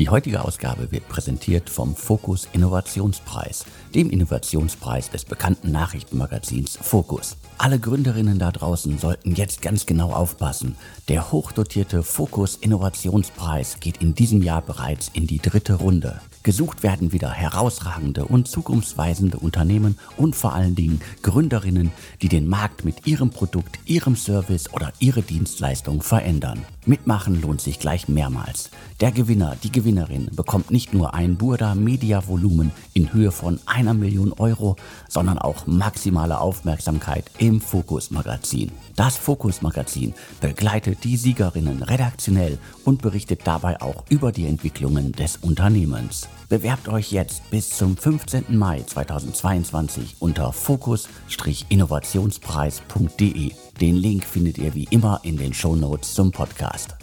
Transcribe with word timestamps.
Die 0.00 0.08
heutige 0.08 0.42
Ausgabe 0.42 0.90
wird 0.92 1.06
präsentiert 1.08 1.68
vom 1.68 1.94
Fokus 1.94 2.48
Innovationspreis, 2.54 3.66
dem 3.94 4.08
Innovationspreis 4.08 5.10
des 5.10 5.26
bekannten 5.26 5.72
Nachrichtenmagazins 5.72 6.78
Fokus. 6.80 7.36
Alle 7.58 7.78
Gründerinnen 7.78 8.38
da 8.38 8.50
draußen 8.50 8.96
sollten 8.96 9.34
jetzt 9.34 9.60
ganz 9.60 9.84
genau 9.84 10.12
aufpassen. 10.12 10.74
Der 11.08 11.32
hochdotierte 11.32 12.02
Fokus 12.02 12.56
Innovationspreis 12.56 13.78
geht 13.80 13.98
in 13.98 14.14
diesem 14.14 14.40
Jahr 14.40 14.62
bereits 14.62 15.10
in 15.12 15.26
die 15.26 15.38
dritte 15.38 15.74
Runde. 15.74 16.22
Gesucht 16.42 16.82
werden 16.82 17.12
wieder 17.12 17.30
herausragende 17.30 18.24
und 18.24 18.48
zukunftsweisende 18.48 19.38
Unternehmen 19.38 19.98
und 20.16 20.34
vor 20.34 20.54
allen 20.54 20.74
Dingen 20.74 21.02
Gründerinnen, 21.20 21.92
die 22.22 22.30
den 22.30 22.48
Markt 22.48 22.86
mit 22.86 23.06
ihrem 23.06 23.28
Produkt, 23.28 23.78
ihrem 23.84 24.16
Service 24.16 24.72
oder 24.72 24.94
ihre 24.98 25.20
Dienstleistung 25.20 26.00
verändern. 26.00 26.64
Mitmachen 26.86 27.42
lohnt 27.42 27.60
sich 27.60 27.78
gleich 27.78 28.08
mehrmals. 28.08 28.70
Der 29.00 29.12
Gewinner, 29.12 29.54
die 29.62 29.70
Gewinnerin 29.70 30.30
bekommt 30.34 30.70
nicht 30.70 30.94
nur 30.94 31.12
ein 31.14 31.36
Burda 31.36 31.74
Media 31.74 32.26
Volumen 32.26 32.72
in 32.94 33.12
Höhe 33.12 33.32
von 33.32 33.60
einer 33.66 33.92
Million 33.92 34.32
Euro, 34.32 34.76
sondern 35.08 35.36
auch 35.38 35.66
maximale 35.66 36.40
Aufmerksamkeit 36.40 37.30
im 37.38 37.60
Fokus 37.60 38.10
Magazin. 38.10 38.72
Das 38.96 39.18
Fokus 39.18 39.60
Magazin 39.62 40.14
begleitet 40.40 41.04
die 41.04 41.16
Siegerinnen 41.16 41.82
redaktionell 41.82 42.58
und 42.84 43.02
berichtet 43.02 43.42
dabei 43.44 43.80
auch 43.82 44.04
über 44.08 44.32
die 44.32 44.46
Entwicklungen 44.46 45.12
des 45.12 45.36
Unternehmens. 45.36 46.28
Bewerbt 46.48 46.88
euch 46.88 47.12
jetzt 47.12 47.48
bis 47.50 47.68
zum 47.70 47.96
15. 47.96 48.56
Mai 48.56 48.82
2022 48.82 50.16
unter 50.18 50.52
fokus-innovationspreis.de. 50.52 53.52
Den 53.80 53.96
Link 53.96 54.24
findet 54.24 54.58
ihr 54.58 54.74
wie 54.74 54.86
immer 54.90 55.20
in 55.22 55.38
den 55.38 55.54
Shownotes 55.54 56.12
zum 56.12 56.30
Podcast. 56.30 56.96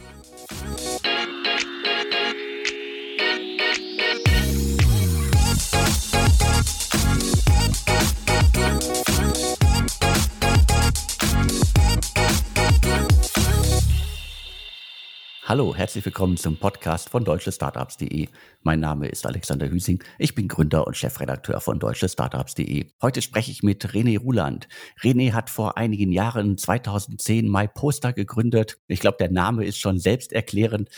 Hallo, 15.49 15.73
herzlich 15.73 16.03
willkommen 16.03 16.35
zum 16.35 16.57
Podcast 16.57 17.07
von 17.07 17.23
deutschestartups.de. 17.23 18.27
Mein 18.63 18.81
Name 18.81 19.07
ist 19.07 19.25
Alexander 19.25 19.69
Hüsing. 19.69 20.03
Ich 20.19 20.35
bin 20.35 20.49
Gründer 20.49 20.85
und 20.85 20.97
Chefredakteur 20.97 21.61
von 21.61 21.79
deutschestartups.de. 21.79 22.87
Heute 23.01 23.21
spreche 23.21 23.51
ich 23.51 23.63
mit 23.63 23.85
René 23.85 24.19
Ruland. 24.19 24.67
René 25.01 25.31
hat 25.31 25.49
vor 25.49 25.77
einigen 25.77 26.11
Jahren, 26.11 26.57
2010, 26.57 27.49
MyPoster 27.49 28.11
gegründet. 28.11 28.77
Ich 28.87 28.99
glaube, 28.99 29.15
der 29.21 29.31
Name 29.31 29.63
ist 29.63 29.79
schon 29.79 29.99
selbsterklärend. 29.99 30.89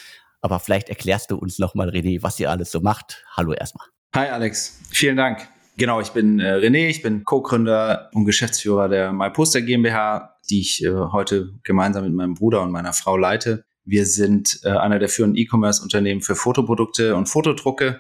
Aber 0.42 0.60
vielleicht 0.60 0.90
erklärst 0.90 1.30
du 1.30 1.38
uns 1.38 1.60
nochmal, 1.60 1.90
René, 1.90 2.24
was 2.24 2.40
ihr 2.40 2.50
alles 2.50 2.72
so 2.72 2.80
macht. 2.80 3.24
Hallo 3.38 3.54
erstmal. 3.54 3.86
Hi 4.16 4.30
Alex, 4.30 4.80
vielen 4.90 5.18
Dank. 5.18 5.48
Genau, 5.78 6.02
ich 6.02 6.10
bin 6.10 6.40
äh, 6.40 6.56
René, 6.56 6.88
ich 6.88 7.04
bin 7.04 7.24
Co-Gründer 7.24 8.10
und 8.16 8.26
Geschäftsführer 8.26 8.90
der 8.90 9.14
MyPoster 9.14 9.62
GmbH, 9.62 10.38
die 10.50 10.62
ich 10.62 10.84
äh, 10.84 10.90
heute 10.90 11.52
gemeinsam 11.64 12.06
mit 12.06 12.14
meinem 12.14 12.34
Bruder 12.34 12.64
und 12.64 12.72
meiner 12.72 12.94
Frau 12.94 13.16
leite. 13.16 13.64
Wir 13.90 14.06
sind 14.06 14.60
äh, 14.64 14.70
einer 14.70 15.00
der 15.00 15.10
führenden 15.10 15.36
E-Commerce-Unternehmen 15.36 16.22
für 16.22 16.36
Fotoprodukte 16.36 17.16
und 17.16 17.28
Fotodrucke. 17.28 18.00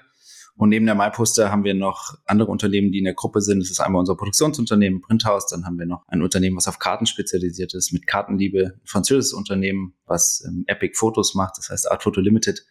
Und 0.55 0.69
neben 0.69 0.85
der 0.85 0.93
MyPoster 0.93 1.51
haben 1.51 1.63
wir 1.63 1.73
noch 1.73 2.13
andere 2.25 2.51
Unternehmen, 2.51 2.91
die 2.91 2.99
in 2.99 3.05
der 3.05 3.15
Gruppe 3.15 3.41
sind. 3.41 3.59
Das 3.59 3.71
ist 3.71 3.79
einmal 3.79 4.01
unser 4.01 4.15
Produktionsunternehmen 4.15 5.01
Printhaus. 5.01 5.47
Dann 5.47 5.65
haben 5.65 5.79
wir 5.79 5.87
noch 5.87 6.07
ein 6.07 6.21
Unternehmen, 6.21 6.57
was 6.57 6.67
auf 6.67 6.77
Karten 6.77 7.07
spezialisiert 7.07 7.73
ist, 7.73 7.91
mit 7.91 8.05
Kartenliebe. 8.05 8.75
Ein 8.75 8.81
französisches 8.85 9.33
Unternehmen, 9.33 9.95
was 10.05 10.43
ähm, 10.45 10.63
Epic 10.67 10.93
Fotos 10.95 11.33
macht. 11.33 11.57
Das 11.57 11.71
heißt 11.71 11.89
Art 11.89 12.03
Photo 12.03 12.21
Limited. 12.21 12.63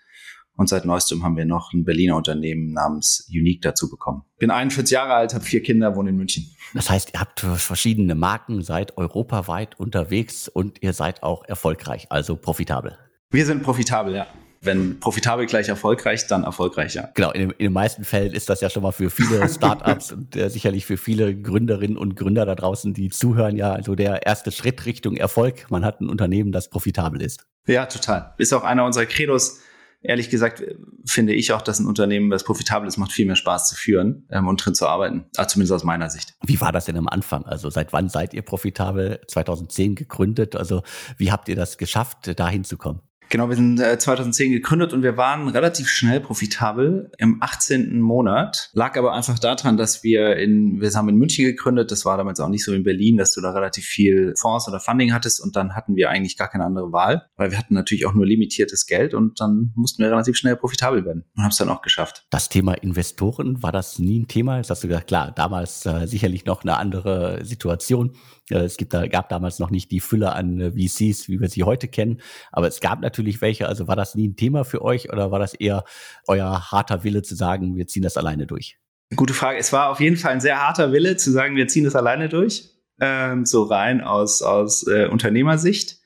Und 0.54 0.68
seit 0.68 0.84
neuestem 0.84 1.24
haben 1.24 1.36
wir 1.36 1.44
noch 1.44 1.72
ein 1.72 1.84
Berliner 1.84 2.14
Unternehmen 2.14 2.72
namens 2.72 3.28
Unique 3.30 3.62
dazu 3.62 3.90
bekommen. 3.90 4.22
Bin 4.38 4.52
41 4.52 4.92
Jahre 4.92 5.14
alt, 5.14 5.34
habe 5.34 5.44
vier 5.44 5.62
Kinder, 5.62 5.96
wohne 5.96 6.10
in 6.10 6.16
München. 6.16 6.54
Das 6.72 6.88
heißt, 6.88 7.14
ihr 7.14 7.20
habt 7.20 7.40
verschiedene 7.40 8.14
Marken, 8.14 8.62
seid 8.62 8.96
europaweit 8.96 9.80
unterwegs 9.80 10.46
und 10.46 10.82
ihr 10.82 10.92
seid 10.92 11.24
auch 11.24 11.44
erfolgreich, 11.44 12.06
also 12.10 12.36
profitabel. 12.36 12.96
Wir 13.30 13.44
sind 13.44 13.62
profitabel, 13.62 14.14
ja. 14.14 14.26
Wenn 14.60 14.98
profitabel 14.98 15.46
gleich 15.46 15.68
erfolgreich, 15.68 16.26
dann 16.26 16.44
erfolgreich, 16.44 16.94
ja. 16.94 17.10
Genau, 17.14 17.30
in, 17.30 17.50
in 17.50 17.56
den 17.58 17.72
meisten 17.72 18.04
Fällen 18.04 18.32
ist 18.32 18.48
das 18.48 18.60
ja 18.60 18.70
schon 18.70 18.82
mal 18.82 18.92
für 18.92 19.10
viele 19.10 19.46
Startups 19.50 20.12
und 20.12 20.34
äh, 20.34 20.48
sicherlich 20.48 20.86
für 20.86 20.96
viele 20.96 21.38
Gründerinnen 21.38 21.98
und 21.98 22.16
Gründer 22.16 22.46
da 22.46 22.54
draußen, 22.54 22.94
die 22.94 23.10
zuhören, 23.10 23.56
ja, 23.56 23.72
also 23.72 23.94
der 23.94 24.26
erste 24.26 24.50
Schritt 24.50 24.86
Richtung 24.86 25.16
Erfolg. 25.16 25.70
Man 25.70 25.84
hat 25.84 26.00
ein 26.00 26.08
Unternehmen, 26.08 26.52
das 26.52 26.70
profitabel 26.70 27.20
ist. 27.20 27.46
Ja, 27.66 27.86
total. 27.86 28.34
Ist 28.38 28.52
auch 28.54 28.64
einer 28.64 28.84
unserer 28.84 29.06
Credos. 29.06 29.60
Ehrlich 30.00 30.30
gesagt 30.30 30.62
finde 31.04 31.34
ich 31.34 31.52
auch, 31.52 31.60
dass 31.60 31.80
ein 31.80 31.86
Unternehmen, 31.86 32.30
das 32.30 32.44
profitabel 32.44 32.88
ist, 32.88 32.98
macht 32.98 33.12
viel 33.12 33.26
mehr 33.26 33.36
Spaß 33.36 33.68
zu 33.68 33.74
führen 33.74 34.26
ähm, 34.30 34.46
und 34.46 34.64
drin 34.64 34.74
zu 34.74 34.86
arbeiten. 34.86 35.26
Also 35.36 35.50
zumindest 35.50 35.72
aus 35.72 35.84
meiner 35.84 36.08
Sicht. 36.08 36.34
Wie 36.44 36.60
war 36.60 36.72
das 36.72 36.86
denn 36.86 36.96
am 36.96 37.08
Anfang? 37.08 37.44
Also 37.44 37.68
seit 37.68 37.92
wann 37.92 38.08
seid 38.08 38.32
ihr 38.32 38.42
profitabel? 38.42 39.20
2010 39.26 39.96
gegründet. 39.96 40.56
Also 40.56 40.82
wie 41.16 41.30
habt 41.32 41.48
ihr 41.48 41.56
das 41.56 41.78
geschafft, 41.78 42.32
da 42.38 42.48
hinzukommen? 42.48 43.02
Genau, 43.30 43.48
wir 43.48 43.56
sind 43.56 43.78
äh, 43.78 43.98
2010 43.98 44.52
gegründet 44.52 44.92
und 44.92 45.02
wir 45.02 45.16
waren 45.16 45.48
relativ 45.48 45.88
schnell 45.88 46.20
profitabel 46.20 47.10
im 47.18 47.42
18. 47.42 48.00
Monat. 48.00 48.70
Lag 48.72 48.96
aber 48.96 49.12
einfach 49.12 49.38
daran, 49.38 49.76
dass 49.76 50.02
wir 50.02 50.36
in, 50.36 50.80
wir 50.80 50.90
haben 50.92 51.08
in 51.10 51.16
München 51.16 51.44
gegründet. 51.44 51.90
Das 51.90 52.04
war 52.04 52.16
damals 52.16 52.40
auch 52.40 52.48
nicht 52.48 52.64
so 52.64 52.72
in 52.72 52.84
Berlin, 52.84 53.18
dass 53.18 53.34
du 53.34 53.40
da 53.40 53.50
relativ 53.50 53.84
viel 53.84 54.34
Fonds 54.38 54.66
oder 54.66 54.80
Funding 54.80 55.12
hattest 55.12 55.40
und 55.40 55.56
dann 55.56 55.74
hatten 55.74 55.94
wir 55.94 56.08
eigentlich 56.08 56.38
gar 56.38 56.48
keine 56.48 56.64
andere 56.64 56.90
Wahl, 56.92 57.26
weil 57.36 57.50
wir 57.50 57.58
hatten 57.58 57.74
natürlich 57.74 58.06
auch 58.06 58.14
nur 58.14 58.26
limitiertes 58.26 58.86
Geld 58.86 59.12
und 59.12 59.40
dann 59.40 59.72
mussten 59.74 60.02
wir 60.02 60.10
relativ 60.10 60.36
schnell 60.36 60.56
profitabel 60.56 61.04
werden 61.04 61.24
und 61.36 61.42
haben 61.42 61.50
es 61.50 61.56
dann 61.58 61.68
auch 61.68 61.82
geschafft. 61.82 62.26
Das 62.30 62.48
Thema 62.48 62.74
Investoren, 62.74 63.62
war 63.62 63.72
das 63.72 63.98
nie 63.98 64.20
ein 64.20 64.28
Thema? 64.28 64.56
Jetzt 64.56 64.70
hast 64.70 64.84
du 64.84 64.88
gesagt, 64.88 65.08
klar, 65.08 65.32
damals 65.32 65.84
äh, 65.84 66.06
sicherlich 66.06 66.46
noch 66.46 66.62
eine 66.62 66.78
andere 66.78 67.44
Situation. 67.44 68.12
Äh, 68.50 68.60
es 68.60 68.76
gibt, 68.76 68.94
da, 68.94 69.06
gab 69.06 69.28
damals 69.28 69.58
noch 69.58 69.70
nicht 69.70 69.90
die 69.90 70.00
Fülle 70.00 70.32
an 70.32 70.60
äh, 70.60 70.70
VCs, 70.72 71.28
wie 71.28 71.40
wir 71.40 71.48
sie 71.48 71.64
heute 71.64 71.88
kennen, 71.88 72.20
aber 72.52 72.68
es 72.68 72.80
gab 72.80 73.00
natürlich 73.00 73.40
welche. 73.40 73.68
Also 73.68 73.88
war 73.88 73.96
das 73.96 74.14
nie 74.14 74.28
ein 74.28 74.36
Thema 74.36 74.64
für 74.64 74.82
euch 74.82 75.12
oder 75.12 75.30
war 75.30 75.38
das 75.38 75.54
eher 75.54 75.84
euer 76.26 76.70
harter 76.70 77.04
Wille 77.04 77.22
zu 77.22 77.34
sagen, 77.34 77.76
wir 77.76 77.86
ziehen 77.86 78.02
das 78.02 78.16
alleine 78.16 78.46
durch? 78.46 78.78
Gute 79.14 79.34
Frage. 79.34 79.58
Es 79.58 79.72
war 79.72 79.90
auf 79.90 80.00
jeden 80.00 80.16
Fall 80.16 80.32
ein 80.32 80.40
sehr 80.40 80.60
harter 80.60 80.92
Wille 80.92 81.16
zu 81.16 81.30
sagen, 81.30 81.56
wir 81.56 81.68
ziehen 81.68 81.84
das 81.84 81.96
alleine 81.96 82.28
durch, 82.28 82.70
ähm, 83.00 83.46
so 83.46 83.62
rein 83.62 84.02
aus, 84.02 84.42
aus 84.42 84.86
äh, 84.86 85.06
Unternehmersicht. 85.06 85.96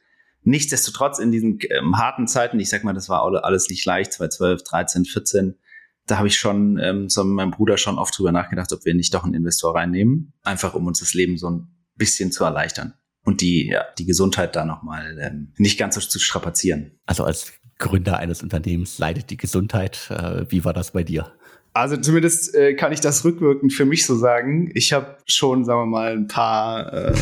Nichtsdestotrotz 0.44 1.18
in 1.18 1.30
diesen 1.30 1.58
ähm, 1.70 1.98
harten 1.98 2.26
Zeiten, 2.26 2.58
ich 2.58 2.68
sag 2.68 2.84
mal, 2.84 2.92
das 2.92 3.08
war 3.08 3.22
alles 3.44 3.68
nicht 3.68 3.84
leicht, 3.84 4.12
2012, 4.12 4.62
13, 4.64 5.04
14, 5.04 5.58
da 6.06 6.18
habe 6.18 6.28
ich 6.28 6.36
schon 6.36 6.78
ähm, 6.78 7.08
so 7.08 7.22
mit 7.24 7.34
meinem 7.34 7.50
Bruder 7.52 7.78
schon 7.78 7.98
oft 7.98 8.16
drüber 8.18 8.32
nachgedacht, 8.32 8.72
ob 8.72 8.84
wir 8.84 8.94
nicht 8.94 9.14
doch 9.14 9.24
einen 9.24 9.34
Investor 9.34 9.74
reinnehmen, 9.74 10.32
einfach 10.42 10.74
um 10.74 10.86
uns 10.86 10.98
das 10.98 11.14
Leben 11.14 11.38
so 11.38 11.48
ein 11.48 11.71
bisschen 12.02 12.32
zu 12.32 12.42
erleichtern 12.42 12.94
und 13.24 13.40
die, 13.40 13.68
ja, 13.68 13.84
die 13.96 14.06
Gesundheit 14.06 14.56
da 14.56 14.64
nochmal 14.64 15.16
ähm, 15.20 15.52
nicht 15.56 15.78
ganz 15.78 15.94
so 15.94 16.00
zu 16.00 16.18
strapazieren. 16.18 16.98
Also 17.06 17.22
als 17.22 17.52
Gründer 17.78 18.18
eines 18.18 18.42
Unternehmens 18.42 18.98
leidet 18.98 19.30
die 19.30 19.36
Gesundheit. 19.36 20.10
Äh, 20.10 20.46
wie 20.48 20.64
war 20.64 20.72
das 20.72 20.90
bei 20.90 21.04
dir? 21.04 21.32
Also 21.74 21.96
zumindest 21.96 22.54
äh, 22.54 22.74
kann 22.74 22.92
ich 22.92 23.00
das 23.00 23.24
rückwirkend 23.24 23.72
für 23.72 23.84
mich 23.84 24.04
so 24.04 24.16
sagen. 24.16 24.72
Ich 24.74 24.92
habe 24.92 25.16
schon, 25.26 25.64
sagen 25.64 25.82
wir 25.82 25.86
mal, 25.86 26.12
ein 26.12 26.26
paar, 26.26 26.92
äh, 26.92 27.14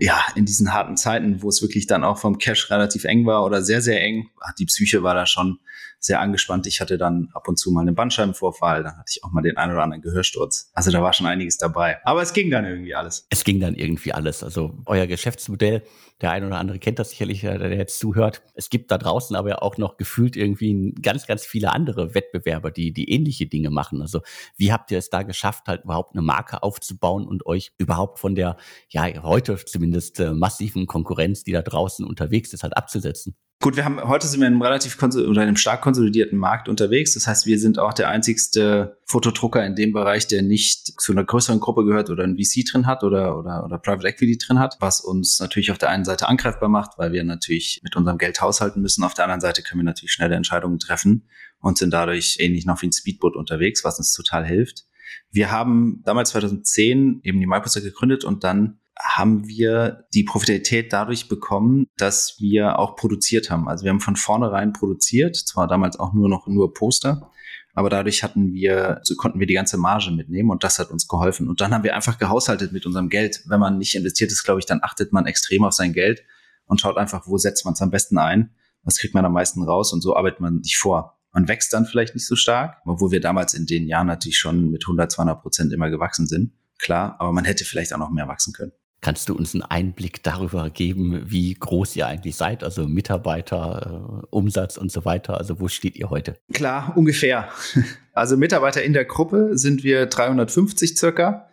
ja, 0.00 0.24
in 0.34 0.46
diesen 0.46 0.72
harten 0.72 0.96
Zeiten, 0.96 1.42
wo 1.42 1.50
es 1.50 1.60
wirklich 1.60 1.86
dann 1.86 2.02
auch 2.02 2.18
vom 2.18 2.38
Cash 2.38 2.70
relativ 2.70 3.04
eng 3.04 3.26
war 3.26 3.44
oder 3.44 3.62
sehr, 3.62 3.82
sehr 3.82 4.00
eng, 4.00 4.30
die 4.58 4.66
Psyche 4.66 5.02
war 5.02 5.14
da 5.14 5.26
schon 5.26 5.58
sehr 6.06 6.20
angespannt. 6.20 6.66
Ich 6.66 6.80
hatte 6.80 6.98
dann 6.98 7.28
ab 7.34 7.48
und 7.48 7.58
zu 7.58 7.72
mal 7.72 7.80
einen 7.80 7.94
Bandscheibenvorfall, 7.94 8.82
dann 8.84 8.96
hatte 8.96 9.10
ich 9.10 9.24
auch 9.24 9.32
mal 9.32 9.42
den 9.42 9.56
einen 9.56 9.72
oder 9.72 9.82
anderen 9.82 10.02
Gehörsturz. 10.02 10.70
Also 10.72 10.90
da 10.90 11.02
war 11.02 11.12
schon 11.12 11.26
einiges 11.26 11.58
dabei. 11.58 11.98
Aber 12.04 12.22
es 12.22 12.32
ging 12.32 12.50
dann 12.50 12.64
irgendwie 12.64 12.94
alles. 12.94 13.26
Es 13.28 13.44
ging 13.44 13.60
dann 13.60 13.74
irgendwie 13.74 14.12
alles. 14.12 14.42
Also 14.42 14.78
euer 14.86 15.06
Geschäftsmodell, 15.06 15.82
der 16.20 16.30
eine 16.30 16.46
oder 16.46 16.58
andere 16.58 16.78
kennt 16.78 16.98
das 16.98 17.10
sicherlich, 17.10 17.42
äh, 17.44 17.58
der 17.58 17.76
jetzt 17.76 17.98
zuhört. 17.98 18.42
Es 18.54 18.70
gibt 18.70 18.90
da 18.90 18.98
draußen 18.98 19.34
aber 19.34 19.62
auch 19.62 19.78
noch 19.78 19.96
gefühlt 19.96 20.36
irgendwie 20.36 20.94
ganz, 21.02 21.26
ganz 21.26 21.44
viele 21.44 21.72
andere 21.72 22.14
Wettbewerber, 22.14 22.70
die, 22.70 22.92
die 22.92 23.10
ähnliche 23.10 23.46
Dinge 23.46 23.70
machen. 23.70 24.00
Also 24.00 24.20
wie 24.56 24.72
habt 24.72 24.92
ihr 24.92 24.98
es 24.98 25.10
da 25.10 25.24
geschafft, 25.24 25.66
halt 25.66 25.84
überhaupt 25.84 26.14
eine 26.14 26.22
Marke 26.22 26.62
aufzubauen 26.62 27.26
und 27.26 27.44
euch 27.46 27.72
überhaupt 27.78 28.20
von 28.20 28.36
der, 28.36 28.56
ja, 28.88 29.06
heute 29.22 29.56
zumindest 29.64 30.20
äh, 30.20 30.32
massiven 30.32 30.86
Konkurrenz, 30.86 31.42
die 31.42 31.52
da 31.52 31.62
draußen 31.62 32.06
unterwegs 32.06 32.52
ist, 32.52 32.62
halt 32.62 32.76
abzusetzen? 32.76 33.36
Gut, 33.62 33.74
wir 33.74 33.86
haben 33.86 34.00
heute 34.06 34.26
sind 34.26 34.40
wir 34.40 34.46
in 34.46 34.52
einem 34.52 34.62
relativ 34.62 35.02
oder 35.02 35.40
einem 35.40 35.56
stark 35.56 35.80
konsolidierten 35.80 36.38
Markt 36.38 36.68
unterwegs. 36.68 37.14
Das 37.14 37.26
heißt, 37.26 37.46
wir 37.46 37.58
sind 37.58 37.78
auch 37.78 37.94
der 37.94 38.10
einzigste 38.10 38.98
Fotodrucker 39.06 39.64
in 39.64 39.74
dem 39.74 39.92
Bereich, 39.94 40.26
der 40.26 40.42
nicht 40.42 41.00
zu 41.00 41.12
einer 41.12 41.24
größeren 41.24 41.58
Gruppe 41.58 41.84
gehört 41.86 42.10
oder 42.10 42.24
ein 42.24 42.36
VC 42.36 42.66
drin 42.70 42.86
hat 42.86 43.02
oder, 43.02 43.38
oder, 43.38 43.64
oder 43.64 43.78
Private 43.78 44.08
Equity 44.08 44.36
drin 44.36 44.58
hat, 44.58 44.76
was 44.80 45.00
uns 45.00 45.40
natürlich 45.40 45.70
auf 45.70 45.78
der 45.78 45.88
einen 45.88 46.04
Seite 46.04 46.28
angreifbar 46.28 46.68
macht, 46.68 46.98
weil 46.98 47.12
wir 47.12 47.24
natürlich 47.24 47.80
mit 47.82 47.96
unserem 47.96 48.18
Geld 48.18 48.42
haushalten 48.42 48.82
müssen. 48.82 49.02
Auf 49.04 49.14
der 49.14 49.24
anderen 49.24 49.40
Seite 49.40 49.62
können 49.62 49.80
wir 49.80 49.84
natürlich 49.84 50.12
schnelle 50.12 50.36
Entscheidungen 50.36 50.78
treffen 50.78 51.26
und 51.58 51.78
sind 51.78 51.92
dadurch 51.92 52.36
ähnlich 52.38 52.66
noch 52.66 52.82
wie 52.82 52.88
ein 52.88 52.92
Speedboot 52.92 53.36
unterwegs, 53.36 53.84
was 53.84 53.98
uns 53.98 54.12
total 54.12 54.44
hilft. 54.44 54.84
Wir 55.30 55.50
haben 55.50 56.02
damals 56.04 56.30
2010 56.30 57.20
eben 57.22 57.40
die 57.40 57.46
MyPoster 57.46 57.80
gegründet 57.80 58.22
und 58.22 58.44
dann 58.44 58.80
haben 58.98 59.46
wir 59.46 60.06
die 60.14 60.24
Profitabilität 60.24 60.92
dadurch 60.92 61.28
bekommen, 61.28 61.86
dass 61.96 62.36
wir 62.38 62.78
auch 62.78 62.96
produziert 62.96 63.50
haben. 63.50 63.68
Also 63.68 63.84
wir 63.84 63.90
haben 63.90 64.00
von 64.00 64.16
vornherein 64.16 64.72
produziert, 64.72 65.36
zwar 65.36 65.66
damals 65.68 65.98
auch 65.98 66.14
nur 66.14 66.28
noch 66.28 66.46
nur 66.46 66.72
Poster, 66.72 67.30
aber 67.74 67.90
dadurch 67.90 68.22
hatten 68.22 68.54
wir, 68.54 69.00
so 69.02 69.14
konnten 69.16 69.38
wir 69.38 69.46
die 69.46 69.54
ganze 69.54 69.76
Marge 69.76 70.10
mitnehmen 70.10 70.50
und 70.50 70.64
das 70.64 70.78
hat 70.78 70.90
uns 70.90 71.08
geholfen. 71.08 71.48
Und 71.48 71.60
dann 71.60 71.74
haben 71.74 71.84
wir 71.84 71.94
einfach 71.94 72.18
gehaushaltet 72.18 72.72
mit 72.72 72.86
unserem 72.86 73.10
Geld. 73.10 73.42
Wenn 73.46 73.60
man 73.60 73.76
nicht 73.76 73.94
investiert 73.94 74.32
ist, 74.32 74.44
glaube 74.44 74.60
ich, 74.60 74.66
dann 74.66 74.80
achtet 74.82 75.12
man 75.12 75.26
extrem 75.26 75.62
auf 75.62 75.74
sein 75.74 75.92
Geld 75.92 76.22
und 76.64 76.80
schaut 76.80 76.96
einfach, 76.96 77.26
wo 77.26 77.36
setzt 77.36 77.66
man 77.66 77.74
es 77.74 77.82
am 77.82 77.90
besten 77.90 78.16
ein, 78.16 78.54
was 78.82 78.96
kriegt 78.96 79.12
man 79.12 79.26
am 79.26 79.32
meisten 79.32 79.62
raus 79.62 79.92
und 79.92 80.00
so 80.00 80.16
arbeitet 80.16 80.40
man 80.40 80.62
sich 80.62 80.78
vor. 80.78 81.18
Man 81.32 81.48
wächst 81.48 81.70
dann 81.74 81.84
vielleicht 81.84 82.14
nicht 82.14 82.26
so 82.26 82.34
stark, 82.34 82.78
obwohl 82.86 83.10
wir 83.10 83.20
damals 83.20 83.52
in 83.52 83.66
den 83.66 83.86
Jahren 83.86 84.06
natürlich 84.06 84.38
schon 84.38 84.70
mit 84.70 84.84
100, 84.84 85.12
200 85.12 85.42
Prozent 85.42 85.70
immer 85.74 85.90
gewachsen 85.90 86.26
sind. 86.26 86.52
Klar, 86.78 87.16
aber 87.18 87.32
man 87.32 87.44
hätte 87.44 87.66
vielleicht 87.66 87.92
auch 87.92 87.98
noch 87.98 88.10
mehr 88.10 88.26
wachsen 88.26 88.54
können. 88.54 88.72
Kannst 89.06 89.28
du 89.28 89.36
uns 89.36 89.54
einen 89.54 89.62
Einblick 89.62 90.24
darüber 90.24 90.68
geben, 90.68 91.22
wie 91.26 91.54
groß 91.54 91.94
ihr 91.94 92.08
eigentlich 92.08 92.34
seid? 92.34 92.64
Also 92.64 92.88
Mitarbeiter, 92.88 94.24
äh, 94.24 94.26
Umsatz 94.30 94.76
und 94.76 94.90
so 94.90 95.04
weiter. 95.04 95.38
Also 95.38 95.60
wo 95.60 95.68
steht 95.68 95.94
ihr 95.94 96.10
heute? 96.10 96.40
Klar, 96.52 96.92
ungefähr. 96.96 97.48
Also 98.14 98.38
Mitarbeiter 98.38 98.82
in 98.82 98.94
der 98.94 99.04
Gruppe 99.04 99.58
sind 99.58 99.84
wir 99.84 100.06
350 100.06 100.96
circa. 100.96 101.50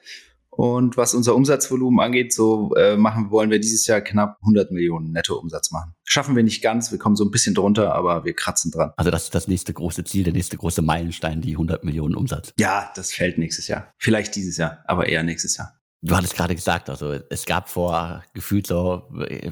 Und 0.49 0.95
was 0.95 1.13
unser 1.13 1.35
Umsatzvolumen 1.35 1.99
angeht, 1.99 2.33
so 2.33 2.73
äh, 2.75 2.95
machen 2.95 3.31
wollen 3.31 3.51
wir 3.51 3.59
dieses 3.59 3.85
Jahr 3.85 3.99
knapp 3.99 4.37
100 4.43 4.71
Millionen 4.71 5.11
Nettoumsatz 5.11 5.71
machen. 5.71 5.93
Schaffen 6.05 6.37
wir 6.37 6.43
nicht 6.43 6.63
ganz, 6.63 6.89
wir 6.91 6.97
kommen 6.97 7.17
so 7.17 7.25
ein 7.25 7.31
bisschen 7.31 7.53
drunter, 7.53 7.93
aber 7.93 8.23
wir 8.23 8.33
kratzen 8.33 8.71
dran. 8.71 8.93
Also 8.95 9.11
das 9.11 9.25
ist 9.25 9.35
das 9.35 9.49
nächste 9.49 9.73
große 9.73 10.05
Ziel, 10.05 10.23
der 10.23 10.31
nächste 10.31 10.55
große 10.55 10.81
Meilenstein, 10.81 11.41
die 11.41 11.51
100 11.51 11.83
Millionen 11.83 12.15
Umsatz. 12.15 12.53
Ja, 12.57 12.91
das 12.95 13.11
fällt 13.11 13.37
nächstes 13.37 13.67
Jahr. 13.67 13.93
Vielleicht 13.97 14.37
dieses 14.37 14.55
Jahr, 14.55 14.79
aber 14.85 15.07
eher 15.09 15.21
nächstes 15.21 15.57
Jahr. 15.57 15.73
Du 16.05 16.17
hattest 16.17 16.35
gerade 16.35 16.53
gesagt, 16.53 16.89
also 16.89 17.13
es 17.29 17.45
gab 17.45 17.69
vor 17.69 18.23
gefühlt 18.33 18.67
so, 18.67 19.03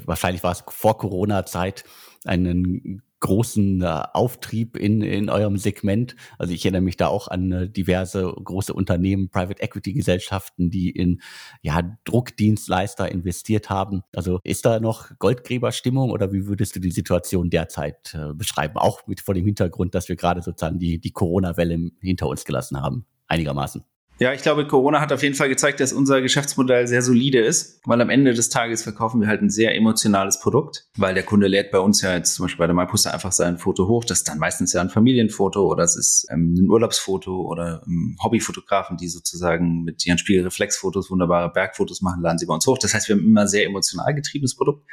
wahrscheinlich 0.04 0.42
war 0.42 0.52
es 0.52 0.62
vor 0.68 0.98
Corona-Zeit, 0.98 1.82
einen 2.24 3.02
großen 3.20 3.80
äh, 3.80 4.02
Auftrieb 4.12 4.76
in, 4.76 5.00
in 5.00 5.30
eurem 5.30 5.56
Segment. 5.56 6.14
Also 6.38 6.52
ich 6.52 6.64
erinnere 6.64 6.82
mich 6.82 6.98
da 6.98 7.06
auch 7.06 7.28
an 7.28 7.52
äh, 7.52 7.70
diverse 7.70 8.24
große 8.24 8.74
Unternehmen, 8.74 9.30
Private 9.30 9.62
Equity 9.62 9.94
Gesellschaften, 9.94 10.68
die 10.68 10.90
in 10.90 11.22
ja, 11.62 11.80
Druckdienstleister 12.04 13.10
investiert 13.10 13.70
haben. 13.70 14.02
Also 14.14 14.40
ist 14.44 14.66
da 14.66 14.78
noch 14.78 15.16
Goldgräberstimmung 15.18 16.10
oder 16.10 16.32
wie 16.32 16.46
würdest 16.48 16.76
du 16.76 16.80
die 16.80 16.90
Situation 16.90 17.48
derzeit 17.48 18.12
äh, 18.14 18.34
beschreiben? 18.34 18.76
Auch 18.76 19.06
mit 19.06 19.20
vor 19.20 19.34
dem 19.34 19.46
Hintergrund, 19.46 19.94
dass 19.94 20.10
wir 20.10 20.16
gerade 20.16 20.42
sozusagen 20.42 20.78
die, 20.78 21.00
die 21.00 21.12
Corona-Welle 21.12 21.92
hinter 22.00 22.26
uns 22.26 22.44
gelassen 22.44 22.82
haben, 22.82 23.06
einigermaßen. 23.26 23.84
Ja, 24.22 24.32
ich 24.32 24.42
glaube, 24.42 24.68
Corona 24.68 25.00
hat 25.00 25.12
auf 25.12 25.24
jeden 25.24 25.34
Fall 25.34 25.48
gezeigt, 25.48 25.80
dass 25.80 25.92
unser 25.92 26.22
Geschäftsmodell 26.22 26.86
sehr 26.86 27.02
solide 27.02 27.40
ist, 27.40 27.80
weil 27.84 28.00
am 28.00 28.08
Ende 28.08 28.32
des 28.34 28.50
Tages 28.50 28.84
verkaufen 28.84 29.20
wir 29.20 29.26
halt 29.26 29.42
ein 29.42 29.50
sehr 29.50 29.74
emotionales 29.74 30.38
Produkt, 30.38 30.86
weil 30.96 31.14
der 31.14 31.24
Kunde 31.24 31.48
lädt 31.48 31.72
bei 31.72 31.80
uns 31.80 32.02
ja 32.02 32.14
jetzt 32.14 32.36
zum 32.36 32.44
Beispiel 32.44 32.60
bei 32.60 32.68
der 32.68 32.76
MyPoster 32.76 33.12
einfach 33.12 33.32
sein 33.32 33.58
Foto 33.58 33.88
hoch. 33.88 34.04
Das 34.04 34.18
ist 34.18 34.28
dann 34.28 34.38
meistens 34.38 34.74
ja 34.74 34.80
ein 34.80 34.90
Familienfoto 34.90 35.66
oder 35.66 35.82
es 35.82 35.96
ist 35.96 36.28
ähm, 36.30 36.54
ein 36.54 36.70
Urlaubsfoto 36.70 37.34
oder 37.34 37.82
ähm, 37.84 38.16
Hobbyfotografen, 38.22 38.96
die 38.96 39.08
sozusagen 39.08 39.82
mit 39.82 40.06
ihren 40.06 40.18
Spiegelreflexfotos 40.18 41.10
wunderbare 41.10 41.50
Bergfotos 41.52 42.00
machen, 42.00 42.22
laden 42.22 42.38
sie 42.38 42.46
bei 42.46 42.54
uns 42.54 42.64
hoch. 42.68 42.78
Das 42.78 42.94
heißt, 42.94 43.08
wir 43.08 43.16
haben 43.16 43.24
immer 43.24 43.48
sehr 43.48 43.66
emotional 43.66 44.14
getriebenes 44.14 44.54
Produkt 44.54 44.86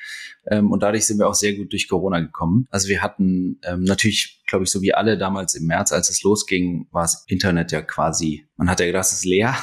ähm, 0.47 0.71
und 0.71 0.81
dadurch 0.81 1.05
sind 1.05 1.19
wir 1.19 1.27
auch 1.27 1.35
sehr 1.35 1.53
gut 1.53 1.71
durch 1.71 1.87
Corona 1.87 2.19
gekommen. 2.19 2.65
Also 2.71 2.87
wir 2.87 3.03
hatten 3.03 3.59
ähm, 3.61 3.83
natürlich 3.83 4.38
glaube 4.49 4.65
ich, 4.65 4.71
so 4.71 4.81
wie 4.81 4.93
alle 4.93 5.17
damals 5.17 5.55
im 5.55 5.67
März, 5.67 5.91
als 5.91 6.09
es 6.09 6.23
losging, 6.23 6.87
war 6.91 7.03
das 7.03 7.23
Internet 7.27 7.71
ja 7.71 7.81
quasi, 7.81 8.47
man 8.57 8.69
hat 8.69 8.79
ja 8.79 8.87
gedacht, 8.87 9.05
es 9.05 9.13
ist 9.13 9.25
leer. 9.25 9.55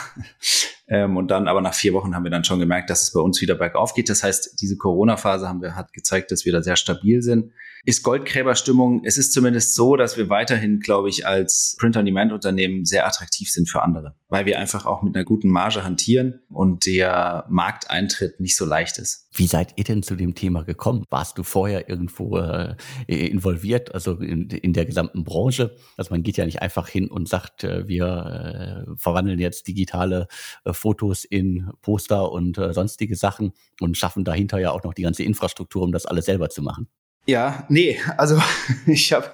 Ähm, 0.88 1.17
und 1.17 1.31
dann, 1.31 1.49
aber 1.49 1.61
nach 1.61 1.75
vier 1.75 1.93
Wochen 1.93 2.15
haben 2.15 2.25
wir 2.25 2.31
dann 2.31 2.44
schon 2.44 2.61
gemerkt, 2.61 2.91
dass 2.91 3.03
es 3.03 3.12
bei 3.12 3.21
uns 3.21 3.41
wieder 3.41 3.55
bergauf 3.55 3.94
geht. 3.94 4.09
Das 4.09 4.23
heißt, 4.23 4.61
diese 4.61 4.77
Corona-Phase 4.77 5.49
haben 5.49 5.61
wir, 5.61 5.75
hat 5.75 5.93
gezeigt, 5.93 6.31
dass 6.31 6.44
wir 6.44 6.53
da 6.53 6.62
sehr 6.62 6.77
stabil 6.77 7.23
sind 7.23 7.53
ist 7.87 8.03
Goldgräberstimmung. 8.03 9.03
Es 9.05 9.17
ist 9.17 9.33
zumindest 9.33 9.77
so, 9.77 9.94
dass 9.94 10.17
wir 10.17 10.29
weiterhin, 10.29 10.81
glaube 10.81 11.09
ich, 11.09 11.25
als 11.25 11.77
Print-on-Demand-Unternehmen 11.79 12.85
sehr 12.85 13.06
attraktiv 13.06 13.49
sind 13.49 13.71
für 13.71 13.81
andere, 13.81 14.17
weil 14.29 14.44
wir 14.44 14.59
einfach 14.59 14.87
auch 14.87 15.03
mit 15.03 15.15
einer 15.15 15.25
guten 15.25 15.49
Marge 15.49 15.85
hantieren 15.85 16.41
und 16.49 16.85
der 16.85 17.47
Markteintritt 17.49 18.41
nicht 18.41 18.56
so 18.56 18.65
leicht 18.65 18.99
ist. 18.99 19.29
Wie 19.33 19.47
seid 19.47 19.75
ihr 19.77 19.85
denn 19.85 20.03
zu 20.03 20.17
dem 20.17 20.35
Thema 20.35 20.65
gekommen? 20.65 21.05
Warst 21.11 21.38
du 21.38 21.44
vorher 21.44 21.88
irgendwo 21.88 22.38
äh, 22.38 22.75
involviert, 23.06 23.94
also 23.94 24.15
in, 24.15 24.49
in, 24.49 24.73
der 24.73 24.87
gesamten 24.87 25.23
Branche? 25.23 25.77
Also 25.97 26.12
man 26.12 26.25
geht 26.25 26.38
ja 26.38 26.44
nicht 26.44 26.62
einfach 26.62 26.88
hin 26.88 27.09
und 27.09 27.29
sagt, 27.29 27.62
äh, 27.62 27.87
wir 27.87 28.87
äh, 28.88 28.97
verwandeln 28.97 29.38
jetzt 29.38 29.69
digitale 29.69 30.27
äh, 30.65 30.73
Fotos 30.76 31.25
in 31.25 31.70
Poster 31.82 32.31
und 32.31 32.58
äh, 32.58 32.73
sonstige 32.73 33.17
Sachen 33.17 33.52
und 33.81 33.96
schaffen 33.96 34.25
dahinter 34.25 34.58
ja 34.58 34.70
auch 34.70 34.84
noch 34.84 34.94
die 34.94 35.02
ganze 35.02 35.25
Infrastruktur, 35.25 35.82
um 35.82 35.93
das 35.93 36.06
alles 36.06 36.26
selber 36.26 36.49
zu 36.49 36.62
machen. 36.62 36.88
Ja, 37.26 37.67
nee, 37.69 37.99
also 38.17 38.40
ich 38.87 39.12
habe, 39.12 39.26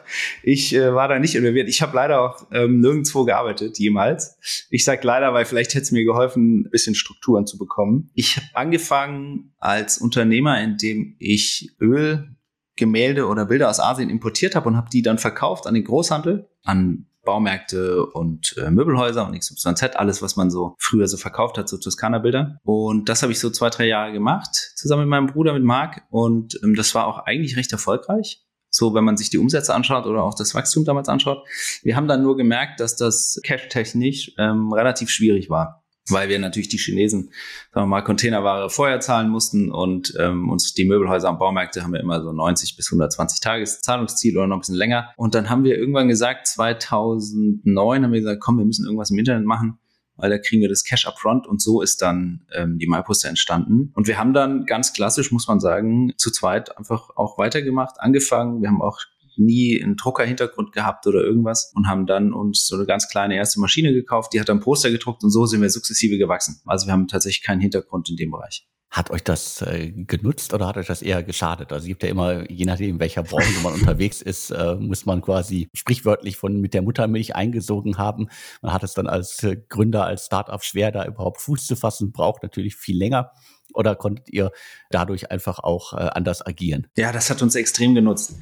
ich 0.43 0.75
äh, 0.75 0.95
war 0.95 1.09
da 1.09 1.19
nicht 1.19 1.35
involviert. 1.35 1.69
Ich 1.69 1.83
habe 1.83 1.95
leider 1.95 2.23
auch 2.23 2.47
ähm, 2.51 2.81
nirgendwo 2.81 3.25
gearbeitet 3.25 3.79
jemals. 3.79 4.39
Ich 4.71 4.85
sag 4.85 5.05
leider, 5.05 5.35
weil 5.35 5.45
vielleicht 5.45 5.75
hätte 5.75 5.83
es 5.83 5.93
mir 5.93 6.05
geholfen, 6.05 6.61
ein 6.61 6.71
bisschen 6.71 6.95
Strukturen 6.95 7.47
zu 7.47 7.59
bekommen. 7.59 8.11
Ich 8.15 8.39
habe 8.39 8.47
angefangen 8.55 9.53
als 9.59 9.99
Unternehmer, 9.99 10.63
indem 10.63 11.17
ich 11.19 11.75
Öl, 11.81 12.35
Gemälde 12.77 13.27
oder 13.27 13.45
Bilder 13.45 13.69
aus 13.69 13.79
Asien 13.79 14.09
importiert 14.09 14.57
habe 14.57 14.69
und 14.71 14.77
habe 14.77 14.89
die 14.91 15.03
dann 15.03 15.19
verkauft 15.19 15.67
an 15.67 15.75
den 15.75 15.85
Großhandel, 15.85 16.49
an 16.65 17.07
Baumärkte 17.25 18.05
und 18.07 18.57
äh, 18.59 18.71
Möbelhäuser 18.71 19.27
und 19.27 19.39
XYZ, 19.39 19.97
alles, 19.97 20.23
was 20.23 20.37
man 20.37 20.51
so 20.51 20.75
früher 20.79 21.09
so 21.09 21.17
verkauft 21.17 21.59
hat, 21.59 21.69
so 21.69 21.77
Toskana-Bilder. 21.77 22.59
Und 22.65 23.09
das 23.09 23.23
habe 23.23 23.33
ich 23.33 23.41
so 23.41 23.51
zwei, 23.51 23.71
drei 23.71 23.87
Jahre 23.87 24.13
gemacht, 24.13 24.55
zusammen 24.77 25.03
mit 25.03 25.11
meinem 25.11 25.27
Bruder, 25.27 25.53
mit 25.53 25.65
Marc. 25.65 26.03
Und 26.11 26.59
ähm, 26.63 26.75
das 26.75 26.95
war 26.95 27.07
auch 27.07 27.21
eigentlich 27.27 27.57
recht 27.57 27.73
erfolgreich. 27.73 28.43
So, 28.71 28.95
wenn 28.95 29.05
man 29.05 29.19
sich 29.19 29.29
die 29.29 29.39
Umsätze 29.39 29.75
anschaut 29.75 30.07
oder 30.07 30.23
auch 30.23 30.35
das 30.35 30.55
Wachstum 30.55 30.87
damals 30.87 31.09
anschaut. 31.09 31.47
Wir 31.83 31.95
haben 31.95 32.09
dann 32.09 32.23
nur 32.23 32.39
gemerkt, 32.39 32.81
dass 32.81 32.97
das 32.97 33.39
cash-technisch 33.45 34.33
ähm, 34.39 34.73
relativ 34.73 35.11
schwierig 35.11 35.51
war 35.51 35.82
weil 36.09 36.29
wir 36.29 36.39
natürlich 36.39 36.69
die 36.69 36.79
Chinesen, 36.79 37.31
sagen 37.73 37.85
wir 37.85 37.87
mal, 37.87 38.03
Containerware 38.03 38.71
vorher 38.71 39.01
zahlen 39.01 39.29
mussten 39.29 39.71
und 39.71 40.15
ähm, 40.19 40.49
uns 40.51 40.75
die 40.75 40.85
Möbelhäuser 40.85 41.31
und 41.31 41.39
Baumärkte 41.39 41.83
haben 41.83 41.93
wir 41.93 42.01
immer 42.01 42.23
so 42.23 42.33
90 42.33 42.77
bis 42.77 42.89
120 42.91 43.41
Tages 43.41 43.81
Zahlungsziel 43.81 44.37
oder 44.37 44.47
noch 44.47 44.57
ein 44.57 44.61
bisschen 44.61 44.75
länger. 44.75 45.11
Und 45.17 45.35
dann 45.35 45.49
haben 45.49 45.65
wir 45.65 45.77
irgendwann 45.77 46.09
gesagt, 46.09 46.47
2009 46.49 48.05
haben 48.05 48.13
wir 48.13 48.21
gesagt, 48.21 48.41
komm, 48.41 48.59
wir 48.59 48.65
müssen 48.65 48.85
irgendwas 48.85 49.11
im 49.11 49.19
Internet 49.19 49.47
machen, 49.47 49.79
weil 50.17 50.31
da 50.31 50.39
kriegen 50.39 50.61
wir 50.61 50.69
das 50.69 50.85
Cash 50.85 51.07
upfront 51.07 51.47
und 51.47 51.63
so 51.63 51.83
ist 51.83 52.03
dann 52.03 52.47
ähm, 52.53 52.79
die 52.79 52.89
MyPoster 52.89 53.29
entstanden. 53.29 53.93
Und 53.95 54.09
wir 54.09 54.19
haben 54.19 54.33
dann 54.33 54.67
ganz 54.67 54.93
klassisch, 54.93 55.31
muss 55.31 55.47
man 55.47 55.61
sagen, 55.61 56.13
zu 56.17 56.31
zweit 56.31 56.77
einfach 56.77 57.11
auch 57.17 57.39
weitergemacht, 57.39 58.01
angefangen. 58.01 58.61
Wir 58.61 58.69
haben 58.69 58.83
auch 58.83 58.99
nie 59.37 59.83
einen 59.83 59.97
Druckerhintergrund 59.97 60.73
gehabt 60.73 61.07
oder 61.07 61.21
irgendwas 61.21 61.73
und 61.75 61.89
haben 61.89 62.07
dann 62.07 62.33
uns 62.33 62.67
so 62.67 62.77
eine 62.77 62.87
ganz 62.87 63.09
kleine 63.09 63.37
erste 63.37 63.61
Maschine 63.61 63.93
gekauft, 63.93 64.33
die 64.33 64.41
hat 64.41 64.49
dann 64.49 64.61
Poster 64.61 64.91
gedruckt 64.91 65.23
und 65.25 65.31
so 65.31 65.47
sind 65.47 65.63
wir 65.63 65.71
sukzessive 65.71 66.19
gewachsen. 66.19 66.61
Also 66.67 66.87
wir 66.87 66.93
haben 66.93 67.09
tatsächlich 67.09 67.43
keinen 67.43 67.61
Hintergrund 67.61 68.09
in 68.11 68.17
dem 68.17 68.31
Bereich. 68.31 68.67
Hat 68.93 69.11
euch 69.11 69.25
das 69.25 69.63
äh, 69.63 69.91
genutzt 69.91 70.53
oder 70.53 70.67
hat 70.67 70.77
euch 70.77 70.87
das 70.87 71.01
eher 71.01 71.23
geschadet? 71.23 71.73
Also 71.73 71.85
es 71.85 71.89
gibt 71.89 72.03
ja 72.03 72.11
immer, 72.11 72.51
je 72.51 72.67
nachdem, 72.67 72.91
in 72.91 73.01
welcher 73.01 73.23
Branche 73.23 73.59
man 73.63 73.73
unterwegs 73.81 74.21
ist, 74.21 74.51
äh, 74.51 74.75
muss 74.75 75.07
man 75.07 75.23
quasi 75.23 75.71
sprichwörtlich 75.73 76.37
von 76.37 76.61
mit 76.61 76.75
der 76.75 76.83
Muttermilch 76.83 77.35
eingesogen 77.35 77.97
haben. 77.97 78.29
Man 78.61 78.75
hat 78.75 78.83
es 78.83 78.93
dann 78.93 79.07
als 79.07 79.43
äh, 79.45 79.57
Gründer, 79.71 80.05
als 80.05 80.27
Startup 80.27 80.63
schwer, 80.63 80.93
da 80.93 81.07
überhaupt 81.07 81.41
Fuß 81.41 81.65
zu 81.65 81.75
fassen, 81.75 82.13
braucht 82.13 82.43
natürlich 82.43 82.77
viel 82.77 82.99
länger. 82.99 83.31
Oder 83.75 83.97
konntet 83.97 84.29
ihr 84.31 84.53
dadurch 84.91 85.31
einfach 85.31 85.59
auch 85.59 85.93
äh, 85.93 85.97
anders 85.97 86.45
agieren? 86.45 86.87
Ja, 86.97 87.13
das 87.13 87.31
hat 87.31 87.43
uns 87.43 87.55
extrem 87.55 87.95
genutzt, 87.95 88.37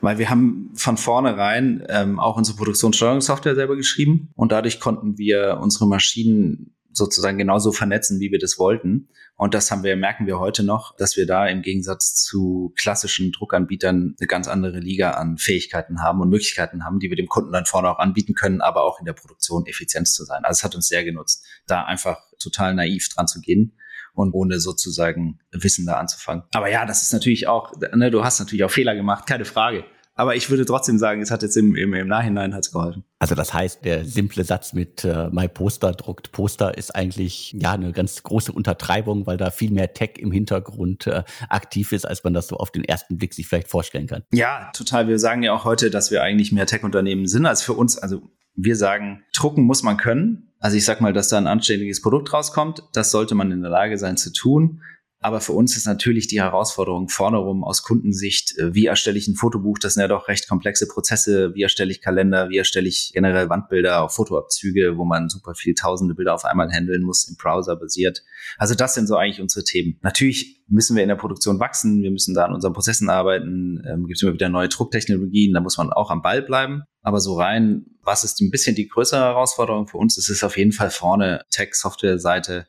weil 0.00 0.18
wir 0.18 0.30
haben 0.30 0.72
von 0.74 0.96
vornherein 0.96 1.84
ähm, 1.88 2.20
auch 2.20 2.36
unsere 2.36 2.56
Produktionssteuerungssoftware 2.56 3.54
selber 3.54 3.76
geschrieben 3.76 4.30
und 4.34 4.52
dadurch 4.52 4.80
konnten 4.80 5.18
wir 5.18 5.58
unsere 5.60 5.86
Maschinen 5.86 6.74
sozusagen 6.98 7.38
genauso 7.38 7.72
vernetzen, 7.72 8.20
wie 8.20 8.30
wir 8.30 8.38
das 8.38 8.58
wollten. 8.58 9.08
Und 9.36 9.54
das 9.54 9.70
haben 9.70 9.84
wir, 9.84 9.96
merken 9.96 10.26
wir 10.26 10.38
heute 10.38 10.64
noch, 10.64 10.96
dass 10.96 11.16
wir 11.16 11.26
da 11.26 11.46
im 11.46 11.62
Gegensatz 11.62 12.14
zu 12.14 12.74
klassischen 12.76 13.30
Druckanbietern 13.30 14.16
eine 14.18 14.26
ganz 14.26 14.48
andere 14.48 14.80
Liga 14.80 15.12
an 15.12 15.38
Fähigkeiten 15.38 16.02
haben 16.02 16.20
und 16.20 16.28
Möglichkeiten 16.28 16.84
haben, 16.84 16.98
die 16.98 17.08
wir 17.08 17.16
dem 17.16 17.28
Kunden 17.28 17.52
dann 17.52 17.64
vorne 17.64 17.88
auch 17.88 17.98
anbieten 17.98 18.34
können, 18.34 18.60
aber 18.60 18.82
auch 18.82 18.98
in 18.98 19.06
der 19.06 19.12
Produktion 19.12 19.64
effizient 19.66 20.08
zu 20.08 20.24
sein. 20.24 20.44
Also 20.44 20.58
es 20.58 20.64
hat 20.64 20.74
uns 20.74 20.88
sehr 20.88 21.04
genutzt, 21.04 21.46
da 21.66 21.84
einfach 21.84 22.18
total 22.38 22.74
naiv 22.74 23.08
dran 23.08 23.28
zu 23.28 23.40
gehen 23.40 23.78
und 24.18 24.32
ohne 24.32 24.60
sozusagen 24.60 25.38
Wissen 25.52 25.86
da 25.86 25.94
anzufangen. 25.94 26.44
Aber 26.52 26.70
ja, 26.70 26.86
das 26.86 27.02
ist 27.02 27.12
natürlich 27.12 27.46
auch, 27.46 27.72
ne, 27.94 28.10
du 28.10 28.24
hast 28.24 28.38
natürlich 28.40 28.64
auch 28.64 28.70
Fehler 28.70 28.94
gemacht, 28.94 29.26
keine 29.26 29.44
Frage. 29.44 29.84
Aber 30.18 30.34
ich 30.34 30.50
würde 30.50 30.66
trotzdem 30.66 30.98
sagen, 30.98 31.22
es 31.22 31.30
hat 31.30 31.42
jetzt 31.42 31.56
im, 31.56 31.76
im, 31.76 31.94
im 31.94 32.08
Nachhinein 32.08 32.52
hat's 32.52 32.72
geholfen. 32.72 33.04
Also 33.20 33.36
das 33.36 33.54
heißt, 33.54 33.84
der 33.84 34.04
simple 34.04 34.42
Satz 34.42 34.72
mit 34.72 35.04
äh, 35.04 35.28
My 35.30 35.46
Poster 35.46 35.92
druckt 35.92 36.32
Poster 36.32 36.76
ist 36.76 36.92
eigentlich 36.92 37.52
ja 37.52 37.74
eine 37.74 37.92
ganz 37.92 38.24
große 38.24 38.50
Untertreibung, 38.50 39.28
weil 39.28 39.36
da 39.36 39.52
viel 39.52 39.70
mehr 39.70 39.94
Tech 39.94 40.14
im 40.18 40.32
Hintergrund 40.32 41.06
äh, 41.06 41.22
aktiv 41.48 41.92
ist, 41.92 42.04
als 42.04 42.24
man 42.24 42.34
das 42.34 42.48
so 42.48 42.56
auf 42.56 42.72
den 42.72 42.82
ersten 42.82 43.16
Blick 43.16 43.32
sich 43.32 43.46
vielleicht 43.46 43.68
vorstellen 43.68 44.08
kann. 44.08 44.24
Ja, 44.32 44.72
total. 44.74 45.06
Wir 45.06 45.20
sagen 45.20 45.44
ja 45.44 45.52
auch 45.52 45.64
heute, 45.64 45.88
dass 45.88 46.10
wir 46.10 46.20
eigentlich 46.20 46.50
mehr 46.50 46.66
Tech-Unternehmen 46.66 47.28
sind 47.28 47.46
als 47.46 47.62
für 47.62 47.74
uns. 47.74 47.96
Also 47.96 48.22
wir 48.56 48.74
sagen, 48.74 49.22
drucken 49.32 49.62
muss 49.62 49.84
man 49.84 49.98
können. 49.98 50.47
Also 50.60 50.76
ich 50.76 50.84
sag 50.84 51.00
mal, 51.00 51.12
dass 51.12 51.28
da 51.28 51.38
ein 51.38 51.46
anständiges 51.46 52.02
Produkt 52.02 52.32
rauskommt, 52.32 52.82
das 52.92 53.10
sollte 53.10 53.34
man 53.34 53.52
in 53.52 53.62
der 53.62 53.70
Lage 53.70 53.98
sein 53.98 54.16
zu 54.16 54.32
tun. 54.32 54.82
Aber 55.20 55.40
für 55.40 55.52
uns 55.52 55.76
ist 55.76 55.86
natürlich 55.86 56.28
die 56.28 56.40
Herausforderung 56.40 57.08
vorne 57.08 57.38
rum 57.38 57.64
aus 57.64 57.82
Kundensicht, 57.82 58.56
äh, 58.56 58.72
wie 58.74 58.86
erstelle 58.86 59.18
ich 59.18 59.26
ein 59.26 59.34
Fotobuch? 59.34 59.78
Das 59.80 59.94
sind 59.94 60.00
ja 60.00 60.08
doch 60.08 60.28
recht 60.28 60.48
komplexe 60.48 60.86
Prozesse. 60.86 61.54
Wie 61.54 61.62
erstelle 61.62 61.90
ich 61.90 62.00
Kalender? 62.00 62.50
Wie 62.50 62.58
erstelle 62.58 62.86
ich 62.86 63.10
generell 63.12 63.48
Wandbilder, 63.48 64.02
auch 64.02 64.12
Fotoabzüge, 64.12 64.96
wo 64.96 65.04
man 65.04 65.28
super 65.28 65.54
viel 65.54 65.74
tausende 65.74 66.14
Bilder 66.14 66.34
auf 66.34 66.44
einmal 66.44 66.70
handeln 66.70 67.02
muss, 67.02 67.28
im 67.28 67.36
Browser 67.36 67.74
basiert. 67.74 68.22
Also 68.58 68.76
das 68.76 68.94
sind 68.94 69.08
so 69.08 69.16
eigentlich 69.16 69.40
unsere 69.40 69.64
Themen. 69.64 69.98
Natürlich 70.02 70.62
müssen 70.68 70.94
wir 70.94 71.02
in 71.02 71.08
der 71.08 71.16
Produktion 71.16 71.58
wachsen. 71.58 72.02
Wir 72.02 72.12
müssen 72.12 72.34
da 72.34 72.44
an 72.44 72.54
unseren 72.54 72.72
Prozessen 72.72 73.10
arbeiten. 73.10 73.82
Ähm, 73.88 74.06
Gibt 74.06 74.18
es 74.18 74.22
immer 74.22 74.34
wieder 74.34 74.48
neue 74.48 74.68
Drucktechnologien. 74.68 75.52
Da 75.52 75.60
muss 75.60 75.78
man 75.78 75.92
auch 75.92 76.10
am 76.10 76.22
Ball 76.22 76.42
bleiben. 76.42 76.84
Aber 77.02 77.18
so 77.18 77.36
rein, 77.36 77.86
was 78.02 78.22
ist 78.22 78.40
ein 78.40 78.50
bisschen 78.50 78.76
die 78.76 78.86
größere 78.86 79.20
Herausforderung 79.20 79.88
für 79.88 79.98
uns? 79.98 80.16
Es 80.16 80.28
ist 80.28 80.44
auf 80.44 80.56
jeden 80.56 80.72
Fall 80.72 80.90
vorne 80.90 81.44
Tech-Software-Seite 81.50 82.66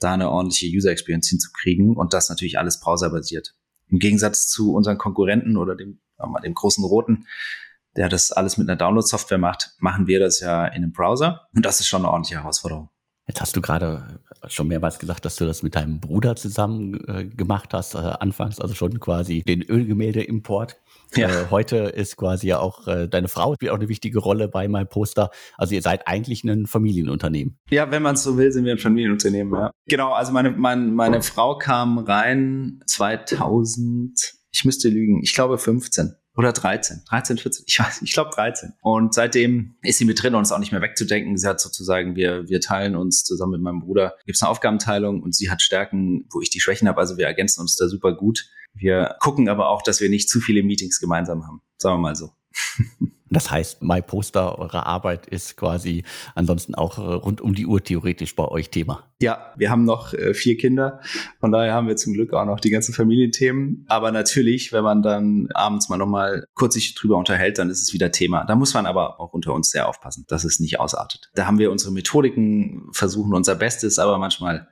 da 0.00 0.12
eine 0.12 0.30
ordentliche 0.30 0.66
User 0.74 0.90
Experience 0.90 1.28
hinzukriegen 1.28 1.96
und 1.96 2.12
das 2.12 2.28
natürlich 2.28 2.58
alles 2.58 2.80
browserbasiert. 2.80 3.54
Im 3.88 3.98
Gegensatz 3.98 4.48
zu 4.48 4.74
unseren 4.74 4.98
Konkurrenten 4.98 5.56
oder 5.56 5.76
dem, 5.76 6.00
dem 6.44 6.54
großen 6.54 6.84
Roten, 6.84 7.26
der 7.96 8.08
das 8.08 8.32
alles 8.32 8.58
mit 8.58 8.68
einer 8.68 8.76
Download-Software 8.76 9.38
macht, 9.38 9.74
machen 9.78 10.06
wir 10.06 10.20
das 10.20 10.40
ja 10.40 10.66
in 10.66 10.82
einem 10.82 10.92
Browser 10.92 11.48
und 11.54 11.64
das 11.64 11.80
ist 11.80 11.88
schon 11.88 12.02
eine 12.02 12.10
ordentliche 12.10 12.40
Herausforderung. 12.40 12.90
Jetzt 13.26 13.40
hast 13.40 13.56
du 13.56 13.60
gerade 13.60 14.20
schon 14.46 14.68
mehrmals 14.68 15.00
gesagt, 15.00 15.24
dass 15.24 15.34
du 15.36 15.46
das 15.46 15.62
mit 15.64 15.74
deinem 15.74 15.98
Bruder 15.98 16.36
zusammen 16.36 16.94
äh, 17.08 17.24
gemacht 17.24 17.74
hast, 17.74 17.94
äh, 17.94 17.98
anfangs, 17.98 18.60
also 18.60 18.74
schon 18.74 19.00
quasi 19.00 19.42
den 19.42 19.62
Ölgemälde-Import. 19.62 20.76
Ja. 21.14 21.28
Äh, 21.28 21.46
heute 21.50 21.76
ist 21.76 22.16
quasi 22.16 22.48
ja 22.48 22.58
auch 22.58 22.86
äh, 22.88 23.08
deine 23.08 23.28
Frau 23.28 23.54
spielt 23.54 23.72
auch 23.72 23.76
eine 23.76 23.88
wichtige 23.88 24.18
Rolle 24.18 24.48
bei 24.48 24.68
My 24.68 24.84
Poster. 24.84 25.30
Also 25.56 25.74
ihr 25.74 25.82
seid 25.82 26.06
eigentlich 26.06 26.44
ein 26.44 26.66
Familienunternehmen. 26.66 27.58
Ja, 27.70 27.90
wenn 27.90 28.02
man 28.02 28.14
es 28.14 28.22
so 28.22 28.36
will, 28.36 28.50
sind 28.52 28.64
wir 28.64 28.72
ein 28.72 28.78
Familienunternehmen, 28.78 29.54
ja. 29.54 29.70
Genau, 29.86 30.12
also 30.12 30.32
meine, 30.32 30.50
mein, 30.50 30.94
meine 30.94 31.22
Frau 31.22 31.56
kam 31.58 31.98
rein 31.98 32.80
2000, 32.86 34.34
ich 34.52 34.64
müsste 34.64 34.88
lügen, 34.88 35.22
ich 35.22 35.34
glaube 35.34 35.58
15 35.58 36.16
oder 36.36 36.52
13, 36.52 37.02
13, 37.08 37.38
14, 37.38 37.64
ich 37.66 37.78
weiß, 37.78 38.02
ich 38.02 38.12
glaube 38.12 38.30
13. 38.34 38.74
Und 38.82 39.14
seitdem 39.14 39.76
ist 39.82 39.98
sie 39.98 40.04
mit 40.04 40.22
drin 40.22 40.34
und 40.34 40.42
ist 40.42 40.52
auch 40.52 40.58
nicht 40.58 40.72
mehr 40.72 40.82
wegzudenken. 40.82 41.36
Sie 41.38 41.48
hat 41.48 41.60
sozusagen, 41.60 42.14
wir, 42.14 42.48
wir 42.48 42.60
teilen 42.60 42.94
uns 42.94 43.24
zusammen 43.24 43.52
mit 43.52 43.62
meinem 43.62 43.80
Bruder, 43.80 44.14
gibt 44.26 44.36
es 44.36 44.42
eine 44.42 44.50
Aufgabenteilung 44.50 45.22
und 45.22 45.34
sie 45.34 45.50
hat 45.50 45.62
Stärken, 45.62 46.26
wo 46.30 46.42
ich 46.42 46.50
die 46.50 46.60
Schwächen 46.60 46.88
habe. 46.88 47.00
Also 47.00 47.16
wir 47.16 47.26
ergänzen 47.26 47.62
uns 47.62 47.76
da 47.76 47.88
super 47.88 48.14
gut. 48.14 48.50
Wir 48.76 49.16
gucken 49.20 49.48
aber 49.48 49.68
auch, 49.68 49.82
dass 49.82 50.00
wir 50.00 50.08
nicht 50.08 50.28
zu 50.28 50.40
viele 50.40 50.62
Meetings 50.62 51.00
gemeinsam 51.00 51.46
haben. 51.46 51.62
Sagen 51.78 51.96
wir 51.96 52.00
mal 52.00 52.16
so. 52.16 52.30
Das 53.28 53.50
heißt, 53.50 53.82
MyPoster, 53.82 54.58
eure 54.58 54.86
Arbeit 54.86 55.26
ist 55.26 55.56
quasi 55.56 56.04
ansonsten 56.36 56.76
auch 56.76 56.98
äh, 56.98 57.00
rund 57.00 57.40
um 57.40 57.54
die 57.54 57.66
Uhr 57.66 57.82
theoretisch 57.82 58.36
bei 58.36 58.46
euch 58.46 58.70
Thema. 58.70 59.02
Ja, 59.20 59.52
wir 59.56 59.68
haben 59.68 59.84
noch 59.84 60.14
äh, 60.14 60.32
vier 60.32 60.56
Kinder. 60.56 61.00
Von 61.40 61.50
daher 61.50 61.74
haben 61.74 61.88
wir 61.88 61.96
zum 61.96 62.12
Glück 62.12 62.32
auch 62.32 62.44
noch 62.44 62.60
die 62.60 62.70
ganzen 62.70 62.94
Familienthemen. 62.94 63.84
Aber 63.88 64.12
natürlich, 64.12 64.72
wenn 64.72 64.84
man 64.84 65.02
dann 65.02 65.48
abends 65.54 65.88
mal 65.88 65.96
nochmal 65.96 66.46
kurz 66.54 66.74
sich 66.74 66.94
drüber 66.94 67.16
unterhält, 67.16 67.58
dann 67.58 67.68
ist 67.68 67.82
es 67.82 67.92
wieder 67.92 68.12
Thema. 68.12 68.44
Da 68.44 68.54
muss 68.54 68.74
man 68.74 68.86
aber 68.86 69.18
auch 69.18 69.32
unter 69.32 69.54
uns 69.54 69.70
sehr 69.70 69.88
aufpassen, 69.88 70.24
dass 70.28 70.44
es 70.44 70.60
nicht 70.60 70.78
ausartet. 70.78 71.30
Da 71.34 71.46
haben 71.46 71.58
wir 71.58 71.72
unsere 71.72 71.92
Methodiken, 71.92 72.88
versuchen 72.92 73.34
unser 73.34 73.56
Bestes, 73.56 73.98
aber 73.98 74.18
manchmal 74.18 74.68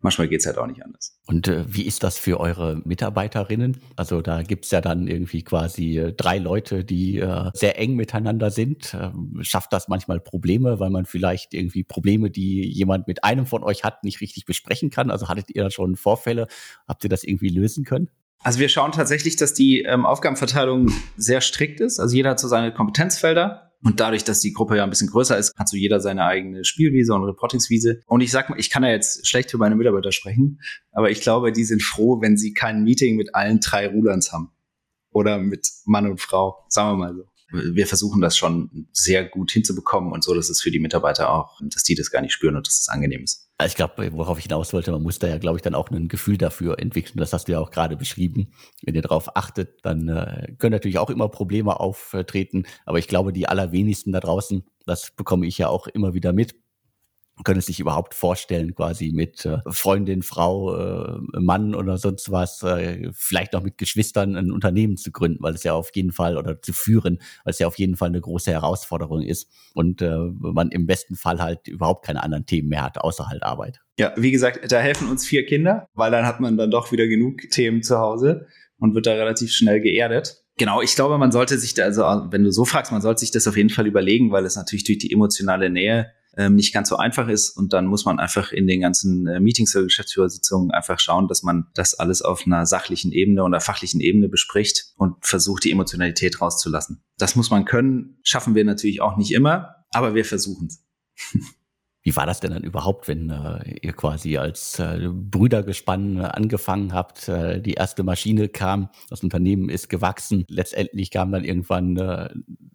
manchmal 0.00 0.28
geht's 0.28 0.46
halt 0.46 0.58
auch 0.58 0.66
nicht 0.66 0.82
anders. 0.84 1.18
Und 1.26 1.48
äh, 1.48 1.64
wie 1.66 1.82
ist 1.82 2.02
das 2.02 2.18
für 2.18 2.38
eure 2.40 2.80
Mitarbeiterinnen? 2.84 3.78
Also 3.96 4.22
da 4.22 4.42
gibt's 4.42 4.70
ja 4.70 4.80
dann 4.80 5.08
irgendwie 5.08 5.42
quasi 5.42 5.98
äh, 5.98 6.12
drei 6.12 6.38
Leute, 6.38 6.84
die 6.84 7.18
äh, 7.18 7.50
sehr 7.54 7.78
eng 7.78 7.96
miteinander 7.96 8.50
sind. 8.50 8.96
Ähm, 9.00 9.38
schafft 9.42 9.72
das 9.72 9.88
manchmal 9.88 10.20
Probleme, 10.20 10.78
weil 10.80 10.90
man 10.90 11.06
vielleicht 11.06 11.54
irgendwie 11.54 11.84
Probleme, 11.84 12.30
die 12.30 12.68
jemand 12.68 13.08
mit 13.08 13.24
einem 13.24 13.46
von 13.46 13.62
euch 13.62 13.84
hat, 13.84 14.04
nicht 14.04 14.20
richtig 14.20 14.44
besprechen 14.44 14.90
kann? 14.90 15.10
Also 15.10 15.28
hattet 15.28 15.50
ihr 15.54 15.64
da 15.64 15.70
schon 15.70 15.96
Vorfälle? 15.96 16.46
Habt 16.86 17.04
ihr 17.04 17.10
das 17.10 17.24
irgendwie 17.24 17.48
lösen 17.48 17.84
können? 17.84 18.08
Also 18.42 18.60
wir 18.60 18.68
schauen 18.68 18.92
tatsächlich, 18.92 19.36
dass 19.36 19.54
die 19.54 19.82
ähm, 19.82 20.06
Aufgabenverteilung 20.06 20.92
sehr 21.16 21.40
strikt 21.40 21.80
ist. 21.80 21.98
Also 21.98 22.14
jeder 22.14 22.30
hat 22.30 22.40
so 22.40 22.48
seine 22.48 22.72
Kompetenzfelder. 22.72 23.65
Und 23.82 24.00
dadurch, 24.00 24.24
dass 24.24 24.40
die 24.40 24.52
Gruppe 24.52 24.76
ja 24.76 24.84
ein 24.84 24.90
bisschen 24.90 25.10
größer 25.10 25.36
ist, 25.36 25.54
hat 25.56 25.68
so 25.68 25.76
jeder 25.76 26.00
seine 26.00 26.24
eigene 26.24 26.64
Spielwiese 26.64 27.14
und 27.14 27.24
Reportingswiese. 27.24 28.00
Und 28.06 28.20
ich 28.20 28.30
sag 28.30 28.50
mal, 28.50 28.58
ich 28.58 28.70
kann 28.70 28.82
ja 28.82 28.90
jetzt 28.90 29.26
schlecht 29.26 29.50
für 29.50 29.58
meine 29.58 29.76
Mitarbeiter 29.76 30.12
sprechen, 30.12 30.60
aber 30.92 31.10
ich 31.10 31.20
glaube, 31.20 31.52
die 31.52 31.64
sind 31.64 31.82
froh, 31.82 32.20
wenn 32.20 32.36
sie 32.36 32.52
kein 32.52 32.82
Meeting 32.82 33.16
mit 33.16 33.34
allen 33.34 33.60
drei 33.60 33.88
Rulands 33.88 34.32
haben. 34.32 34.50
Oder 35.10 35.38
mit 35.38 35.68
Mann 35.84 36.10
und 36.10 36.20
Frau, 36.20 36.64
sagen 36.68 36.98
wir 36.98 37.06
mal 37.06 37.14
so 37.14 37.24
wir 37.52 37.86
versuchen 37.86 38.20
das 38.20 38.36
schon 38.36 38.88
sehr 38.92 39.24
gut 39.24 39.50
hinzubekommen 39.50 40.12
und 40.12 40.24
so, 40.24 40.34
dass 40.34 40.50
es 40.50 40.60
für 40.60 40.70
die 40.70 40.80
Mitarbeiter 40.80 41.30
auch, 41.30 41.60
dass 41.62 41.84
die 41.84 41.94
das 41.94 42.10
gar 42.10 42.20
nicht 42.20 42.32
spüren 42.32 42.56
und 42.56 42.66
dass 42.66 42.80
es 42.80 42.88
angenehm 42.88 43.22
ist. 43.22 43.45
Also 43.58 43.72
ich 43.72 43.76
glaube, 43.76 44.12
worauf 44.12 44.38
ich 44.38 44.44
hinaus 44.44 44.74
wollte, 44.74 44.92
man 44.92 45.02
muss 45.02 45.18
da 45.18 45.28
ja, 45.28 45.38
glaube 45.38 45.56
ich, 45.56 45.62
dann 45.62 45.74
auch 45.74 45.90
ein 45.90 46.08
Gefühl 46.08 46.36
dafür 46.36 46.78
entwickeln. 46.78 47.16
Das 47.16 47.32
hast 47.32 47.48
du 47.48 47.52
ja 47.52 47.60
auch 47.60 47.70
gerade 47.70 47.96
beschrieben. 47.96 48.52
Wenn 48.82 48.94
ihr 48.94 49.00
darauf 49.00 49.34
achtet, 49.34 49.82
dann 49.82 50.08
äh, 50.08 50.52
können 50.58 50.72
natürlich 50.72 50.98
auch 50.98 51.08
immer 51.08 51.28
Probleme 51.30 51.80
auftreten. 51.80 52.64
Aber 52.84 52.98
ich 52.98 53.08
glaube, 53.08 53.32
die 53.32 53.48
allerwenigsten 53.48 54.12
da 54.12 54.20
draußen, 54.20 54.66
das 54.84 55.10
bekomme 55.10 55.46
ich 55.46 55.56
ja 55.56 55.68
auch 55.68 55.86
immer 55.86 56.12
wieder 56.12 56.34
mit, 56.34 56.54
können 57.44 57.58
es 57.58 57.66
sich 57.66 57.80
überhaupt 57.80 58.14
vorstellen, 58.14 58.74
quasi 58.74 59.12
mit 59.12 59.44
äh, 59.44 59.58
Freundin, 59.68 60.22
Frau, 60.22 60.74
äh, 60.76 61.18
Mann 61.38 61.74
oder 61.74 61.98
sonst 61.98 62.30
was, 62.30 62.62
äh, 62.62 63.10
vielleicht 63.12 63.52
noch 63.52 63.62
mit 63.62 63.78
Geschwistern 63.78 64.36
ein 64.36 64.50
Unternehmen 64.50 64.96
zu 64.96 65.12
gründen, 65.12 65.42
weil 65.42 65.54
es 65.54 65.62
ja 65.62 65.74
auf 65.74 65.90
jeden 65.94 66.12
Fall 66.12 66.38
oder 66.38 66.60
zu 66.62 66.72
führen, 66.72 67.18
weil 67.44 67.50
es 67.50 67.58
ja 67.58 67.66
auf 67.66 67.78
jeden 67.78 67.96
Fall 67.96 68.08
eine 68.08 68.20
große 68.20 68.50
Herausforderung 68.50 69.22
ist 69.22 69.50
und 69.74 70.00
man 70.00 70.70
im 70.70 70.86
besten 70.86 71.16
Fall 71.16 71.40
halt 71.40 71.68
überhaupt 71.68 72.04
keine 72.04 72.22
anderen 72.22 72.46
Themen 72.46 72.68
mehr 72.68 72.82
hat, 72.82 72.98
außer 72.98 73.28
halt 73.28 73.42
Arbeit. 73.42 73.80
Ja, 73.98 74.12
wie 74.16 74.30
gesagt, 74.30 74.70
da 74.70 74.78
helfen 74.78 75.08
uns 75.08 75.26
vier 75.26 75.44
Kinder, 75.44 75.88
weil 75.94 76.10
dann 76.10 76.26
hat 76.26 76.40
man 76.40 76.56
dann 76.56 76.70
doch 76.70 76.92
wieder 76.92 77.06
genug 77.06 77.50
Themen 77.50 77.82
zu 77.82 77.98
Hause 77.98 78.46
und 78.78 78.94
wird 78.94 79.06
da 79.06 79.12
relativ 79.12 79.52
schnell 79.52 79.80
geerdet. 79.80 80.42
Genau, 80.58 80.80
ich 80.80 80.94
glaube, 80.94 81.18
man 81.18 81.32
sollte 81.32 81.58
sich 81.58 81.74
da, 81.74 81.84
also 81.84 82.02
wenn 82.30 82.44
du 82.44 82.50
so 82.50 82.64
fragst, 82.64 82.90
man 82.92 83.02
sollte 83.02 83.20
sich 83.20 83.30
das 83.30 83.46
auf 83.46 83.56
jeden 83.56 83.68
Fall 83.68 83.86
überlegen, 83.86 84.32
weil 84.32 84.46
es 84.46 84.56
natürlich 84.56 84.84
durch 84.84 84.98
die 84.98 85.12
emotionale 85.12 85.68
Nähe 85.68 86.12
ähm, 86.36 86.54
nicht 86.54 86.72
ganz 86.72 86.88
so 86.88 86.96
einfach 86.96 87.28
ist. 87.28 87.50
Und 87.50 87.72
dann 87.72 87.86
muss 87.86 88.04
man 88.04 88.18
einfach 88.18 88.52
in 88.52 88.66
den 88.66 88.80
ganzen 88.80 89.26
äh, 89.26 89.40
Meetings 89.40 89.74
oder 89.74 89.84
Geschäftsführersitzungen 89.84 90.70
einfach 90.70 91.00
schauen, 91.00 91.28
dass 91.28 91.42
man 91.42 91.66
das 91.74 91.94
alles 91.94 92.22
auf 92.22 92.46
einer 92.46 92.66
sachlichen 92.66 93.12
Ebene 93.12 93.42
oder 93.42 93.60
fachlichen 93.60 94.00
Ebene 94.00 94.28
bespricht 94.28 94.92
und 94.96 95.16
versucht, 95.24 95.64
die 95.64 95.72
Emotionalität 95.72 96.40
rauszulassen. 96.40 97.02
Das 97.18 97.36
muss 97.36 97.50
man 97.50 97.64
können, 97.64 98.18
schaffen 98.22 98.54
wir 98.54 98.64
natürlich 98.64 99.00
auch 99.00 99.16
nicht 99.16 99.32
immer, 99.32 99.76
aber 99.90 100.14
wir 100.14 100.24
versuchen 100.24 100.68
es. 100.68 100.84
Wie 102.06 102.14
war 102.14 102.24
das 102.24 102.38
denn 102.38 102.52
dann 102.52 102.62
überhaupt, 102.62 103.08
wenn 103.08 103.30
äh, 103.30 103.78
ihr 103.82 103.92
quasi 103.92 104.36
als 104.36 104.78
äh, 104.78 105.08
Brüdergespann 105.10 106.18
äh, 106.18 106.22
angefangen 106.22 106.92
habt? 106.92 107.26
Äh, 107.26 107.60
die 107.60 107.72
erste 107.72 108.04
Maschine 108.04 108.48
kam, 108.48 108.90
das 109.10 109.24
Unternehmen 109.24 109.68
ist 109.68 109.88
gewachsen. 109.88 110.44
Letztendlich 110.48 111.10
kamen 111.10 111.32
dann 111.32 111.42
irgendwann 111.42 111.96
äh, 111.96 112.28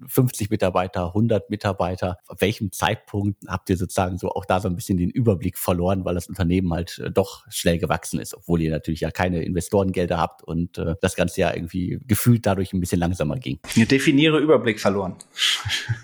50 0.06 0.50
Mitarbeiter, 0.50 1.08
100 1.08 1.50
Mitarbeiter. 1.50 2.18
Auf 2.28 2.42
welchem 2.42 2.74
Zeitpunkt 2.74 3.38
habt 3.48 3.70
ihr 3.70 3.78
sozusagen 3.78 4.18
so 4.18 4.32
auch 4.32 4.44
da 4.44 4.60
so 4.60 4.68
ein 4.68 4.76
bisschen 4.76 4.98
den 4.98 5.10
Überblick 5.10 5.58
verloren, 5.58 6.04
weil 6.04 6.16
das 6.16 6.28
Unternehmen 6.28 6.74
halt 6.74 7.00
äh, 7.00 7.10
doch 7.10 7.46
schnell 7.50 7.78
gewachsen 7.78 8.20
ist, 8.20 8.36
obwohl 8.36 8.60
ihr 8.62 8.72
natürlich 8.72 9.00
ja 9.00 9.12
keine 9.12 9.44
Investorengelder 9.44 10.18
habt 10.18 10.44
und 10.44 10.78
äh, 10.78 10.96
das 11.00 11.16
Ganze 11.16 11.40
ja 11.40 11.56
irgendwie 11.56 12.00
gefühlt 12.06 12.46
dadurch 12.46 12.74
ein 12.74 12.82
bisschen 12.82 13.00
langsamer 13.00 13.38
ging? 13.38 13.60
Ich 13.76 13.88
definiere 13.88 14.40
Überblick 14.40 14.82
verloren. 14.82 15.16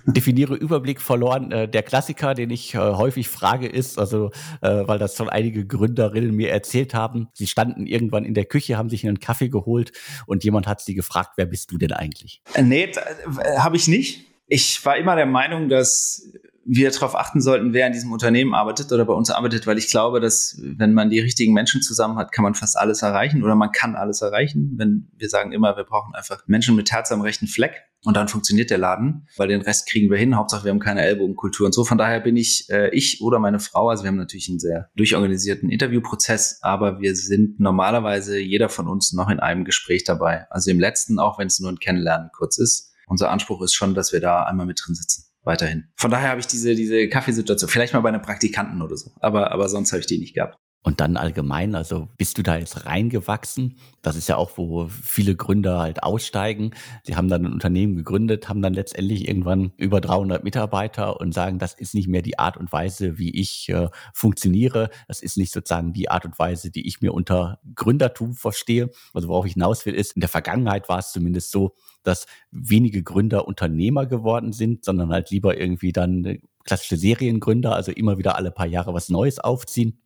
definiere 0.06 0.56
Überblick 0.56 1.02
verloren. 1.02 1.52
Äh, 1.52 1.68
der 1.68 1.84
Klassiker, 1.84 2.34
den 2.34 2.52
ich 2.52 2.74
äh, 2.74 2.78
häufig 2.78 3.17
häufig 3.18 3.30
frage 3.30 3.68
ist, 3.68 3.98
also 3.98 4.32
äh, 4.62 4.88
weil 4.88 5.00
das 5.00 5.16
schon 5.16 5.30
einige 5.30 5.66
Gründerinnen 5.66 6.32
mir 6.32 6.52
erzählt 6.52 6.94
haben, 6.94 7.30
sie 7.34 7.48
standen 7.48 7.88
irgendwann 7.88 8.26
in 8.26 8.34
der 8.34 8.46
Küche, 8.46 8.78
haben 8.78 8.90
sich 8.90 9.06
einen 9.06 9.20
Kaffee 9.20 9.50
geholt 9.50 9.92
und 10.28 10.44
jemand 10.44 10.68
hat 10.68 10.82
sie 10.82 10.94
gefragt, 10.94 11.32
wer 11.36 11.48
bist 11.48 11.72
du 11.72 11.78
denn 11.78 11.94
eigentlich? 11.94 12.42
Äh, 12.54 12.62
nee, 12.62 12.84
äh, 12.84 13.58
habe 13.58 13.76
ich 13.76 13.88
nicht. 13.88 14.26
Ich 14.48 14.86
war 14.86 14.98
immer 14.98 15.16
der 15.16 15.26
Meinung, 15.26 15.68
dass 15.68 16.32
wir 16.70 16.92
darauf 16.92 17.16
achten 17.16 17.40
sollten, 17.40 17.72
wer 17.72 17.88
in 17.88 17.94
diesem 17.94 18.12
Unternehmen 18.12 18.54
arbeitet 18.54 18.92
oder 18.92 19.06
bei 19.06 19.14
uns 19.14 19.30
arbeitet, 19.30 19.66
weil 19.68 19.78
ich 19.78 19.88
glaube, 19.88 20.20
dass 20.20 20.60
wenn 20.62 20.94
man 20.94 21.10
die 21.10 21.20
richtigen 21.20 21.54
Menschen 21.54 21.82
zusammen 21.82 22.18
hat, 22.18 22.34
kann 22.34 22.44
man 22.44 22.56
fast 22.56 22.78
alles 22.78 23.02
erreichen 23.02 23.42
oder 23.42 23.56
man 23.56 23.72
kann 23.72 23.96
alles 23.96 24.22
erreichen. 24.22 24.74
Wenn 24.76 25.08
wir 25.16 25.30
sagen 25.30 25.54
immer, 25.54 25.78
wir 25.78 25.86
brauchen 25.86 26.14
einfach 26.14 26.44
Menschen 26.46 26.76
mit 26.76 26.92
Herz 26.92 27.10
am 27.14 27.22
rechten 27.22 27.48
Fleck 27.48 27.84
und 28.04 28.18
dann 28.18 28.28
funktioniert 28.28 28.70
der 28.70 28.80
Laden, 28.80 29.28
weil 29.38 29.48
den 29.48 29.62
Rest 29.62 29.88
kriegen 29.88 30.12
wir 30.12 30.18
hin. 30.18 30.36
Hauptsache, 30.36 30.66
wir 30.66 30.72
haben 30.72 30.80
keine 30.80 31.04
Ellbogenkultur 31.04 31.66
und 31.66 31.74
so. 31.74 31.86
Von 31.86 31.98
daher 31.98 32.20
bin 32.20 32.36
ich, 32.36 32.70
äh, 32.70 32.90
ich 32.90 33.22
oder 33.22 33.40
meine 33.40 33.60
Frau, 33.60 33.90
also 33.90 34.04
wir 34.04 34.10
haben 34.10 34.18
natürlich 34.18 34.50
einen 34.50 34.60
sehr 34.60 34.90
durchorganisierten 34.98 35.70
Interviewprozess, 35.70 36.60
aber 36.62 37.00
wir 37.00 37.16
sind 37.16 37.62
normalerweise 37.62 38.40
jeder 38.40 38.68
von 38.68 38.90
uns 38.90 39.14
noch 39.14 39.30
in 39.30 39.40
einem 39.40 39.64
Gespräch 39.64 40.04
dabei. 40.04 40.48
Also 40.50 40.70
im 40.70 40.82
letzten, 40.82 41.18
auch 41.18 41.40
wenn 41.40 41.48
es 41.48 41.62
nur 41.62 41.72
ein 41.72 41.80
Kennenlernen 41.80 42.30
kurz 42.34 42.58
ist. 42.58 42.94
Unser 43.08 43.32
Anspruch 43.32 43.62
ist 43.62 43.74
schon, 43.74 43.94
dass 43.94 44.12
wir 44.12 44.20
da 44.20 44.44
einmal 44.44 44.66
mit 44.66 44.82
drin 44.86 44.94
sitzen 44.94 45.27
weiterhin. 45.48 45.88
Von 45.96 46.12
daher 46.12 46.30
habe 46.30 46.40
ich 46.40 46.48
diese, 46.48 46.76
diese 46.76 47.08
Kaffeesituation, 47.10 47.70
vielleicht 47.70 47.94
mal 47.94 48.02
bei 48.02 48.10
einem 48.10 48.22
Praktikanten 48.22 48.82
oder 48.82 48.98
so, 48.98 49.12
aber, 49.20 49.52
aber 49.52 49.68
sonst 49.70 49.92
habe 49.92 50.02
ich 50.02 50.08
die 50.08 50.20
nicht 50.20 50.36
gehabt. 50.36 50.58
Und 50.88 51.02
dann 51.02 51.18
allgemein, 51.18 51.76
also 51.76 52.08
bist 52.16 52.38
du 52.38 52.44
da 52.44 52.56
jetzt 52.56 52.86
reingewachsen? 52.86 53.76
Das 54.02 54.16
ist 54.16 54.30
ja 54.30 54.38
auch, 54.38 54.52
wo 54.56 54.88
viele 54.88 55.36
Gründer 55.36 55.80
halt 55.80 56.02
aussteigen. 56.02 56.72
Sie 57.04 57.18
haben 57.18 57.28
dann 57.28 57.46
ein 57.46 57.52
Unternehmen 57.52 57.98
gegründet, 57.98 58.48
haben 58.48 58.62
dann 58.62 58.74
letztendlich 58.74 59.28
irgendwann 59.28 59.74
über 59.76 60.00
300 60.00 60.46
Mitarbeiter 60.46 61.20
und 61.20 61.34
sagen, 61.34 61.60
das 61.60 61.74
ist 61.74 61.94
nicht 61.94 62.08
mehr 62.08 62.22
die 62.22 62.40
Art 62.40 62.56
und 62.56 62.72
Weise, 62.72 63.18
wie 63.18 63.38
ich 63.38 63.68
äh, 63.68 63.90
funktioniere. 64.14 64.90
Das 65.10 65.22
ist 65.22 65.36
nicht 65.36 65.52
sozusagen 65.52 65.92
die 65.92 66.10
Art 66.10 66.24
und 66.24 66.40
Weise, 66.40 66.72
die 66.72 66.88
ich 66.88 67.02
mir 67.02 67.14
unter 67.14 67.60
Gründertum 67.76 68.34
verstehe. 68.34 68.90
Also 69.14 69.28
worauf 69.28 69.46
ich 69.46 69.56
hinaus 69.56 69.86
will, 69.86 69.94
ist, 69.94 70.14
in 70.14 70.22
der 70.22 70.30
Vergangenheit 70.30 70.88
war 70.88 71.00
es 71.00 71.12
zumindest 71.12 71.52
so, 71.52 71.76
dass 72.04 72.28
wenige 72.52 73.04
Gründer 73.04 73.46
Unternehmer 73.46 74.06
geworden 74.06 74.54
sind, 74.54 74.86
sondern 74.86 75.12
halt 75.12 75.32
lieber 75.32 75.60
irgendwie 75.60 75.92
dann 75.92 76.40
klassische 76.64 76.96
Seriengründer, 76.96 77.76
also 77.76 77.92
immer 77.92 78.18
wieder 78.18 78.38
alle 78.38 78.52
paar 78.52 78.68
Jahre 78.68 78.94
was 78.94 79.10
Neues 79.10 79.40
aufziehen. 79.40 80.00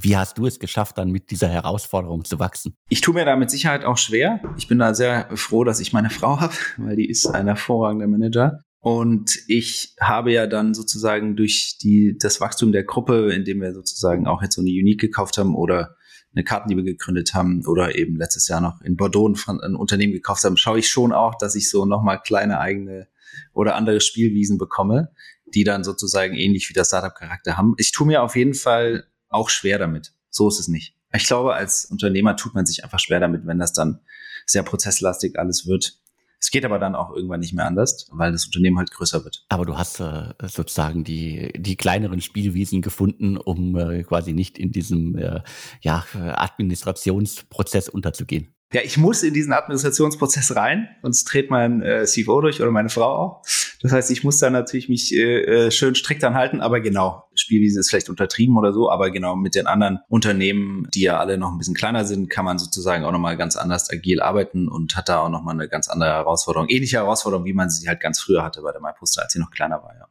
Wie 0.00 0.16
hast 0.16 0.38
du 0.38 0.46
es 0.46 0.58
geschafft, 0.58 0.98
dann 0.98 1.10
mit 1.10 1.30
dieser 1.30 1.48
Herausforderung 1.48 2.24
zu 2.24 2.38
wachsen? 2.38 2.74
Ich 2.88 3.00
tue 3.00 3.14
mir 3.14 3.24
da 3.24 3.36
mit 3.36 3.50
Sicherheit 3.50 3.84
auch 3.84 3.98
schwer. 3.98 4.40
Ich 4.56 4.68
bin 4.68 4.78
da 4.78 4.94
sehr 4.94 5.28
froh, 5.34 5.64
dass 5.64 5.80
ich 5.80 5.92
meine 5.92 6.10
Frau 6.10 6.40
habe, 6.40 6.54
weil 6.76 6.96
die 6.96 7.08
ist 7.08 7.26
ein 7.26 7.46
hervorragender 7.46 8.06
Manager. 8.06 8.60
Und 8.80 9.38
ich 9.48 9.94
habe 10.00 10.32
ja 10.32 10.46
dann 10.46 10.72
sozusagen 10.72 11.34
durch 11.36 11.78
die, 11.82 12.16
das 12.18 12.40
Wachstum 12.40 12.70
der 12.70 12.84
Gruppe, 12.84 13.32
indem 13.32 13.60
wir 13.60 13.74
sozusagen 13.74 14.26
auch 14.26 14.40
jetzt 14.40 14.54
so 14.54 14.60
eine 14.60 14.70
Unique 14.70 15.00
gekauft 15.00 15.36
haben 15.36 15.56
oder 15.56 15.96
eine 16.34 16.44
Kartenliebe 16.44 16.84
gegründet 16.84 17.34
haben 17.34 17.66
oder 17.66 17.96
eben 17.96 18.16
letztes 18.16 18.46
Jahr 18.48 18.60
noch 18.60 18.80
in 18.82 18.96
Bordeaux 18.96 19.34
ein, 19.48 19.74
Unternehmen 19.74 20.12
gekauft 20.12 20.44
haben, 20.44 20.56
schaue 20.56 20.78
ich 20.78 20.88
schon 20.88 21.12
auch, 21.12 21.34
dass 21.36 21.54
ich 21.54 21.70
so 21.70 21.86
nochmal 21.86 22.20
kleine 22.20 22.60
eigene 22.60 23.08
oder 23.52 23.74
andere 23.74 24.00
Spielwiesen 24.00 24.58
bekomme, 24.58 25.10
die 25.54 25.64
dann 25.64 25.82
sozusagen 25.82 26.34
ähnlich 26.34 26.68
wie 26.68 26.74
das 26.74 26.88
Startup-Charakter 26.88 27.56
haben. 27.56 27.74
Ich 27.78 27.92
tue 27.92 28.06
mir 28.06 28.22
auf 28.22 28.36
jeden 28.36 28.54
Fall 28.54 29.08
auch 29.28 29.50
schwer 29.50 29.78
damit. 29.78 30.12
So 30.30 30.48
ist 30.48 30.60
es 30.60 30.68
nicht. 30.68 30.94
Ich 31.12 31.26
glaube, 31.26 31.54
als 31.54 31.86
Unternehmer 31.86 32.36
tut 32.36 32.54
man 32.54 32.66
sich 32.66 32.84
einfach 32.84 32.98
schwer 32.98 33.20
damit, 33.20 33.46
wenn 33.46 33.58
das 33.58 33.72
dann 33.72 34.00
sehr 34.46 34.62
prozesslastig 34.62 35.38
alles 35.38 35.66
wird. 35.66 35.98
Es 36.40 36.50
geht 36.50 36.64
aber 36.64 36.78
dann 36.78 36.94
auch 36.94 37.12
irgendwann 37.12 37.40
nicht 37.40 37.52
mehr 37.52 37.66
anders, 37.66 38.06
weil 38.12 38.30
das 38.30 38.46
Unternehmen 38.46 38.78
halt 38.78 38.92
größer 38.92 39.24
wird. 39.24 39.44
Aber 39.48 39.64
du 39.64 39.76
hast 39.76 39.98
äh, 40.00 40.34
sozusagen 40.46 41.02
die, 41.02 41.52
die 41.56 41.76
kleineren 41.76 42.20
Spielwiesen 42.20 42.80
gefunden, 42.80 43.36
um 43.36 43.76
äh, 43.76 44.04
quasi 44.04 44.32
nicht 44.32 44.56
in 44.56 44.70
diesem 44.70 45.16
äh, 45.18 45.40
ja, 45.80 46.04
Administrationsprozess 46.14 47.88
unterzugehen. 47.88 48.54
Ja, 48.72 48.82
ich 48.84 48.98
muss 48.98 49.22
in 49.22 49.34
diesen 49.34 49.52
Administrationsprozess 49.52 50.54
rein, 50.54 50.88
sonst 51.02 51.24
dreht 51.24 51.50
mein 51.50 51.82
äh, 51.82 52.04
CFO 52.04 52.40
durch 52.42 52.60
oder 52.60 52.70
meine 52.70 52.90
Frau 52.90 53.06
auch. 53.16 53.42
Das 53.80 53.92
heißt, 53.92 54.10
ich 54.10 54.24
muss 54.24 54.38
da 54.38 54.50
natürlich 54.50 54.88
mich 54.88 55.14
äh, 55.14 55.66
äh, 55.66 55.70
schön 55.70 55.94
strikt 55.94 56.24
anhalten, 56.24 56.60
aber 56.60 56.80
genau, 56.80 57.28
Spielwiese 57.34 57.80
ist 57.80 57.90
vielleicht 57.90 58.08
untertrieben 58.08 58.56
oder 58.56 58.72
so, 58.72 58.90
aber 58.90 59.10
genau 59.10 59.36
mit 59.36 59.54
den 59.54 59.66
anderen 59.66 60.00
Unternehmen, 60.08 60.88
die 60.92 61.02
ja 61.02 61.18
alle 61.18 61.38
noch 61.38 61.52
ein 61.52 61.58
bisschen 61.58 61.74
kleiner 61.74 62.04
sind, 62.04 62.28
kann 62.28 62.44
man 62.44 62.58
sozusagen 62.58 63.04
auch 63.04 63.12
nochmal 63.12 63.36
ganz 63.36 63.56
anders 63.56 63.90
agil 63.90 64.20
arbeiten 64.20 64.68
und 64.68 64.96
hat 64.96 65.08
da 65.08 65.20
auch 65.20 65.28
nochmal 65.28 65.54
eine 65.54 65.68
ganz 65.68 65.88
andere 65.88 66.10
Herausforderung, 66.10 66.68
ähnliche 66.68 66.96
Herausforderung, 66.96 67.44
wie 67.44 67.52
man 67.52 67.70
sie 67.70 67.88
halt 67.88 68.00
ganz 68.00 68.20
früher 68.20 68.42
hatte 68.42 68.62
bei 68.62 68.72
der 68.72 68.80
MyPoster, 68.80 69.22
als 69.22 69.32
sie 69.32 69.38
noch 69.38 69.50
kleiner 69.50 69.82
war, 69.82 69.94
ja. 69.96 70.08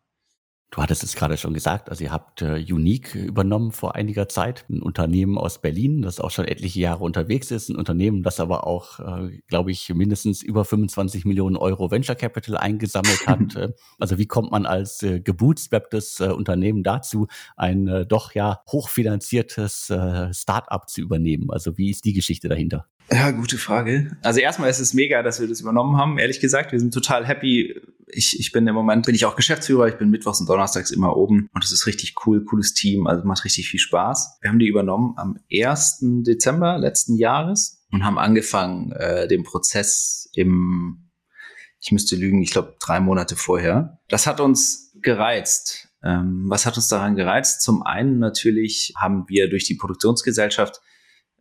Du 0.69 0.81
hattest 0.81 1.01
es 1.01 1.15
gerade 1.15 1.37
schon 1.37 1.53
gesagt, 1.53 1.89
also 1.89 2.03
ihr 2.03 2.11
habt 2.11 2.41
äh, 2.41 2.55
Unique 2.55 3.15
übernommen 3.15 3.71
vor 3.71 3.95
einiger 3.95 4.27
Zeit, 4.27 4.65
ein 4.69 4.81
Unternehmen 4.81 5.37
aus 5.37 5.61
Berlin, 5.61 6.01
das 6.01 6.19
auch 6.19 6.29
schon 6.29 6.45
etliche 6.45 6.81
Jahre 6.81 7.05
unterwegs 7.05 7.51
ist, 7.51 7.69
ein 7.69 7.77
Unternehmen, 7.77 8.21
das 8.21 8.41
aber 8.41 8.67
auch, 8.67 8.99
äh, 8.99 9.39
glaube 9.47 9.71
ich, 9.71 9.93
mindestens 9.93 10.43
über 10.43 10.65
25 10.65 11.23
Millionen 11.23 11.55
Euro 11.55 11.89
Venture 11.89 12.15
Capital 12.15 12.57
eingesammelt 12.57 13.25
hat. 13.25 13.37
Äh, 13.57 13.71
also 13.97 14.17
wie 14.17 14.25
kommt 14.27 14.51
man 14.51 14.65
als 14.65 15.01
äh, 15.03 15.21
gebootstrapptes 15.21 16.19
äh, 16.19 16.25
Unternehmen 16.25 16.83
dazu, 16.83 17.27
ein 17.55 17.87
äh, 17.87 18.05
doch 18.05 18.33
ja 18.33 18.61
hochfinanziertes 18.69 19.89
äh, 19.89 20.33
Startup 20.33 20.87
zu 20.89 21.01
übernehmen? 21.01 21.49
Also 21.49 21.77
wie 21.77 21.89
ist 21.91 22.03
die 22.03 22.13
Geschichte 22.13 22.49
dahinter? 22.49 22.87
Ja, 23.11 23.31
gute 23.31 23.57
Frage. 23.57 24.17
Also 24.21 24.41
erstmal 24.41 24.69
ist 24.69 24.79
es 24.79 24.93
mega, 24.93 25.23
dass 25.23 25.39
wir 25.39 25.47
das 25.47 25.61
übernommen 25.61 25.97
haben. 25.97 26.17
Ehrlich 26.17 26.41
gesagt, 26.41 26.73
wir 26.73 26.79
sind 26.79 26.93
total 26.93 27.25
happy. 27.25 27.79
Ich, 28.07 28.39
ich 28.39 28.51
bin 28.51 28.67
im 28.67 28.75
Moment, 28.75 29.05
bin 29.05 29.15
ich 29.15 29.25
auch 29.25 29.35
Geschäftsführer. 29.35 29.87
Ich 29.87 29.95
bin 29.95 30.09
mittwochs 30.09 30.41
und 30.41 30.45
donnerstags 30.57 30.91
immer 30.91 31.15
oben 31.15 31.49
und 31.53 31.63
es 31.63 31.71
ist 31.71 31.85
richtig 31.85 32.15
cool, 32.25 32.43
cooles 32.43 32.73
Team. 32.73 33.07
Also 33.07 33.23
macht 33.25 33.45
richtig 33.45 33.69
viel 33.69 33.79
Spaß. 33.79 34.39
Wir 34.41 34.49
haben 34.49 34.59
die 34.59 34.67
übernommen 34.67 35.13
am 35.17 35.39
1. 35.51 35.99
Dezember 36.25 36.77
letzten 36.77 37.15
Jahres 37.15 37.85
und 37.91 38.03
haben 38.03 38.17
angefangen, 38.17 38.91
äh, 38.91 39.27
den 39.27 39.43
Prozess 39.43 40.29
im, 40.33 41.09
ich 41.79 41.91
müsste 41.91 42.15
lügen, 42.15 42.41
ich 42.41 42.51
glaube 42.51 42.75
drei 42.79 42.99
Monate 42.99 43.35
vorher. 43.35 43.99
Das 44.09 44.25
hat 44.25 44.39
uns 44.39 44.91
gereizt. 44.95 45.89
Ähm, 46.03 46.45
was 46.47 46.65
hat 46.65 46.75
uns 46.75 46.87
daran 46.87 47.15
gereizt? 47.15 47.61
Zum 47.61 47.83
einen 47.83 48.17
natürlich 48.17 48.93
haben 48.97 49.25
wir 49.27 49.49
durch 49.49 49.65
die 49.65 49.75
Produktionsgesellschaft 49.75 50.81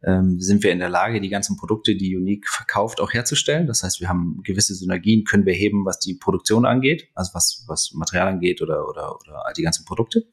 ähm, 0.06 0.40
sind 0.40 0.62
wir 0.62 0.70
in 0.70 0.78
der 0.78 0.88
Lage, 0.88 1.20
die 1.20 1.28
ganzen 1.28 1.56
Produkte, 1.56 1.96
die 1.96 2.16
Unique 2.16 2.48
verkauft, 2.48 3.00
auch 3.00 3.12
herzustellen. 3.12 3.66
Das 3.66 3.82
heißt, 3.82 4.00
wir 4.00 4.08
haben 4.08 4.40
gewisse 4.44 4.74
Synergien, 4.74 5.24
können 5.24 5.44
wir 5.44 5.52
heben, 5.52 5.84
was 5.84 5.98
die 5.98 6.14
Produktion 6.14 6.64
angeht, 6.64 7.08
also 7.14 7.32
was, 7.34 7.64
was 7.66 7.92
Material 7.92 8.28
angeht 8.28 8.62
oder, 8.62 8.88
oder, 8.88 9.16
oder 9.16 9.42
die 9.56 9.62
ganzen 9.62 9.84
Produkte. 9.84 10.26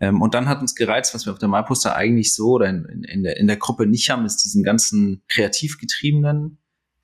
Ähm, 0.00 0.20
und 0.20 0.34
dann 0.34 0.48
hat 0.48 0.60
uns 0.60 0.74
gereizt, 0.74 1.14
was 1.14 1.24
wir 1.24 1.32
auf 1.32 1.38
der 1.38 1.48
MyPoster 1.48 1.94
eigentlich 1.94 2.34
so 2.34 2.50
oder 2.50 2.68
in, 2.68 2.84
in, 2.84 3.04
in, 3.04 3.22
der, 3.22 3.36
in 3.36 3.46
der 3.46 3.56
Gruppe 3.56 3.86
nicht 3.86 4.10
haben, 4.10 4.26
ist 4.26 4.44
diesen 4.44 4.64
ganzen 4.64 5.22
kreativ 5.28 5.78
getriebenen 5.78 6.58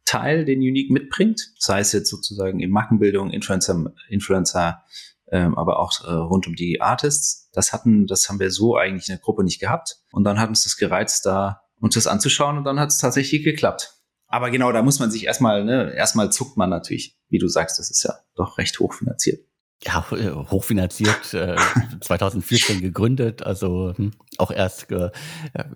Teil, 0.04 0.44
den 0.44 0.58
Unique 0.58 0.90
mitbringt. 0.90 1.52
Sei 1.56 1.78
es 1.78 1.92
jetzt 1.92 2.10
sozusagen 2.10 2.58
in 2.58 2.70
Markenbildung, 2.70 3.30
Influencer, 3.30 3.94
Influencer 4.08 4.82
ähm, 5.30 5.56
aber 5.56 5.78
auch 5.78 6.04
äh, 6.04 6.10
rund 6.10 6.46
um 6.46 6.54
die 6.54 6.80
Artists. 6.80 7.48
Das 7.52 7.72
hatten, 7.72 8.06
das 8.06 8.28
haben 8.28 8.38
wir 8.38 8.50
so 8.50 8.76
eigentlich 8.76 9.08
in 9.08 9.14
der 9.14 9.22
Gruppe 9.22 9.44
nicht 9.44 9.60
gehabt. 9.60 10.00
Und 10.10 10.24
dann 10.24 10.38
hat 10.38 10.50
uns 10.50 10.64
das 10.64 10.76
gereizt, 10.76 11.24
da 11.24 11.61
uns 11.82 11.94
das 11.94 12.06
anzuschauen 12.06 12.56
und 12.56 12.64
dann 12.64 12.80
hat 12.80 12.90
es 12.90 12.98
tatsächlich 12.98 13.42
geklappt. 13.44 13.98
Aber 14.28 14.50
genau, 14.50 14.72
da 14.72 14.82
muss 14.82 14.98
man 14.98 15.10
sich 15.10 15.26
erstmal, 15.26 15.64
ne, 15.64 15.92
erstmal 15.94 16.32
zuckt 16.32 16.56
man 16.56 16.70
natürlich, 16.70 17.18
wie 17.28 17.38
du 17.38 17.48
sagst, 17.48 17.78
das 17.78 17.90
ist 17.90 18.02
ja 18.04 18.14
doch 18.34 18.56
recht 18.56 18.78
hochfinanziert. 18.80 19.44
Ja, 19.84 20.06
äh, 20.12 20.30
hochfinanziert, 20.30 21.34
äh, 21.34 21.56
2014 22.00 22.80
gegründet, 22.80 23.42
also 23.42 23.92
hm, 23.96 24.12
auch 24.38 24.52
erst, 24.52 24.90
äh, 24.92 25.10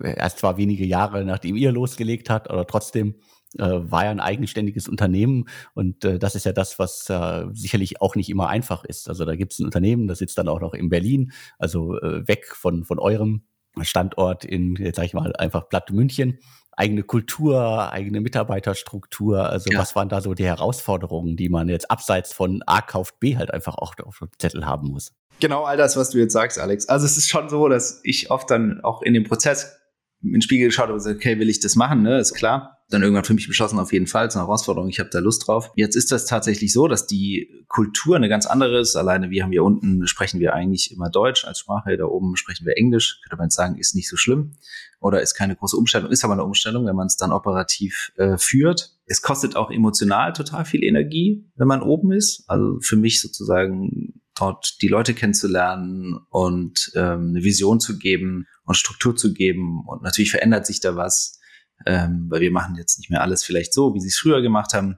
erst 0.01 0.39
zwar 0.39 0.57
wenige 0.57 0.85
Jahre 0.85 1.25
nachdem 1.25 1.55
ihr 1.57 1.71
losgelegt 1.71 2.29
habt, 2.29 2.49
aber 2.49 2.65
trotzdem 2.65 3.15
äh, 3.57 3.63
war 3.63 4.05
ja 4.05 4.11
ein 4.11 4.21
eigenständiges 4.21 4.87
Unternehmen 4.87 5.45
und 5.73 6.05
äh, 6.05 6.17
das 6.17 6.35
ist 6.35 6.45
ja 6.45 6.53
das, 6.53 6.79
was 6.79 7.09
äh, 7.09 7.45
sicherlich 7.51 8.01
auch 8.01 8.15
nicht 8.15 8.29
immer 8.29 8.47
einfach 8.47 8.85
ist. 8.85 9.09
Also 9.09 9.25
da 9.25 9.35
gibt 9.35 9.53
es 9.53 9.59
ein 9.59 9.65
Unternehmen, 9.65 10.07
das 10.07 10.19
sitzt 10.19 10.37
dann 10.37 10.47
auch 10.47 10.61
noch 10.61 10.73
in 10.73 10.89
Berlin, 10.89 11.33
also 11.59 11.99
äh, 11.99 12.27
weg 12.27 12.55
von, 12.55 12.85
von 12.85 12.97
eurem 12.97 13.43
Standort 13.83 14.45
in, 14.45 14.75
sag 14.93 15.05
ich 15.05 15.13
mal, 15.13 15.35
einfach 15.35 15.69
Platt 15.69 15.91
München. 15.91 16.39
Eigene 16.79 17.01
Kultur, 17.01 17.91
eigene 17.91 18.21
Mitarbeiterstruktur. 18.21 19.49
Also 19.49 19.71
ja. 19.71 19.79
was 19.79 19.95
waren 19.95 20.09
da 20.09 20.21
so 20.21 20.35
die 20.35 20.45
Herausforderungen, 20.45 21.35
die 21.35 21.49
man 21.49 21.69
jetzt 21.69 21.89
abseits 21.89 22.33
von 22.33 22.61
A 22.67 22.81
kauft 22.81 23.19
B 23.19 23.35
halt 23.35 23.51
einfach 23.51 23.75
auch 23.75 23.95
auf 24.03 24.19
dem 24.19 24.29
Zettel 24.37 24.65
haben 24.65 24.89
muss? 24.89 25.11
Genau 25.39 25.63
all 25.63 25.77
das, 25.77 25.97
was 25.97 26.11
du 26.11 26.19
jetzt 26.19 26.33
sagst, 26.33 26.59
Alex. 26.59 26.87
Also 26.87 27.05
es 27.05 27.17
ist 27.17 27.29
schon 27.29 27.49
so, 27.49 27.67
dass 27.67 27.99
ich 28.03 28.29
oft 28.29 28.49
dann 28.51 28.81
auch 28.83 29.01
in 29.01 29.13
dem 29.13 29.23
Prozess 29.23 29.77
in 30.21 30.33
den 30.33 30.41
Spiegel 30.41 30.67
geschaut 30.67 30.89
und 30.89 30.95
gesagt, 30.95 31.17
okay, 31.17 31.39
will 31.39 31.49
ich 31.49 31.59
das 31.59 31.75
machen, 31.75 32.01
ne? 32.01 32.19
Ist 32.19 32.33
klar 32.33 32.77
dann 32.89 33.01
irgendwann 33.01 33.25
für 33.25 33.33
mich 33.33 33.47
beschlossen, 33.47 33.79
auf 33.79 33.91
jeden 33.91 34.07
Fall, 34.07 34.27
ist 34.27 34.35
eine 34.35 34.45
Herausforderung, 34.45 34.87
ich 34.87 34.99
habe 34.99 35.09
da 35.09 35.19
Lust 35.19 35.47
drauf. 35.47 35.71
Jetzt 35.75 35.95
ist 35.95 36.11
das 36.11 36.25
tatsächlich 36.25 36.71
so, 36.71 36.87
dass 36.87 37.05
die 37.05 37.65
Kultur 37.67 38.15
eine 38.15 38.29
ganz 38.29 38.45
andere 38.45 38.79
ist. 38.79 38.95
Alleine 38.95 39.29
wir 39.29 39.43
haben 39.43 39.51
hier 39.51 39.63
unten, 39.63 40.07
sprechen 40.07 40.39
wir 40.39 40.53
eigentlich 40.53 40.93
immer 40.93 41.09
Deutsch 41.09 41.43
als 41.43 41.59
Sprache, 41.59 41.97
da 41.97 42.05
oben 42.05 42.37
sprechen 42.37 42.65
wir 42.65 42.77
Englisch. 42.77 43.19
Könnte 43.23 43.37
man 43.37 43.47
jetzt 43.47 43.55
sagen, 43.55 43.77
ist 43.77 43.95
nicht 43.95 44.09
so 44.09 44.15
schlimm 44.15 44.53
oder 45.01 45.21
ist 45.21 45.33
keine 45.33 45.55
große 45.55 45.75
Umstellung, 45.75 46.11
ist 46.11 46.23
aber 46.23 46.33
eine 46.33 46.45
Umstellung, 46.45 46.85
wenn 46.85 46.95
man 46.95 47.07
es 47.07 47.17
dann 47.17 47.33
operativ 47.33 48.13
äh, 48.15 48.37
führt. 48.37 48.95
Es 49.05 49.21
kostet 49.21 49.57
auch 49.57 49.69
emotional 49.69 50.31
total 50.31 50.63
viel 50.63 50.83
Energie, 50.83 51.45
wenn 51.55 51.67
man 51.67 51.81
oben 51.81 52.13
ist. 52.13 52.45
Also 52.47 52.79
für 52.79 52.95
mich 52.95 53.21
sozusagen 53.21 54.16
dort 54.39 54.81
die 54.81 54.87
Leute 54.87 55.13
kennenzulernen 55.13 56.17
und 56.29 56.91
ähm, 56.95 57.29
eine 57.29 57.43
Vision 57.43 57.79
zu 57.79 57.97
geben 57.97 58.47
und 58.63 58.75
Struktur 58.75 59.15
zu 59.15 59.33
geben. 59.33 59.83
Und 59.85 60.03
natürlich 60.03 60.31
verändert 60.31 60.65
sich 60.65 60.79
da 60.79 60.95
was 60.95 61.37
ähm, 61.85 62.27
weil 62.29 62.41
wir 62.41 62.51
machen 62.51 62.75
jetzt 62.75 62.97
nicht 62.97 63.09
mehr 63.09 63.21
alles 63.21 63.43
vielleicht 63.43 63.73
so, 63.73 63.93
wie 63.93 63.99
sie 63.99 64.07
es 64.07 64.17
früher 64.17 64.41
gemacht 64.41 64.73
haben. 64.73 64.97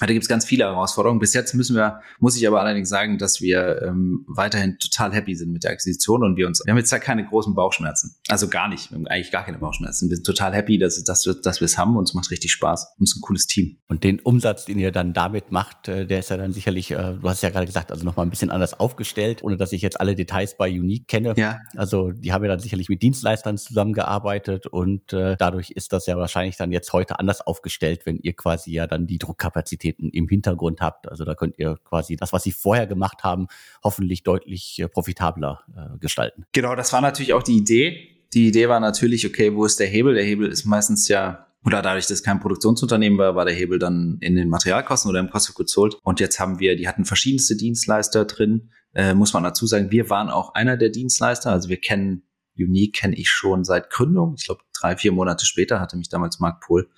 Da 0.00 0.06
gibt 0.06 0.22
es 0.22 0.28
ganz 0.28 0.44
viele 0.44 0.64
Herausforderungen. 0.64 1.20
Bis 1.20 1.32
jetzt 1.32 1.54
müssen 1.54 1.74
wir, 1.74 2.00
muss 2.20 2.36
ich 2.36 2.46
aber 2.46 2.60
allerdings 2.60 2.88
sagen, 2.88 3.18
dass 3.18 3.40
wir 3.40 3.82
ähm, 3.82 4.24
weiterhin 4.28 4.78
total 4.78 5.12
happy 5.12 5.34
sind 5.34 5.52
mit 5.52 5.64
der 5.64 5.70
Akquisition 5.70 6.22
und 6.22 6.36
wir 6.36 6.46
uns, 6.46 6.62
wir 6.64 6.70
haben 6.70 6.78
jetzt 6.78 6.92
da 6.92 6.98
keine 6.98 7.24
großen 7.24 7.54
Bauchschmerzen. 7.54 8.16
Also 8.28 8.48
gar 8.48 8.68
nicht. 8.68 8.90
Wir 8.90 8.96
haben 8.98 9.06
eigentlich 9.06 9.30
gar 9.30 9.44
keine 9.44 9.58
Bauchschmerzen. 9.58 10.10
Wir 10.10 10.16
sind 10.16 10.26
total 10.26 10.54
happy, 10.54 10.78
dass, 10.78 11.02
dass, 11.04 11.24
wir, 11.26 11.34
dass 11.34 11.60
wir 11.60 11.64
es 11.64 11.78
haben 11.78 11.96
und 11.96 12.04
es 12.04 12.14
macht 12.14 12.30
richtig 12.30 12.52
Spaß. 12.52 12.94
Und 12.98 13.04
es 13.04 13.12
ist 13.12 13.18
ein 13.18 13.22
cooles 13.22 13.46
Team. 13.46 13.78
Und 13.88 14.04
den 14.04 14.20
Umsatz, 14.20 14.66
den 14.66 14.78
ihr 14.78 14.92
dann 14.92 15.14
damit 15.14 15.50
macht, 15.50 15.88
äh, 15.88 16.06
der 16.06 16.18
ist 16.18 16.30
ja 16.30 16.36
dann 16.36 16.52
sicherlich, 16.52 16.90
äh, 16.90 17.14
du 17.20 17.28
hast 17.28 17.42
ja 17.42 17.50
gerade 17.50 17.66
gesagt, 17.66 17.90
also 17.90 18.04
nochmal 18.04 18.26
ein 18.26 18.30
bisschen 18.30 18.50
anders 18.50 18.78
aufgestellt, 18.78 19.42
ohne 19.42 19.56
dass 19.56 19.72
ich 19.72 19.80
jetzt 19.80 20.00
alle 20.00 20.14
Details 20.14 20.56
bei 20.56 20.68
Unique 20.68 21.08
kenne. 21.08 21.34
Ja. 21.36 21.60
Also 21.74 22.12
die 22.12 22.32
haben 22.32 22.44
ja 22.44 22.50
dann 22.50 22.60
sicherlich 22.60 22.88
mit 22.88 23.02
Dienstleistern 23.02 23.56
zusammengearbeitet 23.56 24.66
und 24.66 25.12
äh, 25.12 25.36
dadurch 25.38 25.70
ist 25.70 25.92
das 25.92 26.06
ja 26.06 26.16
wahrscheinlich 26.16 26.56
dann 26.56 26.72
jetzt 26.72 26.92
heute 26.92 27.18
anders 27.18 27.40
aufgestellt, 27.40 28.02
wenn 28.04 28.18
ihr 28.18 28.34
quasi 28.34 28.72
ja 28.72 28.86
dann 28.86 29.06
die 29.06 29.18
Druckkapazität 29.18 29.85
Kapazitäten 29.86 30.10
im 30.10 30.28
Hintergrund 30.28 30.80
habt. 30.80 31.08
Also 31.08 31.24
da 31.24 31.34
könnt 31.34 31.58
ihr 31.58 31.78
quasi 31.84 32.16
das, 32.16 32.32
was 32.32 32.42
sie 32.42 32.52
vorher 32.52 32.86
gemacht 32.86 33.22
haben, 33.22 33.46
hoffentlich 33.82 34.22
deutlich 34.22 34.78
äh, 34.78 34.88
profitabler 34.88 35.62
äh, 35.74 35.98
gestalten. 35.98 36.44
Genau, 36.52 36.74
das 36.74 36.92
war 36.92 37.00
natürlich 37.00 37.32
auch 37.32 37.42
die 37.42 37.56
Idee. 37.56 38.08
Die 38.32 38.48
Idee 38.48 38.68
war 38.68 38.80
natürlich, 38.80 39.26
okay, 39.26 39.54
wo 39.54 39.64
ist 39.64 39.78
der 39.80 39.86
Hebel? 39.86 40.14
Der 40.14 40.24
Hebel 40.24 40.48
ist 40.48 40.64
meistens 40.64 41.08
ja 41.08 41.46
oder 41.64 41.82
dadurch, 41.82 42.06
dass 42.06 42.22
kein 42.22 42.38
Produktionsunternehmen 42.38 43.18
war, 43.18 43.34
war 43.34 43.44
der 43.44 43.54
Hebel 43.54 43.78
dann 43.78 44.18
in 44.20 44.36
den 44.36 44.48
Materialkosten 44.48 45.10
oder 45.10 45.18
im 45.18 45.30
Cost 45.30 45.48
of 45.48 45.56
Goods 45.56 45.72
Sold. 45.72 45.96
Und 46.04 46.20
jetzt 46.20 46.38
haben 46.38 46.60
wir, 46.60 46.76
die 46.76 46.86
hatten 46.86 47.04
verschiedenste 47.04 47.56
Dienstleister 47.56 48.24
drin. 48.24 48.70
Äh, 48.94 49.14
muss 49.14 49.32
man 49.32 49.42
dazu 49.42 49.66
sagen, 49.66 49.90
wir 49.90 50.08
waren 50.08 50.30
auch 50.30 50.54
einer 50.54 50.76
der 50.76 50.90
Dienstleister. 50.90 51.50
Also 51.50 51.68
wir 51.68 51.78
kennen 51.78 52.22
Unique, 52.56 52.94
kenne 52.94 53.16
ich 53.16 53.28
schon 53.28 53.64
seit 53.64 53.90
Gründung. 53.90 54.34
Ich 54.38 54.46
glaube, 54.46 54.62
drei, 54.78 54.96
vier 54.96 55.12
Monate 55.12 55.44
später 55.44 55.80
hatte 55.80 55.96
mich 55.96 56.08
damals 56.08 56.38
Mark 56.38 56.60
Pohl, 56.60 56.88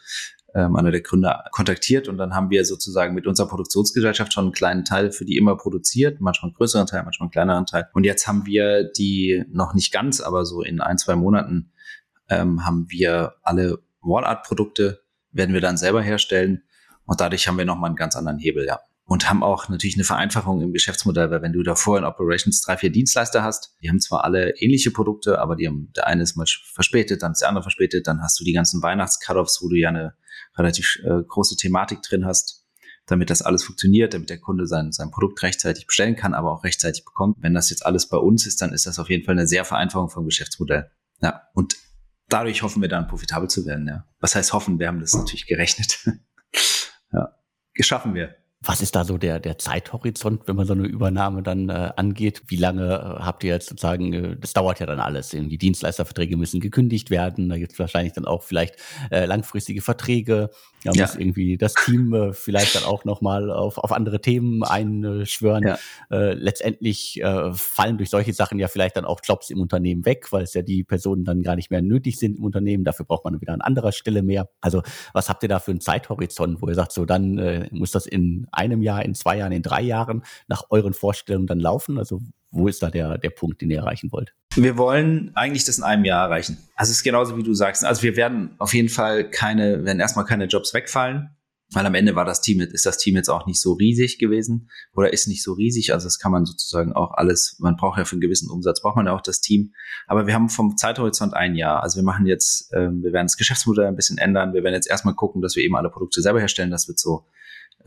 ähm, 0.55 0.77
einer 0.77 0.91
der 0.91 1.03
Gründer, 1.03 1.45
kontaktiert. 1.53 2.09
Und 2.09 2.19
dann 2.19 2.35
haben 2.35 2.51
wir 2.51 2.65
sozusagen 2.65 3.15
mit 3.15 3.27
unserer 3.27 3.49
Produktionsgesellschaft 3.49 4.33
schon 4.33 4.45
einen 4.45 4.53
kleinen 4.53 4.85
Teil 4.85 5.13
für 5.13 5.25
die 5.25 5.37
immer 5.37 5.57
produziert. 5.57 6.21
Manchmal 6.21 6.51
einen 6.51 6.57
größeren 6.57 6.87
Teil, 6.87 7.03
manchmal 7.05 7.27
einen 7.27 7.33
kleineren 7.33 7.67
Teil. 7.67 7.89
Und 7.93 8.05
jetzt 8.05 8.27
haben 8.27 8.47
wir 8.47 8.85
die 8.85 9.45
noch 9.51 9.75
nicht 9.75 9.93
ganz, 9.93 10.21
aber 10.21 10.45
so 10.45 10.63
in 10.63 10.81
ein, 10.81 10.99
zwei 10.99 11.17
Monaten 11.17 11.73
ähm, 12.29 12.65
haben 12.65 12.87
wir 12.89 13.35
alle 13.43 13.79
Wallart-Produkte 14.01 15.03
werden 15.33 15.55
wir 15.55 15.61
dann 15.61 15.77
selber 15.77 16.03
herstellen 16.03 16.63
und 17.05 17.21
dadurch 17.21 17.47
haben 17.49 17.59
wir 17.59 17.65
nochmal 17.65 17.89
einen 17.89 17.97
ganz 17.97 18.17
anderen 18.17 18.39
Hebel, 18.39 18.67
ja. 18.67 18.81
Und 19.09 19.31
haben 19.31 19.43
auch 19.43 19.71
natürlich 19.71 19.97
eine 19.97 20.05
Vereinfachung 20.05 20.61
im 20.61 20.75
Geschäftsmodell, 20.75 21.31
weil 21.31 21.41
wenn 21.41 21.55
du 21.55 21.63
davor 21.63 21.97
in 21.97 22.05
Operations 22.05 22.61
drei, 22.61 22.77
vier 22.77 22.91
Dienstleister 22.91 23.43
hast, 23.43 23.75
die 23.83 23.89
haben 23.89 24.01
zwar 24.01 24.23
alle 24.23 24.51
ähnliche 24.59 24.91
Produkte, 24.91 25.39
aber 25.39 25.57
die 25.57 25.67
haben, 25.67 25.91
der 25.97 26.07
eine 26.07 26.23
ist 26.23 26.37
mal 26.37 26.45
verspätet, 26.75 27.23
dann 27.23 27.33
ist 27.33 27.41
der 27.41 27.49
andere 27.49 27.63
verspätet, 27.63 28.07
dann 28.07 28.21
hast 28.21 28.39
du 28.39 28.45
die 28.45 28.53
ganzen 28.53 28.83
Weihnachts-Cut-Offs, 28.83 29.63
wo 29.63 29.71
du 29.71 29.77
ja 29.77 29.89
eine 29.89 30.13
relativ 30.59 30.99
äh, 31.05 31.23
große 31.27 31.57
Thematik 31.57 32.03
drin 32.03 32.27
hast, 32.27 32.67
damit 33.07 33.31
das 33.31 33.41
alles 33.41 33.65
funktioniert, 33.65 34.13
damit 34.13 34.29
der 34.29 34.41
Kunde 34.41 34.67
sein, 34.67 34.93
sein 34.93 35.11
Produkt 35.11 35.43
rechtzeitig 35.43 35.87
bestellen 35.87 36.15
kann, 36.15 36.35
aber 36.35 36.53
auch 36.53 36.63
rechtzeitig 36.63 37.07
bekommt. 37.07 37.39
Wenn 37.41 37.55
das 37.55 37.71
jetzt 37.71 37.87
alles 37.87 38.11
bei 38.11 38.19
uns 38.19 38.47
ist, 38.47 38.61
dann 38.61 38.75
ist 38.75 38.85
das 38.85 38.99
auf 38.99 39.09
jeden 39.09 39.25
Fall 39.25 39.37
eine 39.37 39.47
sehr 39.47 39.65
Vereinfachung 39.65 40.11
vom 40.11 40.27
Geschäftsmodell. 40.27 40.91
Ja, 41.23 41.45
und 41.55 41.77
dadurch 42.29 42.63
hoffen 42.63 42.83
wir 42.83 42.91
dann 42.91 43.09
profitabel 43.09 43.49
zu 43.49 43.65
werden, 43.65 43.89
ja. 43.89 44.05
Was 44.21 44.35
heißt 44.35 44.53
hoffen? 44.53 44.79
Wir 44.79 44.89
haben 44.89 45.01
das 45.01 45.15
natürlich 45.15 45.47
gerechnet. 45.47 45.99
ja. 47.13 47.35
Geschaffen 47.73 48.15
wir. 48.15 48.37
Was 48.61 48.83
ist 48.83 48.97
da 48.97 49.05
so 49.05 49.19
der, 49.19 49.39
der 49.39 49.57
Zeithorizont, 49.57 50.49
wenn 50.49 50.57
man 50.57 50.67
so 50.67 50.73
eine 50.73 50.85
Übernahme 50.85 51.45
dann 51.45 51.69
äh, 51.69 51.93
angeht? 51.95 52.43
Wie 52.49 52.57
lange 52.57 53.19
äh, 53.21 53.23
habt 53.23 53.45
ihr 53.45 53.53
jetzt 53.53 53.69
sozusagen, 53.69 54.13
äh, 54.13 54.37
das 54.37 54.53
dauert 54.53 54.81
ja 54.81 54.87
dann 54.87 54.99
alles. 54.99 55.29
Die 55.31 55.59
Dienstleisterverträge 55.59 56.37
müssen 56.37 56.59
gekündigt 56.59 57.11
werden. 57.11 57.49
Da 57.51 57.57
gibt 57.57 57.73
es 57.73 57.79
wahrscheinlich 57.79 58.15
dann 58.15 58.25
auch 58.25 58.43
vielleicht 58.43 58.75
äh, 59.13 59.27
langfristige 59.27 59.81
Verträge. 59.81 60.51
Da 60.83 60.93
ja. 60.93 61.03
muss 61.03 61.15
irgendwie 61.15 61.57
das 61.57 61.75
Team 61.75 62.13
äh, 62.13 62.33
vielleicht 62.33 62.75
dann 62.75 62.83
auch 62.83 63.05
nochmal 63.05 63.53
auf, 63.53 63.79
auf 63.79 63.93
andere 63.93 64.21
Themen 64.21 64.65
einschwören. 64.65 65.65
Ja. 65.65 65.79
Äh, 66.11 66.35
letztendlich 66.35 67.23
äh, 67.23 67.53
fallen 67.53 67.97
durch 67.97 68.11
solche 68.11 68.33
Sachen 68.33 68.59
ja 68.59 68.67
vielleicht 68.67 68.97
dann 68.97 69.05
auch 69.05 69.21
Jobs 69.23 69.51
im 69.51 69.61
Unternehmen 69.61 70.05
weg, 70.05 70.33
weil 70.33 70.43
es 70.43 70.55
ja 70.55 70.63
die 70.63 70.83
Personen 70.83 71.25
dann 71.25 71.43
gar 71.43 71.55
nicht 71.55 71.71
mehr 71.71 71.83
nötig 71.83 72.19
sind 72.19 72.39
im 72.39 72.45
Unternehmen. 72.45 72.83
Dafür 72.83 73.07
braucht 73.07 73.25
man 73.25 73.41
wieder 73.41 73.53
an 73.53 73.61
anderer 73.61 73.93
Stelle 73.93 74.23
mehr. 74.23 74.49
Also 74.61 74.83
was 75.13 75.29
habt 75.29 75.45
ihr 75.45 75.49
da 75.49 75.61
für 75.61 75.71
einen 75.71 75.81
Zeithorizont, 75.81 76.61
wo 76.61 76.69
ihr 76.69 76.75
sagt, 76.75 76.91
so 76.91 77.05
dann 77.05 77.39
äh, 77.39 77.69
muss 77.71 77.93
das 77.93 78.07
in 78.07 78.48
einem 78.53 78.83
Jahr, 78.83 79.05
in 79.05 79.15
zwei 79.15 79.39
Jahren, 79.39 79.53
in 79.53 79.63
drei 79.63 79.83
Jahren 79.83 80.23
nach 80.47 80.65
euren 80.71 80.95
Vorstellungen 80.95 81.47
dann 81.47 81.61
laufen? 81.61 81.99
Also 81.99 82.21
wo 82.51 82.69
ist 82.69 82.83
da 82.83 82.91
der, 82.91 83.19
der 83.19 83.31
Punkt, 83.31 83.61
den 83.61 83.71
ihr 83.71 83.79
erreichen 83.79 84.11
wollt? 84.13 84.35
Wir 84.55 84.79
wollen 84.79 85.31
eigentlich 85.35 85.65
das 85.65 85.79
in 85.79 85.85
einem 85.85 86.05
Jahr 86.05 86.27
erreichen. 86.27 86.59
Also 86.75 86.91
es 86.91 86.99
ist 86.99 87.03
genauso 87.05 87.37
wie 87.37 87.43
du 87.43 87.55
sagst. 87.55 87.85
Also 87.85 88.03
wir 88.03 88.17
werden 88.17 88.55
auf 88.59 88.75
jeden 88.75 88.89
Fall 88.89 89.31
keine, 89.31 89.85
werden 89.85 90.01
erstmal 90.01 90.25
keine 90.25 90.47
Jobs 90.47 90.73
wegfallen, 90.73 91.31
weil 91.73 91.85
am 91.85 91.95
Ende 91.95 92.17
war 92.17 92.25
das 92.25 92.41
Team, 92.41 92.61
ist 92.61 92.87
das 92.87 92.97
Team 92.97 93.17
jetzt 93.17 93.29
auch 93.29 93.47
nicht 93.47 93.61
so 93.61 93.75
riesig 93.75 94.19
gewesen 94.19 94.71
oder 94.95 95.13
ist 95.13 95.29
nicht 95.29 95.43
so 95.43 95.53
riesig. 95.53 95.93
Also 95.93 96.07
das 96.07 96.19
kann 96.19 96.33
man 96.33 96.47
sozusagen 96.47 96.95
auch 96.95 97.13
alles, 97.13 97.57
man 97.59 97.77
braucht 97.77 97.99
ja 97.99 98.07
für 98.07 98.13
einen 98.13 98.23
gewissen 98.23 98.51
Umsatz, 98.51 98.81
braucht 98.81 98.97
man 98.97 99.07
ja 99.07 99.13
auch 99.13 99.21
das 99.21 99.43
Team. 99.43 99.75
Aber 100.07 100.27
wir 100.27 100.33
haben 100.33 100.49
vom 100.49 100.79
Zeithorizont 100.79 101.35
ein 101.35 101.55
Jahr. 101.55 101.83
Also 101.83 101.97
wir 101.97 102.05
machen 102.05 102.27
jetzt, 102.27 102.73
äh, 102.73 102.89
wir 102.91 103.13
werden 103.13 103.27
das 103.27 103.37
Geschäftsmodell 103.37 103.87
ein 103.87 103.97
bisschen 103.97 104.17
ändern. 104.17 104.55
Wir 104.55 104.65
werden 104.65 104.75
jetzt 104.75 104.89
erstmal 104.89 105.15
gucken, 105.15 105.43
dass 105.43 105.57
wir 105.57 105.63
eben 105.63 105.77
alle 105.77 105.91
Produkte 105.91 106.23
selber 106.23 106.41
herstellen. 106.41 106.71
Das 106.71 106.89
wird 106.89 106.99
so 106.99 107.27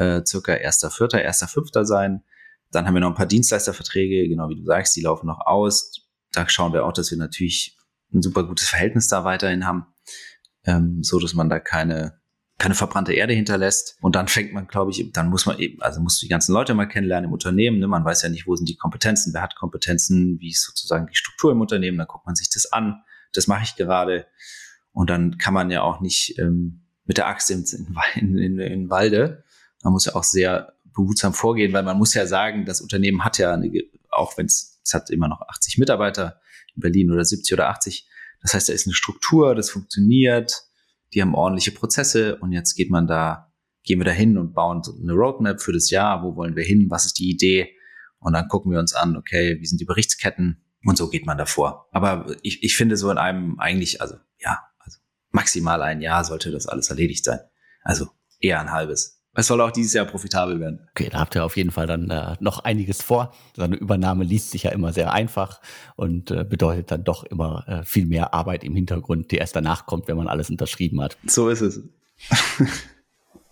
äh, 0.01 0.25
circa 0.25 0.53
erster 0.53 0.89
Vierter, 0.89 1.21
erster 1.21 1.47
Fünfter 1.47 1.85
sein. 1.85 2.23
Dann 2.71 2.87
haben 2.87 2.93
wir 2.93 3.01
noch 3.01 3.09
ein 3.09 3.15
paar 3.15 3.27
Dienstleisterverträge, 3.27 4.27
genau 4.27 4.49
wie 4.49 4.55
du 4.55 4.65
sagst, 4.65 4.95
die 4.95 5.01
laufen 5.01 5.27
noch 5.27 5.45
aus. 5.45 5.91
Da 6.31 6.47
schauen 6.49 6.73
wir 6.73 6.85
auch, 6.85 6.93
dass 6.93 7.11
wir 7.11 7.17
natürlich 7.17 7.77
ein 8.13 8.21
super 8.21 8.45
gutes 8.45 8.69
Verhältnis 8.69 9.07
da 9.07 9.23
weiterhin 9.23 9.65
haben, 9.65 9.85
ähm, 10.65 11.03
so 11.03 11.19
dass 11.19 11.33
man 11.33 11.49
da 11.49 11.59
keine 11.59 12.19
keine 12.57 12.75
verbrannte 12.75 13.13
Erde 13.13 13.33
hinterlässt. 13.33 13.97
Und 14.01 14.15
dann 14.15 14.27
fängt 14.27 14.53
man, 14.53 14.67
glaube 14.67 14.91
ich, 14.91 15.11
dann 15.13 15.29
muss 15.29 15.47
man 15.47 15.57
eben, 15.57 15.81
also 15.81 15.99
musst 15.99 16.21
du 16.21 16.25
die 16.27 16.29
ganzen 16.29 16.53
Leute 16.53 16.75
mal 16.75 16.85
kennenlernen 16.85 17.29
im 17.29 17.33
Unternehmen. 17.33 17.79
Ne? 17.79 17.87
Man 17.87 18.05
weiß 18.05 18.21
ja 18.21 18.29
nicht, 18.29 18.45
wo 18.45 18.55
sind 18.55 18.69
die 18.69 18.75
Kompetenzen, 18.75 19.33
wer 19.33 19.41
hat 19.41 19.55
Kompetenzen, 19.55 20.39
wie 20.39 20.51
ist 20.51 20.63
sozusagen 20.63 21.07
die 21.07 21.15
Struktur 21.15 21.51
im 21.51 21.59
Unternehmen. 21.59 21.97
Dann 21.97 22.05
guckt 22.05 22.27
man 22.27 22.35
sich 22.35 22.51
das 22.51 22.71
an. 22.71 23.01
Das 23.33 23.47
mache 23.47 23.63
ich 23.63 23.75
gerade. 23.77 24.27
Und 24.91 25.09
dann 25.09 25.39
kann 25.39 25.55
man 25.55 25.71
ja 25.71 25.81
auch 25.81 26.01
nicht 26.01 26.37
ähm, 26.37 26.85
mit 27.05 27.17
der 27.17 27.27
Axt 27.27 27.49
in, 27.49 27.65
in, 28.13 28.37
in, 28.37 28.59
in 28.59 28.89
Walde 28.91 29.43
man 29.83 29.93
muss 29.93 30.05
ja 30.05 30.15
auch 30.15 30.23
sehr 30.23 30.73
behutsam 30.93 31.33
vorgehen, 31.33 31.73
weil 31.73 31.83
man 31.83 31.97
muss 31.97 32.13
ja 32.13 32.25
sagen, 32.25 32.65
das 32.65 32.81
Unternehmen 32.81 33.23
hat 33.23 33.37
ja, 33.37 33.53
eine, 33.53 33.71
auch 34.09 34.37
wenn 34.37 34.45
es, 34.45 34.79
es 34.83 34.93
hat 34.93 35.09
immer 35.09 35.27
noch 35.27 35.41
80 35.41 35.77
Mitarbeiter 35.77 36.41
in 36.75 36.81
Berlin 36.81 37.11
oder 37.11 37.23
70 37.23 37.53
oder 37.53 37.69
80. 37.69 38.07
Das 38.41 38.53
heißt, 38.53 38.69
da 38.69 38.73
ist 38.73 38.87
eine 38.87 38.93
Struktur, 38.93 39.55
das 39.55 39.69
funktioniert, 39.69 40.63
die 41.13 41.21
haben 41.21 41.35
ordentliche 41.35 41.71
Prozesse 41.71 42.37
und 42.37 42.51
jetzt 42.51 42.75
geht 42.75 42.89
man 42.89 43.07
da, 43.07 43.53
gehen 43.83 43.99
wir 43.99 44.05
da 44.05 44.11
hin 44.11 44.37
und 44.37 44.53
bauen 44.53 44.81
eine 45.01 45.13
Roadmap 45.13 45.61
für 45.61 45.73
das 45.73 45.89
Jahr, 45.89 46.23
wo 46.23 46.35
wollen 46.35 46.55
wir 46.55 46.63
hin, 46.63 46.87
was 46.89 47.05
ist 47.05 47.19
die 47.19 47.29
Idee 47.29 47.69
und 48.19 48.33
dann 48.33 48.47
gucken 48.47 48.71
wir 48.71 48.79
uns 48.79 48.93
an, 48.93 49.15
okay, 49.15 49.57
wie 49.59 49.65
sind 49.65 49.79
die 49.79 49.85
Berichtsketten 49.85 50.63
und 50.85 50.97
so 50.97 51.09
geht 51.09 51.25
man 51.25 51.37
davor. 51.37 51.87
Aber 51.91 52.35
ich, 52.41 52.63
ich 52.63 52.75
finde 52.75 52.97
so 52.97 53.11
in 53.11 53.17
einem 53.17 53.59
eigentlich, 53.59 54.01
also 54.01 54.15
ja, 54.39 54.59
also 54.79 54.99
maximal 55.31 55.81
ein 55.81 56.01
Jahr 56.01 56.23
sollte 56.23 56.51
das 56.51 56.67
alles 56.67 56.89
erledigt 56.89 57.23
sein. 57.23 57.39
Also 57.83 58.07
eher 58.39 58.59
ein 58.59 58.71
halbes 58.71 59.20
es 59.33 59.47
soll 59.47 59.61
auch 59.61 59.71
dieses 59.71 59.93
Jahr 59.93 60.05
profitabel 60.05 60.59
werden. 60.59 60.87
Okay, 60.91 61.09
da 61.09 61.19
habt 61.19 61.35
ihr 61.35 61.45
auf 61.45 61.55
jeden 61.55 61.71
Fall 61.71 61.87
dann 61.87 62.09
äh, 62.09 62.35
noch 62.41 62.59
einiges 62.59 63.01
vor. 63.01 63.33
So 63.55 63.61
eine 63.61 63.75
Übernahme 63.75 64.25
liest 64.25 64.51
sich 64.51 64.63
ja 64.63 64.71
immer 64.71 64.91
sehr 64.91 65.13
einfach 65.13 65.61
und 65.95 66.31
äh, 66.31 66.43
bedeutet 66.43 66.91
dann 66.91 67.05
doch 67.05 67.23
immer 67.23 67.63
äh, 67.67 67.83
viel 67.83 68.05
mehr 68.05 68.33
Arbeit 68.33 68.63
im 68.63 68.75
Hintergrund, 68.75 69.31
die 69.31 69.37
erst 69.37 69.55
danach 69.55 69.85
kommt, 69.85 70.07
wenn 70.07 70.17
man 70.17 70.27
alles 70.27 70.49
unterschrieben 70.49 71.01
hat. 71.01 71.17
So 71.25 71.49
ist 71.49 71.61
es. 71.61 71.81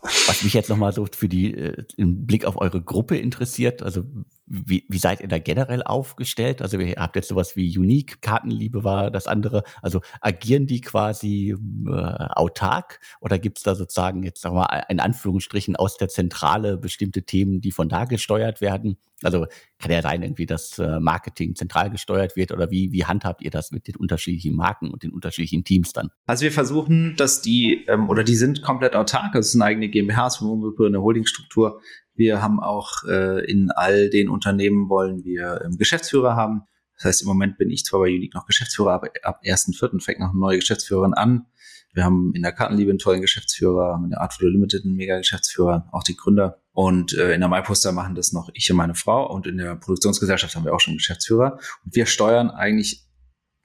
Was 0.02 0.44
mich 0.44 0.54
jetzt 0.54 0.70
nochmal 0.70 0.94
so 0.94 1.08
für 1.12 1.30
die, 1.30 1.54
äh, 1.54 1.84
im 1.96 2.26
Blick 2.26 2.46
auf 2.46 2.60
eure 2.60 2.82
Gruppe 2.82 3.18
interessiert, 3.18 3.82
also 3.82 4.04
wie, 4.50 4.84
wie 4.90 4.98
seid 4.98 5.22
ihr 5.22 5.28
da 5.28 5.38
generell 5.38 5.84
aufgestellt? 5.84 6.62
Also 6.62 6.80
ihr 6.80 6.96
habt 6.98 7.16
jetzt 7.16 7.28
sowas 7.28 7.56
wie 7.56 7.78
Unique, 7.78 8.22
Kartenliebe 8.22 8.84
war 8.84 9.12
das 9.12 9.28
andere. 9.28 9.64
Also 9.82 10.02
agieren 10.22 10.66
die 10.66 10.82
quasi 10.82 11.56
äh, 11.88 11.92
autark 11.92 13.00
oder 13.22 13.38
gibt's 13.38 13.62
da 13.62 13.76
sozusagen 13.76 14.24
jetzt 14.24 14.42
sagen 14.42 14.56
wir 14.56 14.62
mal 14.62 14.86
in 14.90 15.00
Anführungsstrichen 15.00 15.76
aus 15.76 15.98
der 15.98 16.10
Zentrale 16.10 16.78
bestimmte 16.78 17.24
Themen, 17.24 17.62
die 17.62 17.72
von 17.72 17.90
da 17.90 18.06
gesteuert 18.06 18.60
werden? 18.60 18.98
Also 19.22 19.46
kann 19.80 19.92
ja 19.92 20.02
sein, 20.02 20.24
irgendwie, 20.24 20.46
dass 20.46 20.80
äh, 20.80 21.00
Marketing 21.00 21.56
zentral 21.56 21.90
gesteuert 21.90 22.36
wird 22.36 22.52
oder 22.52 22.72
wie, 22.72 22.92
wie 22.92 23.06
handhabt 23.06 23.42
ihr 23.42 23.52
das 23.52 23.72
mit 23.72 23.88
den 23.88 23.98
unterschiedlichen 23.98 24.56
Marken 24.56 24.92
und 24.92 25.04
den 25.04 25.12
unterschiedlichen 25.12 25.64
Teams 25.64 25.94
dann? 25.94 26.10
Also 26.26 26.44
wir 26.44 26.52
versuchen, 26.52 27.16
dass 27.18 27.42
die 27.42 27.86
ähm, 27.88 28.10
oder 28.10 28.24
die 28.24 28.36
sind 28.36 28.62
komplett 28.62 28.96
autark. 28.96 29.36
Es 29.36 29.50
ist 29.50 29.56
eine 29.56 29.66
eigene 29.66 29.90
GmbH, 29.90 30.28
es 30.28 30.36
ist 30.36 30.42
eine 30.42 31.02
Holdingstruktur. 31.02 31.82
Wir 32.20 32.42
haben 32.42 32.60
auch 32.60 33.06
äh, 33.08 33.50
in 33.50 33.72
all 33.72 34.10
den 34.10 34.28
Unternehmen 34.28 34.90
wollen 34.90 35.24
wir 35.24 35.62
ähm, 35.64 35.78
Geschäftsführer 35.78 36.36
haben. 36.36 36.64
Das 36.98 37.06
heißt, 37.06 37.22
im 37.22 37.30
Moment 37.30 37.58
bin 37.58 37.70
ich 37.70 37.86
zwar 37.86 38.02
bei 38.02 38.08
Unique 38.08 38.34
noch 38.34 38.46
Geschäftsführer, 38.46 38.92
aber 38.92 39.08
ab 39.24 39.40
1.4. 39.42 40.04
fängt 40.04 40.20
noch 40.20 40.32
eine 40.32 40.38
neue 40.38 40.60
Geschäftsführerin 40.60 41.14
an. 41.14 41.46
Wir 41.94 42.04
haben 42.04 42.34
in 42.36 42.42
der 42.42 42.52
Kartenliebe 42.52 42.90
einen 42.90 43.00
tollen 43.00 43.22
Geschäftsführer, 43.22 44.02
in 44.04 44.10
der 44.10 44.20
Art 44.20 44.34
the 44.38 44.46
Limited 44.46 44.84
einen 44.84 44.96
mega 44.96 45.18
Geschäftsführer, 45.18 45.88
auch 45.94 46.04
die 46.04 46.18
Gründer. 46.18 46.62
Und 46.74 47.14
äh, 47.14 47.34
in 47.34 47.40
der 47.40 47.48
MyPoster 47.48 47.94
machen 47.94 48.16
das 48.16 48.34
noch 48.34 48.50
ich 48.54 48.70
und 48.70 48.76
meine 48.76 48.96
Frau. 48.96 49.34
Und 49.34 49.48
in 49.48 49.58
der 49.58 49.78
Produktionsgesellschaft 49.78 50.54
haben 50.58 50.66
wir 50.66 50.76
auch 50.76 50.82
schon 50.82 50.92
einen 50.92 50.98
Geschäftsführer. 50.98 51.58
Und 51.86 51.96
wir 51.96 52.06
steuern 52.06 52.50
eigentlich 52.50 53.08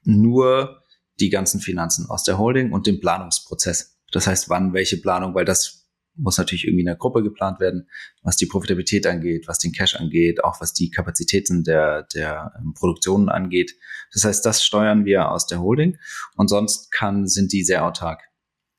nur 0.05 0.81
die 1.19 1.31
ganzen 1.31 1.59
Finanzen 1.59 2.09
aus 2.09 2.23
der 2.23 2.39
Holding 2.39 2.71
und 2.71 2.87
den 2.87 3.01
Planungsprozess. 3.01 3.99
Das 4.13 4.29
heißt, 4.29 4.49
wann 4.49 4.75
welche 4.75 4.99
Planung, 4.99 5.35
weil 5.35 5.45
das 5.45 5.84
muss 6.17 6.39
natürlich 6.39 6.65
irgendwie 6.65 6.83
in 6.83 6.87
der 6.87 6.97
Gruppe 6.97 7.23
geplant 7.23 7.61
werden, 7.61 7.89
was 8.23 8.37
die 8.37 8.47
Profitabilität 8.47 9.07
angeht, 9.07 9.49
was 9.49 9.59
den 9.59 9.73
Cash 9.73 9.97
angeht, 9.97 10.45
auch 10.45 10.61
was 10.61 10.73
die 10.73 10.91
Kapazitäten 10.91 11.65
der, 11.65 12.05
der 12.15 12.53
ähm, 12.59 12.75
Produktionen 12.75 13.29
angeht. 13.29 13.75
Das 14.13 14.25
heißt, 14.25 14.45
das 14.47 14.65
steuern 14.65 15.05
wir 15.05 15.31
aus 15.31 15.47
der 15.47 15.61
Holding 15.61 15.99
und 16.37 16.49
sonst 16.49 16.91
kann, 16.93 17.27
sind 17.27 17.53
die 17.53 17.65
sehr 17.65 17.85
autark. 17.85 18.23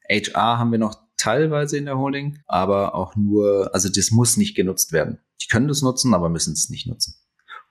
HR 0.10 0.60
haben 0.60 0.72
wir 0.72 0.80
noch 0.80 0.96
teilweise 1.18 1.78
in 1.78 1.86
der 1.86 1.98
Holding, 1.98 2.40
aber 2.46 2.96
auch 2.96 3.16
nur, 3.16 3.74
also 3.74 3.90
das 3.90 4.12
muss 4.12 4.38
nicht 4.38 4.56
genutzt 4.56 4.92
werden. 4.92 5.20
Die 5.42 5.48
können 5.48 5.68
das 5.68 5.82
nutzen, 5.82 6.14
aber 6.14 6.30
müssen 6.30 6.54
es 6.54 6.70
nicht 6.70 6.88
nutzen. 6.88 7.16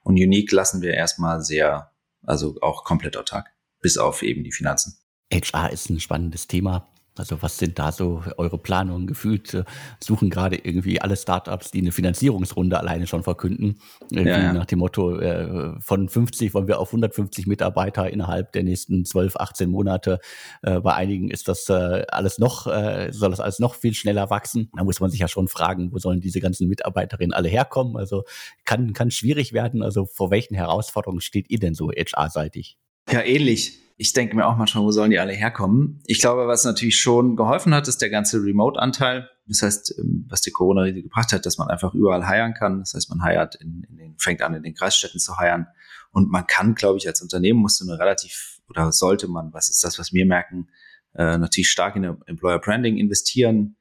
Und 0.03 0.15
Unique 0.15 0.53
lassen 0.53 0.83
wir 0.83 0.93
erstmal 0.93 1.41
sehr, 1.43 1.93
also 2.23 2.57
auch 2.61 2.85
komplett 2.85 3.17
autark, 3.17 3.49
bis 3.81 3.97
auf 3.97 4.23
eben 4.23 4.45
die 4.45 4.53
Finanzen. 4.53 4.99
HR 5.33 5.73
ist 5.73 5.89
ein 5.89 6.01
spannendes 6.01 6.47
Thema 6.47 6.94
Also 7.17 7.41
was 7.43 7.59
sind 7.59 7.79
da 7.79 7.93
so 7.93 8.23
eure 8.39 8.59
Planungen 8.59 9.07
gefühlt? 9.07 9.55
Äh, 9.55 9.65
suchen 10.03 10.31
gerade 10.31 10.57
irgendwie 10.57 11.01
alle 11.01 11.17
Startups, 11.17 11.71
die 11.71 11.81
eine 11.81 11.93
Finanzierungsrunde 11.93 12.79
alleine 12.79 13.07
schon 13.07 13.23
verkünden. 13.23 13.79
Irgendwie 14.11 14.31
ja, 14.31 14.43
ja. 14.43 14.53
nach 14.53 14.67
dem 14.67 14.81
Motto, 14.81 15.19
äh, 15.21 15.81
von 15.81 16.09
50 16.09 16.55
wollen 16.55 16.67
wir 16.67 16.81
auf 16.81 16.89
150 16.89 17.47
Mitarbeiter 17.47 18.11
innerhalb 18.11 18.53
der 18.53 18.65
nächsten 18.65 19.05
12, 19.05 19.37
18 19.37 19.71
Monate. 19.71 20.19
Äh, 20.63 20.81
bei 20.81 20.95
einigen 20.95 21.31
ist 21.31 21.47
das 21.47 21.69
äh, 21.69 22.05
alles 22.09 22.39
noch, 22.39 22.65
soll 22.65 23.31
das 23.31 23.41
alles 23.41 23.59
noch 23.59 23.75
viel 23.75 23.95
schneller 23.95 24.31
wachsen. 24.31 24.71
Da 24.77 24.85
muss 24.85 25.01
man 25.01 25.11
sich 25.11 25.21
ja 25.21 25.29
schon 25.29 25.49
fragen, 25.49 25.93
wo 25.93 25.99
sollen 25.99 26.21
diese 26.21 26.41
ganzen 26.41 26.69
Mitarbeiterinnen 26.69 27.33
alle 27.33 27.49
herkommen? 27.49 27.97
Also 27.97 28.25
kann, 28.65 28.93
kann 28.93 29.11
schwierig 29.11 29.53
werden. 29.53 29.83
Also 29.83 30.07
vor 30.07 30.31
welchen 30.31 30.55
Herausforderungen 30.55 31.21
steht 31.21 31.51
ihr 31.51 31.59
denn 31.59 31.75
so 31.75 31.91
HR-seitig? 31.91 32.79
Ja, 33.11 33.23
ähnlich 33.23 33.85
ich 33.97 34.13
denke 34.13 34.35
mir 34.35 34.47
auch 34.47 34.57
manchmal, 34.57 34.85
wo 34.85 34.91
sollen 34.91 35.11
die 35.11 35.19
alle 35.19 35.33
herkommen? 35.33 36.01
Ich 36.07 36.21
glaube, 36.21 36.49
was 36.49 36.65
natürlich 36.65 36.99
schon 36.99 37.37
geholfen 37.37 37.75
hat, 37.75 37.87
ist 37.87 38.03
der 38.03 38.11
ganze 38.11 38.43
Remote-Anteil. 38.43 39.31
Das 39.47 39.63
heißt, 39.63 39.99
ähm, 39.99 40.27
was 40.29 40.41
die 40.41 40.51
Corona-Rede 40.51 41.03
gebracht 41.03 41.33
hat, 41.33 41.47
dass 41.47 41.59
man 41.59 41.69
einfach 41.69 41.95
überall 41.95 42.27
heiern 42.27 42.55
kann. 42.55 42.81
Das 42.81 42.95
heißt, 42.95 43.09
man 43.11 43.23
heiert 43.23 43.55
in, 43.57 43.85
in 43.89 43.97
den, 43.97 44.19
fängt 44.19 44.43
an, 44.43 44.55
in 44.55 44.63
den 44.63 44.75
Kreisstädten 44.75 45.21
zu 45.21 45.37
heiern. 45.37 45.69
Und 46.11 46.31
man 46.31 46.47
kann, 46.47 46.75
glaube 46.75 46.99
ich, 46.99 47.07
als 47.07 47.23
Unternehmen 47.23 47.61
musst 47.61 47.81
du 47.81 47.85
eine 47.85 47.99
relativ, 47.99 48.61
oder 48.69 48.91
sollte 48.91 49.29
man, 49.29 49.53
was 49.53 49.69
ist 49.69 49.85
das, 49.85 49.99
was 49.99 50.13
wir 50.13 50.27
merken, 50.27 50.69
äh, 51.15 51.39
natürlich 51.39 51.71
stark 51.71 51.95
in 51.95 52.05
Employer 52.05 52.59
Branding 52.59 52.97
investieren, 52.97 53.77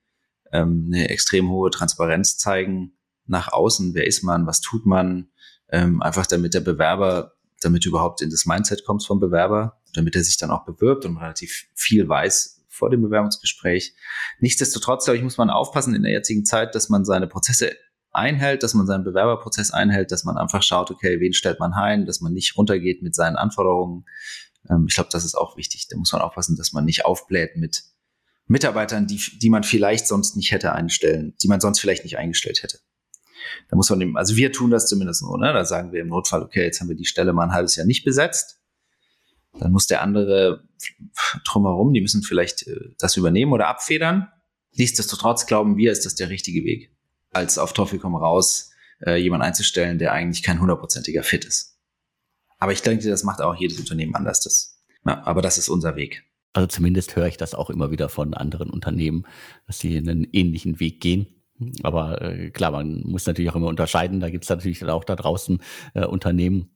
ähm, 0.52 0.92
eine 0.94 1.10
extrem 1.10 1.50
hohe 1.50 1.72
Transparenz 1.72 2.38
zeigen 2.38 2.94
nach 3.26 3.52
außen. 3.52 3.96
Wer 3.96 4.06
ist 4.06 4.24
man? 4.24 4.46
Was 4.46 4.62
tut 4.62 4.86
man? 4.86 5.30
Ähm, 5.70 6.04
einfach 6.04 6.28
damit 6.28 6.54
der 6.54 6.60
Bewerber, 6.60 7.33
damit 7.63 7.86
du 7.86 7.89
überhaupt 7.89 8.21
in 8.21 8.30
das 8.30 8.45
Mindset 8.45 8.86
kommst 8.86 9.08
vom 9.08 9.19
Bewerber, 9.19 9.80
damit 9.93 10.15
er 10.15 10.23
sich 10.23 10.38
dann 10.38 10.52
auch 10.52 10.65
bewirbt 10.65 11.06
und 11.06 11.17
relativ 11.17 11.67
viel 11.73 12.08
weiß 12.08 12.62
vor 12.69 12.89
dem 12.89 13.02
Bewerbungsgespräch. 13.02 13.93
Nichtsdestotrotz, 14.39 15.06
glaube 15.06 15.17
ich, 15.17 15.23
muss 15.23 15.38
man 15.38 15.49
aufpassen 15.49 15.93
in 15.93 16.04
der 16.04 16.12
jetzigen 16.12 16.45
Zeit, 16.45 16.73
dass 16.76 16.89
man 16.89 17.06
seine 17.06 17.28
Prozesse 17.28 17.76
einhält, 18.12 18.63
dass 18.63 18.73
man 18.73 18.86
seinen 18.86 19.04
Bewerberprozess 19.04 19.71
einhält, 19.71 20.12
dass 20.12 20.23
man 20.23 20.38
einfach 20.38 20.63
schaut, 20.63 20.91
okay, 20.91 21.19
wen 21.19 21.34
stellt 21.34 21.60
man 21.60 21.73
ein, 21.73 22.06
dass 22.06 22.21
man 22.21 22.34
nicht 22.34 22.58
runtergeht 22.58 23.02
mit 23.02 23.15
seinen 23.15 23.36
Anforderungen. 23.36 24.06
Ähm, 24.69 24.86
ich 24.88 24.95
glaube, 24.95 25.10
das 25.12 25.26
ist 25.26 25.36
auch 25.36 25.58
wichtig. 25.58 25.88
Da 25.89 25.97
muss 25.97 26.12
man 26.12 26.21
aufpassen, 26.21 26.56
dass 26.56 26.73
man 26.73 26.86
nicht 26.86 27.06
aufbläht 27.06 27.58
mit 27.58 27.84
Mitarbeitern, 28.45 29.08
die, 29.08 29.19
die 29.39 29.49
man 29.49 29.63
vielleicht 29.63 30.08
sonst 30.08 30.36
nicht 30.36 30.52
hätte 30.52 30.73
einstellen, 30.73 31.36
die 31.41 31.47
man 31.47 31.60
sonst 31.60 31.80
vielleicht 31.80 32.04
nicht 32.04 32.17
eingestellt 32.17 32.62
hätte. 32.62 32.80
Da 33.70 33.76
muss 33.76 33.90
man 33.90 34.00
dem, 34.00 34.18
also 34.18 34.36
wir 34.36 34.52
tun 34.52 34.72
das 34.72 34.88
zumindest 34.88 35.24
nur, 35.24 35.38
ne? 35.40 35.54
Da 35.54 35.66
sagen 35.66 35.92
wir 35.92 36.02
im 36.02 36.08
Notfall, 36.08 36.44
okay, 36.44 36.64
jetzt 36.64 36.82
haben 36.82 36.90
wir 36.90 36.96
die 36.96 37.06
Stelle 37.06 37.34
mal 37.34 37.46
ein 37.46 37.54
halbes 37.54 37.76
Jahr 37.76 37.86
nicht 37.86 38.04
besetzt. 38.04 38.60
Dann 39.60 39.72
muss 39.72 39.88
der 39.88 40.02
andere 40.02 40.68
drumherum, 41.46 41.94
die 41.94 42.02
müssen 42.02 42.24
vielleicht 42.24 42.68
äh, 42.68 42.94
das 42.98 43.18
übernehmen 43.18 43.54
oder 43.54 43.68
abfedern. 43.68 44.28
Nichtsdestotrotz 44.76 45.46
glauben 45.46 45.78
wir, 45.78 45.92
ist 45.92 46.06
das 46.06 46.16
der 46.16 46.30
richtige 46.30 46.64
Weg, 46.64 46.96
als 47.32 47.58
auf 47.58 47.74
Teufel 47.74 48.00
komm 48.00 48.16
raus 48.16 48.72
äh, 49.06 49.16
jemand 49.16 49.44
einzustellen, 49.44 50.00
der 50.00 50.14
eigentlich 50.14 50.44
kein 50.44 50.60
hundertprozentiger 50.60 51.24
Fit 51.24 51.46
ist. 51.46 51.78
Aber 52.58 52.72
ich 52.72 52.82
denke, 52.82 53.08
das 53.10 53.24
macht 53.24 53.42
auch 53.42 53.56
jedes 53.56 53.80
Unternehmen 53.80 54.16
anders. 54.16 54.42
Das, 54.42 54.82
ja, 55.06 55.22
aber 55.26 55.42
das 55.42 55.58
ist 55.58 55.70
unser 55.70 55.96
Weg. 55.96 56.24
Also 56.54 56.68
zumindest 56.68 57.16
höre 57.16 57.28
ich 57.28 57.38
das 57.38 57.56
auch 57.56 57.70
immer 57.70 57.92
wieder 57.92 58.10
von 58.10 58.34
anderen 58.34 58.70
Unternehmen, 58.70 59.26
dass 59.68 59.80
sie 59.80 59.98
einen 59.98 60.28
ähnlichen 60.32 60.80
Weg 60.80 61.02
gehen. 61.02 61.43
Aber 61.84 62.22
äh, 62.22 62.50
klar, 62.50 62.72
man 62.72 63.02
muss 63.06 63.26
natürlich 63.26 63.52
auch 63.52 63.56
immer 63.56 63.68
unterscheiden. 63.68 64.20
Da 64.20 64.30
gibt 64.30 64.44
es 64.44 64.50
natürlich 64.50 64.84
auch 64.86 65.04
da 65.04 65.16
draußen 65.16 65.62
äh, 65.94 66.06
Unternehmen, 66.06 66.76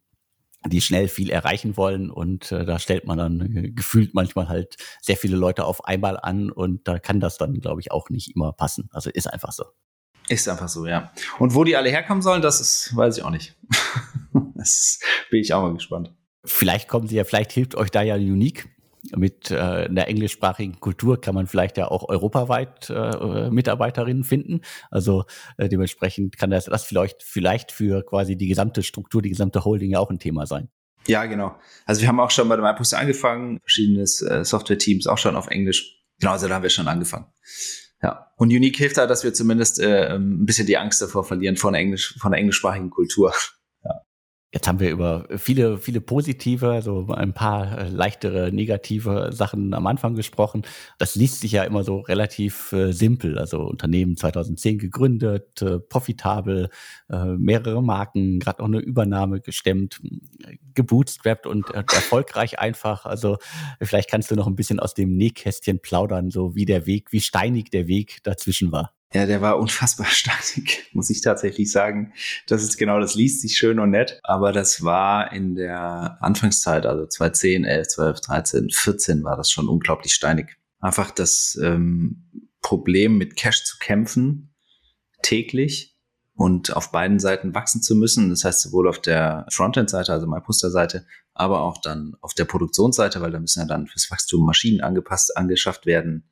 die 0.65 0.81
schnell 0.81 1.07
viel 1.07 1.29
erreichen 1.29 1.77
wollen 1.77 2.09
und 2.09 2.51
äh, 2.51 2.65
da 2.65 2.79
stellt 2.79 3.05
man 3.05 3.17
dann 3.17 3.41
äh, 3.41 3.71
gefühlt 3.71 4.13
manchmal 4.13 4.49
halt 4.49 4.75
sehr 5.01 5.17
viele 5.17 5.37
Leute 5.37 5.65
auf 5.65 5.85
einmal 5.85 6.19
an 6.19 6.51
und 6.51 6.87
da 6.87 6.99
kann 6.99 7.19
das 7.19 7.37
dann, 7.37 7.59
glaube 7.59 7.81
ich, 7.81 7.91
auch 7.91 8.09
nicht 8.09 8.35
immer 8.35 8.53
passen. 8.53 8.89
Also 8.91 9.09
ist 9.09 9.27
einfach 9.27 9.51
so. 9.51 9.65
Ist 10.29 10.49
einfach 10.49 10.67
so, 10.67 10.85
ja. 10.85 11.11
Und 11.39 11.53
wo 11.53 11.63
die 11.63 11.77
alle 11.77 11.89
herkommen 11.89 12.21
sollen, 12.21 12.41
das 12.41 12.59
ist, 12.59 12.95
weiß 12.95 13.17
ich 13.17 13.23
auch 13.23 13.29
nicht. 13.29 13.55
das 14.55 14.99
bin 15.29 15.41
ich 15.41 15.53
auch 15.53 15.61
mal 15.61 15.73
gespannt. 15.73 16.13
Vielleicht 16.43 16.87
kommen 16.87 17.07
sie 17.07 17.15
ja, 17.15 17.23
vielleicht 17.23 17.51
hilft 17.51 17.75
euch 17.75 17.91
da 17.91 18.01
ja 18.01 18.15
Unique 18.15 18.69
mit 19.15 19.51
äh, 19.51 19.57
einer 19.57 20.07
englischsprachigen 20.07 20.79
Kultur 20.79 21.21
kann 21.21 21.35
man 21.35 21.47
vielleicht 21.47 21.77
ja 21.77 21.87
auch 21.87 22.07
europaweit 22.09 22.89
äh, 22.89 23.49
Mitarbeiterinnen 23.49 24.23
finden. 24.23 24.61
Also 24.91 25.25
äh, 25.57 25.69
dementsprechend 25.69 26.37
kann 26.37 26.49
das, 26.49 26.65
das 26.65 26.83
vielleicht, 26.83 27.23
vielleicht 27.23 27.71
für 27.71 28.03
quasi 28.03 28.35
die 28.35 28.47
gesamte 28.47 28.83
Struktur, 28.83 29.21
die 29.21 29.29
gesamte 29.29 29.63
Holding 29.65 29.91
ja 29.91 29.99
auch 29.99 30.09
ein 30.09 30.19
Thema 30.19 30.45
sein. 30.45 30.69
Ja, 31.07 31.25
genau. 31.25 31.55
Also 31.85 32.01
wir 32.01 32.07
haben 32.07 32.19
auch 32.19 32.31
schon 32.31 32.49
bei 32.49 32.57
der 32.57 32.65
MyPost 32.65 32.93
angefangen, 32.93 33.59
verschiedene 33.61 34.01
äh, 34.01 34.43
Software-Teams 34.43 35.07
auch 35.07 35.17
schon 35.17 35.35
auf 35.35 35.47
Englisch. 35.47 36.03
Genau, 36.19 36.33
also 36.33 36.47
da 36.47 36.55
haben 36.55 36.63
wir 36.63 36.69
schon 36.69 36.87
angefangen. 36.87 37.27
Ja. 38.01 38.31
Und 38.35 38.49
Unique 38.49 38.77
hilft 38.77 38.97
da, 38.97 39.07
dass 39.07 39.23
wir 39.23 39.33
zumindest 39.33 39.79
äh, 39.79 40.15
ein 40.15 40.45
bisschen 40.45 40.67
die 40.67 40.77
Angst 40.77 41.01
davor 41.01 41.23
verlieren 41.23 41.55
von 41.55 41.73
Englisch, 41.73 42.15
von 42.19 42.31
der 42.31 42.39
englischsprachigen 42.39 42.89
Kultur. 42.89 43.33
Jetzt 44.53 44.65
haben 44.65 44.79
wir 44.79 44.91
über 44.91 45.27
viele, 45.35 45.77
viele 45.77 45.99
positive, 45.99 46.71
also 46.71 47.07
ein 47.09 47.33
paar 47.33 47.79
äh, 47.79 47.89
leichtere 47.89 48.49
negative 48.53 49.31
Sachen 49.33 49.73
am 49.73 49.85
Anfang 49.87 50.15
gesprochen. 50.15 50.61
Das 50.97 51.15
liest 51.15 51.41
sich 51.41 51.51
ja 51.51 51.65
immer 51.65 51.83
so 51.83 51.99
relativ 51.99 52.71
äh, 52.71 52.93
simpel. 52.93 53.37
Also 53.37 53.59
Unternehmen 53.63 54.15
2010 54.15 54.77
gegründet, 54.77 55.61
äh, 55.61 55.79
profitabel, 55.79 56.69
äh, 57.09 57.25
mehrere 57.25 57.83
Marken, 57.83 58.39
gerade 58.39 58.63
auch 58.63 58.67
eine 58.67 58.79
Übernahme 58.79 59.41
gestemmt, 59.41 59.99
gebootstrapped 60.75 61.45
und 61.45 61.69
erfolgreich 61.71 62.57
einfach. 62.57 63.05
Also 63.05 63.39
vielleicht 63.81 64.09
kannst 64.09 64.31
du 64.31 64.35
noch 64.35 64.47
ein 64.47 64.55
bisschen 64.55 64.79
aus 64.79 64.93
dem 64.93 65.17
Nähkästchen 65.17 65.81
plaudern, 65.81 66.31
so 66.31 66.55
wie 66.55 66.65
der 66.65 66.85
Weg, 66.85 67.11
wie 67.11 67.19
steinig 67.19 67.69
der 67.69 67.87
Weg 67.87 68.23
dazwischen 68.23 68.71
war. 68.71 68.93
Ja, 69.13 69.25
der 69.25 69.41
war 69.41 69.57
unfassbar 69.57 70.05
steinig, 70.09 70.89
muss 70.91 71.09
ich 71.09 71.21
tatsächlich 71.21 71.71
sagen. 71.71 72.13
Das 72.47 72.63
ist 72.63 72.77
genau, 72.77 72.99
das 72.99 73.15
liest 73.15 73.41
sich 73.41 73.57
schön 73.57 73.79
und 73.79 73.91
nett, 73.91 74.19
aber 74.23 74.51
das 74.51 74.83
war 74.83 75.31
in 75.31 75.55
der 75.55 76.17
Anfangszeit, 76.21 76.85
also 76.85 77.05
2010, 77.05 77.63
11, 77.63 77.87
12, 77.87 78.21
13, 78.21 78.69
14 78.69 79.23
war 79.23 79.37
das 79.37 79.49
schon 79.49 79.69
unglaublich 79.69 80.13
steinig. 80.13 80.57
Einfach 80.79 81.11
das 81.11 81.57
ähm, 81.63 82.51
Problem 82.61 83.17
mit 83.17 83.35
Cash 83.35 83.63
zu 83.63 83.77
kämpfen, 83.79 84.53
täglich 85.21 85.95
und 86.35 86.75
auf 86.75 86.91
beiden 86.91 87.19
Seiten 87.19 87.55
wachsen 87.55 87.81
zu 87.81 87.95
müssen. 87.95 88.29
Das 88.29 88.43
heißt 88.43 88.61
sowohl 88.61 88.87
auf 88.87 88.99
der 88.99 89.45
Frontend-Seite, 89.49 90.11
also 90.11 90.27
MyPoster-Seite, 90.27 91.05
aber 91.33 91.61
auch 91.61 91.81
dann 91.81 92.15
auf 92.21 92.33
der 92.33 92.45
Produktionsseite, 92.45 93.21
weil 93.21 93.31
da 93.31 93.39
müssen 93.39 93.61
ja 93.61 93.65
dann 93.65 93.87
fürs 93.87 94.11
Wachstum 94.11 94.45
Maschinen 94.45 94.81
angepasst, 94.81 95.35
angeschafft 95.35 95.85
werden, 95.85 96.29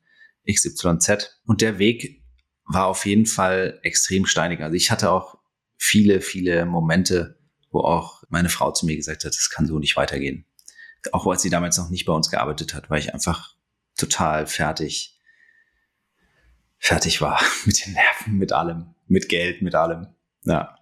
XYZ. 0.48 1.40
Und 1.44 1.60
der 1.60 1.78
Weg 1.78 2.22
war 2.66 2.86
auf 2.86 3.06
jeden 3.06 3.26
Fall 3.26 3.78
extrem 3.82 4.26
steinig. 4.26 4.60
Also 4.60 4.74
ich 4.74 4.90
hatte 4.90 5.10
auch 5.10 5.38
viele, 5.76 6.20
viele 6.20 6.66
Momente, 6.66 7.38
wo 7.70 7.80
auch 7.80 8.22
meine 8.28 8.48
Frau 8.48 8.72
zu 8.72 8.86
mir 8.86 8.96
gesagt 8.96 9.24
hat, 9.24 9.32
es 9.32 9.50
kann 9.50 9.66
so 9.66 9.78
nicht 9.78 9.96
weitergehen. 9.96 10.44
Auch 11.12 11.26
als 11.26 11.42
sie 11.42 11.50
damals 11.50 11.78
noch 11.78 11.90
nicht 11.90 12.04
bei 12.04 12.12
uns 12.12 12.30
gearbeitet 12.30 12.74
hat, 12.74 12.90
weil 12.90 12.98
ich 12.98 13.14
einfach 13.14 13.54
total 13.96 14.46
fertig, 14.46 15.18
fertig 16.78 17.20
war 17.20 17.40
mit 17.64 17.86
den 17.86 17.92
Nerven, 17.92 18.38
mit 18.38 18.52
allem, 18.52 18.94
mit 19.06 19.28
Geld, 19.28 19.62
mit 19.62 19.74
allem. 19.74 20.08
Ja. 20.44 20.76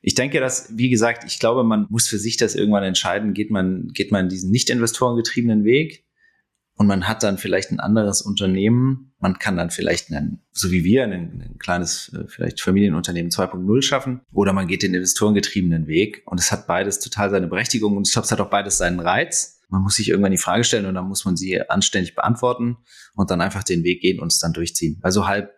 Ich 0.00 0.14
denke, 0.14 0.40
dass, 0.40 0.76
wie 0.76 0.90
gesagt, 0.90 1.24
ich 1.24 1.40
glaube, 1.40 1.64
man 1.64 1.86
muss 1.90 2.08
für 2.08 2.18
sich 2.18 2.36
das 2.36 2.54
irgendwann 2.54 2.84
entscheiden, 2.84 3.34
geht 3.34 3.50
man, 3.50 3.88
geht 3.88 4.12
man 4.12 4.28
diesen 4.28 4.50
nicht 4.50 4.70
investorengetriebenen 4.70 5.64
Weg 5.64 6.07
und 6.78 6.86
man 6.86 7.08
hat 7.08 7.24
dann 7.24 7.38
vielleicht 7.38 7.72
ein 7.72 7.80
anderes 7.80 8.22
Unternehmen. 8.22 9.12
Man 9.18 9.40
kann 9.40 9.56
dann 9.56 9.70
vielleicht, 9.70 10.12
einen, 10.12 10.44
so 10.52 10.70
wie 10.70 10.84
wir, 10.84 11.02
ein, 11.02 11.12
ein 11.12 11.56
kleines, 11.58 12.12
äh, 12.14 12.28
vielleicht 12.28 12.60
Familienunternehmen 12.60 13.32
2.0 13.32 13.82
schaffen 13.82 14.20
oder 14.32 14.52
man 14.52 14.68
geht 14.68 14.84
den 14.84 14.94
investorengetriebenen 14.94 15.88
Weg. 15.88 16.22
Und 16.24 16.38
es 16.38 16.52
hat 16.52 16.68
beides 16.68 17.00
total 17.00 17.30
seine 17.30 17.48
Berechtigung 17.48 17.96
und 17.96 18.06
ich 18.06 18.12
glaube, 18.12 18.26
es 18.26 18.32
hat 18.32 18.40
auch 18.40 18.48
beides 18.48 18.78
seinen 18.78 19.00
Reiz. 19.00 19.60
Man 19.68 19.82
muss 19.82 19.96
sich 19.96 20.08
irgendwann 20.08 20.30
die 20.30 20.38
Frage 20.38 20.62
stellen 20.62 20.86
und 20.86 20.94
dann 20.94 21.08
muss 21.08 21.24
man 21.24 21.36
sie 21.36 21.60
anständig 21.68 22.14
beantworten 22.14 22.76
und 23.14 23.32
dann 23.32 23.40
einfach 23.40 23.64
den 23.64 23.82
Weg 23.82 24.00
gehen 24.00 24.20
und 24.20 24.32
es 24.32 24.38
dann 24.38 24.52
durchziehen. 24.52 25.00
Also 25.02 25.26
halb, 25.26 25.50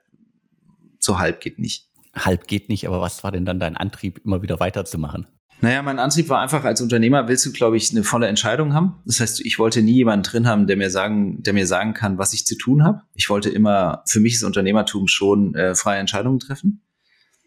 so 1.00 1.18
halb 1.18 1.42
geht 1.42 1.58
nicht. 1.58 1.90
Halb 2.14 2.46
geht 2.46 2.70
nicht, 2.70 2.88
aber 2.88 3.02
was 3.02 3.22
war 3.22 3.30
denn 3.30 3.44
dann 3.44 3.60
dein 3.60 3.76
Antrieb, 3.76 4.22
immer 4.24 4.40
wieder 4.40 4.58
weiterzumachen? 4.58 5.26
Naja, 5.62 5.82
mein 5.82 5.98
Antrieb 5.98 6.28
war 6.30 6.40
einfach, 6.40 6.64
als 6.64 6.80
Unternehmer 6.80 7.28
willst 7.28 7.44
du, 7.44 7.52
glaube 7.52 7.76
ich, 7.76 7.90
eine 7.90 8.02
volle 8.02 8.28
Entscheidung 8.28 8.72
haben. 8.72 8.96
Das 9.04 9.20
heißt, 9.20 9.40
ich 9.40 9.58
wollte 9.58 9.82
nie 9.82 9.94
jemanden 9.94 10.22
drin 10.22 10.46
haben, 10.46 10.66
der 10.66 10.76
mir 10.76 10.90
sagen, 10.90 11.42
der 11.42 11.52
mir 11.52 11.66
sagen 11.66 11.92
kann, 11.92 12.16
was 12.16 12.32
ich 12.32 12.46
zu 12.46 12.56
tun 12.56 12.82
habe. 12.82 13.02
Ich 13.14 13.28
wollte 13.28 13.50
immer, 13.50 14.02
für 14.06 14.20
mich 14.20 14.34
ist 14.34 14.42
Unternehmertum 14.42 15.06
schon 15.06 15.54
äh, 15.54 15.74
freie 15.74 15.98
Entscheidungen 15.98 16.38
treffen. 16.38 16.82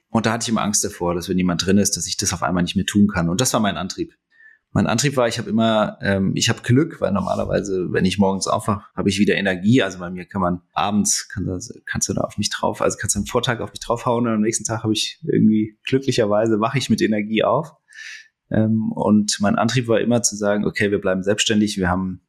Und 0.10 0.28
da 0.28 0.32
hatte 0.32 0.44
ich 0.44 0.50
immer 0.50 0.62
Angst 0.62 0.84
davor, 0.84 1.16
dass 1.16 1.28
wenn 1.28 1.40
jemand 1.40 1.66
drin 1.66 1.80
ist, 1.80 1.98
dass 1.98 2.06
ich 2.06 2.18
das 2.18 2.34
auf 2.34 2.44
einmal 2.44 2.62
nicht 2.62 2.76
mehr 2.76 2.86
tun 2.86 3.08
kann. 3.08 3.30
Und 3.30 3.42
das 3.42 3.52
war 3.54 3.60
mein 3.60 3.78
Antrieb 3.78 4.14
mein 4.74 4.88
Antrieb 4.88 5.16
war, 5.18 5.28
ich 5.28 5.38
habe 5.38 5.50
immer, 5.50 6.00
ähm, 6.02 6.32
ich 6.36 6.50
habe 6.50 6.62
Glück, 6.64 7.00
weil 7.00 7.12
normalerweise, 7.12 7.94
wenn 7.94 8.06
ich 8.06 8.18
morgens 8.18 8.48
aufwache, 8.48 8.84
habe 8.96 9.08
ich 9.08 9.20
wieder 9.20 9.36
Energie. 9.36 9.84
Also 9.84 10.00
bei 10.00 10.10
mir 10.10 10.26
kann 10.26 10.42
man 10.42 10.62
abends, 10.74 11.30
kann 11.30 11.46
das, 11.46 11.72
kannst 11.86 12.10
du 12.10 12.14
da 12.14 12.22
auf 12.22 12.40
mich 12.40 12.50
drauf, 12.50 12.82
also 12.82 12.98
kannst 13.00 13.16
du 13.16 13.20
am 13.20 13.28
Vortag 13.28 13.60
auf 13.60 13.70
mich 13.70 13.80
draufhauen 13.80 14.26
und 14.26 14.34
am 14.34 14.42
nächsten 14.42 14.64
Tag 14.64 14.82
habe 14.82 14.94
ich 14.94 15.20
irgendwie 15.24 15.78
glücklicherweise 15.84 16.60
wache 16.60 16.80
ich 16.80 16.90
mit 16.90 17.02
Energie 17.02 17.44
auf. 17.44 17.74
Ähm, 18.54 18.92
und 18.92 19.38
mein 19.42 19.56
Antrieb 19.56 19.88
war 19.88 20.00
immer 20.00 20.22
zu 20.22 20.36
sagen, 20.36 20.66
okay, 20.66 20.92
wir 20.92 21.02
bleiben 21.02 21.24
selbstständig, 21.24 21.78
wir 21.78 21.90
haben, 21.90 22.22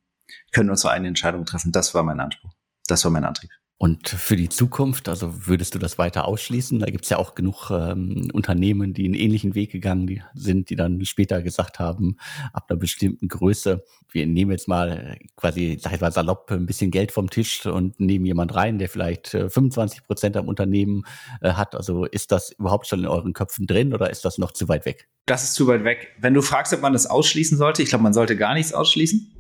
können 0.53 0.71
unsere 0.71 0.93
eigene 0.93 1.09
Entscheidung 1.09 1.45
treffen. 1.45 1.71
Das 1.71 1.95
war 1.95 2.03
mein 2.03 2.21
Anspruch. 2.21 2.53
das 2.89 3.05
war 3.05 3.13
mein 3.13 3.25
Antrieb. 3.25 3.51
Und 3.77 4.09
für 4.09 4.37
die 4.37 4.49
Zukunft, 4.49 5.09
also 5.09 5.47
würdest 5.47 5.75
du 5.75 5.81
das 5.81 5.99
weiter 5.99 6.27
ausschließen? 6.27 6.79
Da 6.79 6.87
gibt 6.87 7.05
es 7.05 7.11
ja 7.11 7.19
auch 7.19 7.35
genug 7.35 7.71
ähm, 7.71 8.31
Unternehmen, 8.33 8.95
die 8.95 9.05
einen 9.05 9.15
ähnlichen 9.15 9.57
Weg 9.57 9.73
gegangen 9.73 10.23
sind, 10.35 10.71
die 10.71 10.77
dann 10.77 11.05
später 11.05 11.43
gesagt 11.43 11.81
haben, 11.81 12.17
ab 12.53 12.67
einer 12.69 12.79
bestimmten 12.79 13.27
Größe, 13.27 13.85
wir 14.13 14.27
nehmen 14.27 14.53
jetzt 14.53 14.69
mal 14.69 15.19
quasi, 15.37 15.77
sag 15.81 15.93
ich 15.93 16.01
mal 16.01 16.13
salopp, 16.13 16.53
ein 16.53 16.67
bisschen 16.67 16.93
Geld 16.93 17.11
vom 17.11 17.31
Tisch 17.31 17.67
und 17.67 17.99
nehmen 17.99 18.25
jemand 18.27 18.55
rein, 18.55 18.79
der 18.79 18.89
vielleicht 18.89 19.35
äh, 19.35 19.51
25 19.51 20.05
Prozent 20.05 20.37
am 20.37 20.47
Unternehmen 20.47 21.03
äh, 21.41 21.55
hat. 21.55 21.75
Also 21.75 22.05
ist 22.05 22.31
das 22.31 22.53
überhaupt 22.53 22.87
schon 22.87 23.01
in 23.01 23.07
euren 23.07 23.33
Köpfen 23.33 23.67
drin 23.67 23.93
oder 23.93 24.09
ist 24.09 24.25
das 24.25 24.39
noch 24.39 24.53
zu 24.53 24.69
weit 24.69 24.87
weg? 24.87 25.09
Das 25.27 25.43
ist 25.43 25.55
zu 25.55 25.67
weit 25.67 25.83
weg. 25.83 26.15
Wenn 26.21 26.33
du 26.33 26.43
fragst, 26.43 26.73
ob 26.73 26.81
man 26.81 26.93
das 26.93 27.07
ausschließen 27.07 27.59
sollte, 27.59 27.83
ich 27.83 27.89
glaube, 27.89 28.05
man 28.05 28.15
sollte 28.15 28.37
gar 28.37 28.55
nichts 28.55 28.73
ausschließen. 28.73 29.33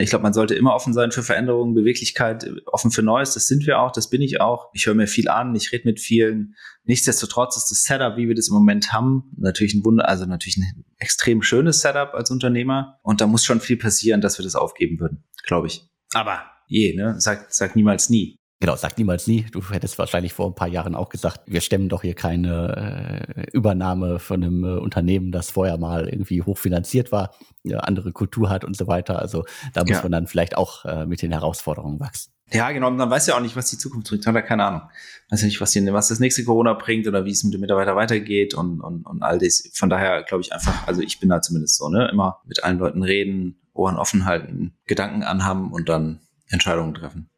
Ich 0.00 0.10
glaube, 0.10 0.22
man 0.22 0.32
sollte 0.32 0.54
immer 0.54 0.74
offen 0.74 0.92
sein 0.92 1.12
für 1.12 1.22
Veränderungen, 1.22 1.74
Beweglichkeit, 1.74 2.50
offen 2.66 2.90
für 2.90 3.02
Neues. 3.02 3.34
Das 3.34 3.46
sind 3.46 3.66
wir 3.66 3.80
auch, 3.80 3.92
das 3.92 4.10
bin 4.10 4.22
ich 4.22 4.40
auch. 4.40 4.70
Ich 4.72 4.86
höre 4.86 4.94
mir 4.94 5.06
viel 5.06 5.28
an, 5.28 5.54
ich 5.54 5.72
rede 5.72 5.86
mit 5.86 6.00
vielen. 6.00 6.54
Nichtsdestotrotz 6.84 7.56
ist 7.56 7.70
das 7.70 7.84
Setup, 7.84 8.16
wie 8.16 8.28
wir 8.28 8.34
das 8.34 8.48
im 8.48 8.54
Moment 8.54 8.92
haben, 8.92 9.32
natürlich 9.36 9.74
ein 9.74 9.84
Wunder, 9.84 10.08
also 10.08 10.26
natürlich 10.26 10.58
ein 10.58 10.84
extrem 10.98 11.42
schönes 11.42 11.80
Setup 11.80 12.14
als 12.14 12.30
Unternehmer. 12.30 12.98
Und 13.02 13.20
da 13.20 13.26
muss 13.26 13.44
schon 13.44 13.60
viel 13.60 13.76
passieren, 13.76 14.20
dass 14.20 14.38
wir 14.38 14.44
das 14.44 14.54
aufgeben 14.54 15.00
würden, 15.00 15.24
glaube 15.44 15.66
ich. 15.68 15.86
Aber 16.12 16.42
je, 16.66 16.94
ne? 16.94 17.20
Sag, 17.20 17.52
sag 17.52 17.76
niemals 17.76 18.10
nie. 18.10 18.36
Genau, 18.64 18.76
sag 18.76 18.96
niemals 18.96 19.26
nie. 19.26 19.44
Du 19.52 19.60
hättest 19.68 19.98
wahrscheinlich 19.98 20.32
vor 20.32 20.46
ein 20.46 20.54
paar 20.54 20.68
Jahren 20.68 20.94
auch 20.94 21.10
gesagt, 21.10 21.42
wir 21.44 21.60
stemmen 21.60 21.90
doch 21.90 22.00
hier 22.00 22.14
keine 22.14 23.26
äh, 23.36 23.50
Übernahme 23.50 24.18
von 24.18 24.42
einem 24.42 24.64
äh, 24.64 24.78
Unternehmen, 24.78 25.32
das 25.32 25.50
vorher 25.50 25.76
mal 25.76 26.08
irgendwie 26.08 26.40
hochfinanziert 26.40 27.12
war, 27.12 27.34
eine 27.62 27.86
andere 27.86 28.12
Kultur 28.12 28.48
hat 28.48 28.64
und 28.64 28.74
so 28.74 28.86
weiter. 28.86 29.18
Also 29.18 29.44
da 29.74 29.82
muss 29.82 29.90
ja. 29.90 30.02
man 30.02 30.12
dann 30.12 30.26
vielleicht 30.26 30.56
auch 30.56 30.86
äh, 30.86 31.04
mit 31.04 31.20
den 31.20 31.30
Herausforderungen 31.30 32.00
wachsen. 32.00 32.32
Ja, 32.54 32.70
genau. 32.70 32.86
Und 32.88 32.96
man 32.96 33.10
weiß 33.10 33.26
ja 33.26 33.36
auch 33.36 33.40
nicht, 33.40 33.54
was 33.54 33.68
die 33.68 33.76
Zukunft 33.76 34.08
bringt. 34.08 34.26
Hat 34.26 34.34
er 34.34 34.40
keine 34.40 34.64
Ahnung. 34.64 34.82
Weiß 35.28 35.42
ja 35.42 35.46
nicht, 35.46 35.60
was, 35.60 35.72
die, 35.72 35.92
was 35.92 36.08
das 36.08 36.18
nächste 36.18 36.42
Corona 36.42 36.72
bringt 36.72 37.06
oder 37.06 37.26
wie 37.26 37.32
es 37.32 37.44
mit 37.44 37.52
dem 37.52 37.60
Mitarbeiter 37.60 37.96
weitergeht 37.96 38.54
und, 38.54 38.80
und, 38.80 39.04
und 39.04 39.22
all 39.22 39.38
das. 39.38 39.68
Von 39.74 39.90
daher 39.90 40.22
glaube 40.22 40.40
ich 40.40 40.54
einfach, 40.54 40.88
also 40.88 41.02
ich 41.02 41.20
bin 41.20 41.28
da 41.28 41.42
zumindest 41.42 41.76
so, 41.76 41.90
ne? 41.90 42.08
Immer 42.10 42.40
mit 42.46 42.64
allen 42.64 42.78
Leuten 42.78 43.02
reden, 43.02 43.60
Ohren 43.74 43.96
offen 43.96 44.24
halten, 44.24 44.72
Gedanken 44.86 45.22
anhaben 45.22 45.70
und 45.70 45.90
dann 45.90 46.20
Entscheidungen 46.48 46.94
treffen. 46.94 47.28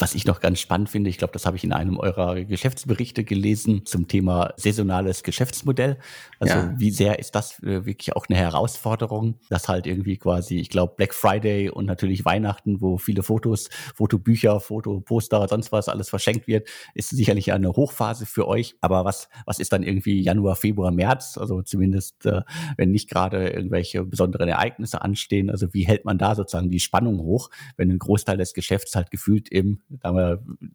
Was 0.00 0.14
ich 0.14 0.24
noch 0.24 0.40
ganz 0.40 0.58
spannend 0.60 0.88
finde, 0.88 1.10
ich 1.10 1.18
glaube, 1.18 1.34
das 1.34 1.44
habe 1.44 1.58
ich 1.58 1.64
in 1.64 1.74
einem 1.74 1.98
eurer 1.98 2.42
Geschäftsberichte 2.42 3.22
gelesen 3.22 3.84
zum 3.84 4.08
Thema 4.08 4.54
saisonales 4.56 5.22
Geschäftsmodell. 5.22 5.98
Also 6.38 6.54
ja. 6.54 6.74
wie 6.74 6.90
sehr 6.90 7.18
ist 7.18 7.34
das 7.34 7.62
äh, 7.62 7.84
wirklich 7.84 8.16
auch 8.16 8.24
eine 8.26 8.38
Herausforderung, 8.38 9.34
dass 9.50 9.68
halt 9.68 9.86
irgendwie 9.86 10.16
quasi, 10.16 10.56
ich 10.56 10.70
glaube, 10.70 10.94
Black 10.96 11.12
Friday 11.12 11.68
und 11.68 11.84
natürlich 11.84 12.24
Weihnachten, 12.24 12.80
wo 12.80 12.96
viele 12.96 13.22
Fotos, 13.22 13.68
Fotobücher, 13.94 14.58
Fotoposter, 14.60 15.46
sonst 15.48 15.70
was 15.70 15.90
alles 15.90 16.08
verschenkt 16.08 16.46
wird, 16.46 16.66
ist 16.94 17.10
sicherlich 17.10 17.52
eine 17.52 17.68
Hochphase 17.68 18.24
für 18.24 18.48
euch. 18.48 18.76
Aber 18.80 19.04
was, 19.04 19.28
was 19.44 19.58
ist 19.58 19.74
dann 19.74 19.82
irgendwie 19.82 20.22
Januar, 20.22 20.56
Februar, 20.56 20.92
März? 20.92 21.36
Also 21.36 21.60
zumindest, 21.60 22.24
äh, 22.24 22.40
wenn 22.78 22.90
nicht 22.90 23.10
gerade 23.10 23.50
irgendwelche 23.50 24.02
besonderen 24.04 24.48
Ereignisse 24.48 25.02
anstehen. 25.02 25.50
Also 25.50 25.74
wie 25.74 25.82
hält 25.82 26.06
man 26.06 26.16
da 26.16 26.34
sozusagen 26.34 26.70
die 26.70 26.80
Spannung 26.80 27.20
hoch, 27.20 27.50
wenn 27.76 27.90
ein 27.90 27.98
Großteil 27.98 28.38
des 28.38 28.54
Geschäfts 28.54 28.94
halt 28.94 29.10
gefühlt 29.10 29.50
im 29.50 29.82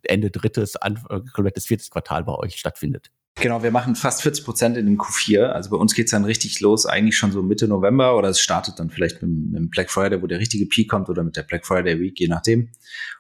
Ende 0.04 0.32
drittes, 0.32 0.76
äh, 0.76 0.92
komplettes 1.34 1.66
viertes 1.66 1.90
Quartal 1.90 2.24
bei 2.24 2.34
euch 2.36 2.56
stattfindet. 2.56 3.12
Genau, 3.38 3.64
wir 3.64 3.72
machen 3.72 3.96
fast 3.96 4.22
40 4.22 4.46
Prozent 4.46 4.78
in 4.78 4.86
dem 4.86 4.98
Q4. 4.98 5.48
Also 5.48 5.70
bei 5.70 5.76
uns 5.76 5.94
geht's 5.94 6.12
dann 6.12 6.24
richtig 6.24 6.62
los, 6.62 6.86
eigentlich 6.86 7.18
schon 7.18 7.34
so 7.34 7.42
Mitte 7.42 7.68
November 7.68 8.18
oder 8.18 8.30
es 8.30 8.40
startet 8.40 8.80
dann 8.80 8.90
vielleicht 8.90 9.22
mit, 9.22 9.32
mit 9.32 9.60
dem 9.60 9.70
Black 9.70 9.92
Friday, 9.92 10.22
wo 10.22 10.28
der 10.28 10.40
richtige 10.40 10.66
Peak 10.66 10.90
kommt 10.90 11.10
oder 11.10 11.22
mit 11.22 11.36
der 11.36 11.44
Black 11.44 11.66
Friday 11.66 12.00
Week, 12.00 12.18
je 12.18 12.30
nachdem. 12.30 12.70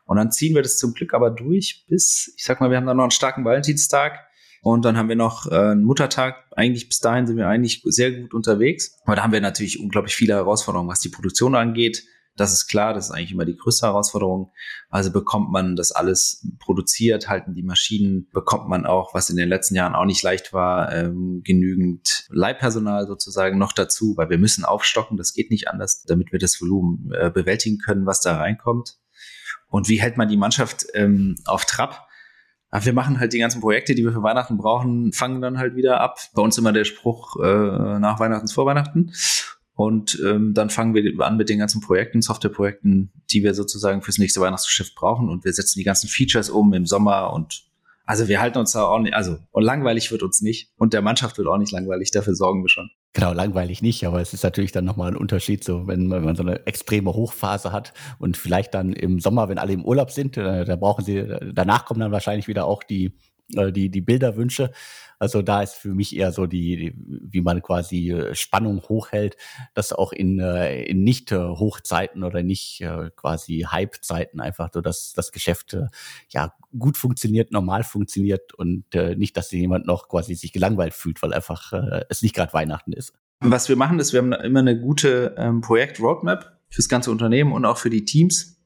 Und 0.06 0.16
dann 0.16 0.32
ziehen 0.32 0.56
wir 0.56 0.62
das 0.62 0.78
zum 0.78 0.94
Glück 0.94 1.14
aber 1.14 1.32
durch 1.32 1.86
bis, 1.90 2.34
ich 2.38 2.46
sag 2.46 2.62
mal, 2.62 2.70
wir 2.70 2.78
haben 2.78 2.86
dann 2.86 2.96
noch 2.96 3.04
einen 3.04 3.12
starken 3.12 3.44
Valentinstag 3.44 4.20
und 4.62 4.86
dann 4.86 4.96
haben 4.96 5.10
wir 5.10 5.18
noch 5.18 5.52
äh, 5.52 5.56
einen 5.56 5.84
Muttertag. 5.84 6.46
Eigentlich 6.56 6.88
bis 6.88 7.00
dahin 7.00 7.28
sind 7.28 7.36
wir 7.36 7.50
eigentlich 7.50 7.82
sehr 7.84 8.12
gut 8.12 8.34
unterwegs. 8.34 8.98
Aber 9.04 9.18
da 9.18 9.24
haben 9.24 9.34
wir 9.34 9.42
natürlich 9.42 9.82
unglaublich 9.82 10.16
viele 10.16 10.34
Herausforderungen, 10.34 10.90
was 10.90 11.02
die 11.02 11.10
Produktion 11.10 11.56
angeht 11.56 12.04
das 12.36 12.52
ist 12.52 12.68
klar, 12.68 12.94
das 12.94 13.06
ist 13.06 13.12
eigentlich 13.12 13.32
immer 13.32 13.46
die 13.46 13.56
größte 13.56 13.88
Herausforderung. 13.88 14.52
Also 14.90 15.12
bekommt 15.12 15.52
man 15.52 15.76
das 15.76 15.92
alles 15.92 16.46
produziert, 16.60 17.30
halten 17.30 17.54
die 17.54 17.64
Maschinen, 17.64 18.28
bekommt 18.34 18.68
man 18.68 18.86
auch, 18.86 19.14
was 19.14 19.30
in 19.30 19.38
den 19.38 19.48
letzten 19.48 19.76
Jahren 19.76 19.96
auch 19.96 20.06
nicht 20.06 20.22
leicht 20.22 20.52
war, 20.52 20.92
ähm, 20.94 21.42
genügend 21.46 22.28
Leihpersonal 22.30 23.08
sozusagen 23.08 23.58
noch 23.58 23.72
dazu, 23.72 24.16
weil 24.18 24.30
wir 24.30 24.38
müssen 24.38 24.66
aufstocken, 24.66 25.18
das 25.18 25.34
geht 25.34 25.50
nicht 25.50 25.70
anders, 25.70 26.04
damit 26.04 26.32
wir 26.32 26.40
das 26.40 26.60
Volumen 26.62 27.12
äh, 27.14 27.30
bewältigen 27.30 27.78
können, 27.78 28.06
was 28.06 28.20
da 28.20 28.38
reinkommt. 28.38 28.98
Und 29.70 29.88
wie 29.88 30.02
hält 30.02 30.18
man 30.18 30.28
die 30.28 30.38
Mannschaft 30.38 30.86
ähm, 30.94 31.36
auf 31.46 31.66
Trab? 31.66 32.08
wir 32.72 32.92
machen 32.92 33.22
halt 33.22 33.32
die 33.32 33.40
ganzen 33.40 33.62
Projekte, 33.62 33.96
die 33.96 34.04
wir 34.04 34.12
für 34.12 34.24
Weihnachten 34.24 34.58
brauchen, 34.58 35.14
fangen 35.14 35.42
dann 35.42 35.58
halt 35.58 35.78
wieder 35.78 36.02
ab. 36.02 36.20
Bei 36.34 36.42
uns 36.42 36.58
immer 36.58 36.74
der 36.74 36.84
Spruch 36.84 37.38
äh, 37.42 38.00
nach 38.00 38.20
Weihnachten 38.20 38.50
vor 38.50 38.66
Weihnachten. 38.66 39.14
Und 39.76 40.22
ähm, 40.26 40.54
dann 40.54 40.70
fangen 40.70 40.96
wir 40.96 41.04
an 41.20 41.36
mit 41.36 41.50
den 41.50 41.60
ganzen 41.60 41.82
Projekten, 41.82 42.22
Softwareprojekten, 42.22 43.12
die 43.30 43.44
wir 43.44 43.54
sozusagen 43.54 44.02
fürs 44.02 44.18
nächste 44.18 44.40
Weihnachtsgeschäft 44.40 44.96
brauchen. 44.96 45.30
Und 45.30 45.44
wir 45.44 45.52
setzen 45.52 45.78
die 45.78 45.84
ganzen 45.84 46.08
Features 46.08 46.50
um 46.50 46.74
im 46.74 46.86
Sommer 46.86 47.34
und 47.34 47.66
also 48.08 48.28
wir 48.28 48.40
halten 48.40 48.60
uns 48.60 48.72
da 48.72 49.00
nicht, 49.00 49.16
also 49.16 49.38
und 49.52 49.64
langweilig 49.64 50.12
wird 50.12 50.22
uns 50.22 50.42
nicht 50.42 50.70
und 50.78 50.94
der 50.94 51.02
Mannschaft 51.02 51.38
wird 51.38 51.48
auch 51.48 51.58
nicht 51.58 51.72
langweilig, 51.72 52.12
dafür 52.12 52.36
sorgen 52.36 52.64
wir 52.64 52.70
schon. 52.70 52.92
Genau, 53.14 53.34
langweilig 53.34 53.82
nicht, 53.82 54.06
aber 54.06 54.22
es 54.22 54.34
ist 54.34 54.44
natürlich 54.44 54.72
dann 54.72 54.86
nochmal 54.86 55.12
ein 55.12 55.18
Unterschied, 55.18 55.64
so 55.64 55.88
wenn, 55.88 56.12
wenn 56.12 56.24
man 56.24 56.36
so 56.36 56.44
eine 56.44 56.68
extreme 56.68 57.14
Hochphase 57.14 57.72
hat 57.72 57.94
und 58.20 58.38
vielleicht 58.38 58.76
dann 58.76 58.94
im 58.94 59.20
Sommer, 59.20 59.50
wenn 59.50 59.58
alle 59.58 59.74
im 59.74 59.84
Urlaub 59.84 60.12
sind, 60.12 60.38
äh, 60.38 60.66
da 60.66 60.76
brauchen 60.76 61.04
sie, 61.04 61.26
danach 61.54 61.86
kommen 61.86 62.00
dann 62.00 62.12
wahrscheinlich 62.12 62.48
wieder 62.48 62.66
auch 62.66 62.84
die, 62.84 63.18
äh, 63.54 63.72
die, 63.72 63.90
die 63.90 64.02
Bilderwünsche. 64.02 64.72
Also 65.20 65.42
da 65.42 65.62
ist 65.62 65.76
für 65.76 65.94
mich 65.94 66.16
eher 66.16 66.32
so 66.32 66.46
die, 66.46 66.94
wie 66.98 67.42
man 67.42 67.62
quasi 67.62 68.12
äh, 68.12 68.36
Spannung 68.36 68.82
hochhält, 68.90 69.38
dass 69.74 69.94
auch 69.94 70.12
in, 70.12 70.40
äh, 70.40 70.84
in 70.84 71.04
nicht 71.04 71.32
Hochzeiten 71.32 72.24
oder 72.24 72.44
nicht 72.44 72.84
quasi 73.16 73.66
Hype-Zeiten 73.70 74.40
einfach 74.40 74.70
so, 74.74 74.82
dass 74.82 75.14
das 75.14 75.32
Geschäft 75.32 75.78
ja 76.30 76.54
gut 76.78 76.98
funktioniert, 76.98 77.52
normal 77.52 77.84
funktioniert 77.84 78.54
und 78.54 78.86
nicht, 78.94 79.38
dass 79.38 79.52
jemand 79.52 79.86
noch 79.86 80.10
quasi 80.10 80.36
sich 80.36 80.52
gelangweilt 80.52 80.94
fühlt, 80.94 81.22
weil 81.22 81.34
einfach 81.34 81.74
es 82.10 82.22
nicht 82.22 82.36
gerade 82.36 82.54
Weihnachten 82.54 82.94
ist. 82.94 83.14
Was 83.40 83.70
wir 83.70 83.76
machen, 83.76 84.00
ist, 84.00 84.14
wir 84.14 84.22
haben 84.22 84.34
immer 84.34 84.60
eine 84.60 84.80
gute 84.80 85.36
ähm, 85.38 85.62
Projekt-Roadmap 85.62 86.60
fürs 86.70 86.90
ganze 86.90 87.12
Unternehmen 87.12 87.52
und 87.52 87.66
auch 87.66 87.78
für 87.78 87.90
die 87.90 88.06
Teams. 88.06 88.58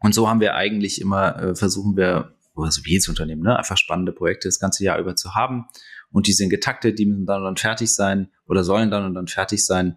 Und 0.00 0.14
so 0.14 0.28
haben 0.28 0.40
wir 0.40 0.54
eigentlich 0.54 1.00
immer, 1.00 1.40
äh, 1.40 1.54
versuchen 1.54 1.96
wir 1.96 2.34
oder 2.54 2.70
so 2.70 2.84
wie 2.84 2.90
jedes 2.90 3.08
Unternehmen, 3.08 3.42
ne, 3.42 3.56
einfach 3.56 3.76
spannende 3.76 4.12
Projekte 4.12 4.48
das 4.48 4.58
ganze 4.58 4.84
Jahr 4.84 4.98
über 4.98 5.16
zu 5.16 5.34
haben. 5.34 5.66
Und 6.10 6.26
die 6.26 6.32
sind 6.32 6.50
getaktet, 6.50 6.98
die 6.98 7.06
müssen 7.06 7.26
dann 7.26 7.38
und 7.38 7.44
dann 7.44 7.56
fertig 7.56 7.94
sein 7.94 8.28
oder 8.46 8.64
sollen 8.64 8.90
dann 8.90 9.04
und 9.04 9.14
dann 9.14 9.28
fertig 9.28 9.64
sein. 9.64 9.96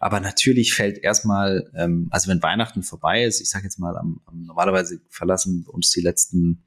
Aber 0.00 0.18
natürlich 0.18 0.74
fällt 0.74 0.98
erstmal, 0.98 1.70
ähm, 1.76 2.08
also 2.10 2.28
wenn 2.28 2.42
Weihnachten 2.42 2.82
vorbei 2.82 3.22
ist, 3.22 3.40
ich 3.40 3.48
sage 3.48 3.64
jetzt 3.64 3.78
mal, 3.78 3.96
am, 3.96 4.20
am, 4.26 4.42
normalerweise 4.42 5.00
verlassen 5.08 5.64
uns 5.68 5.90
die 5.90 6.00
letzten 6.00 6.64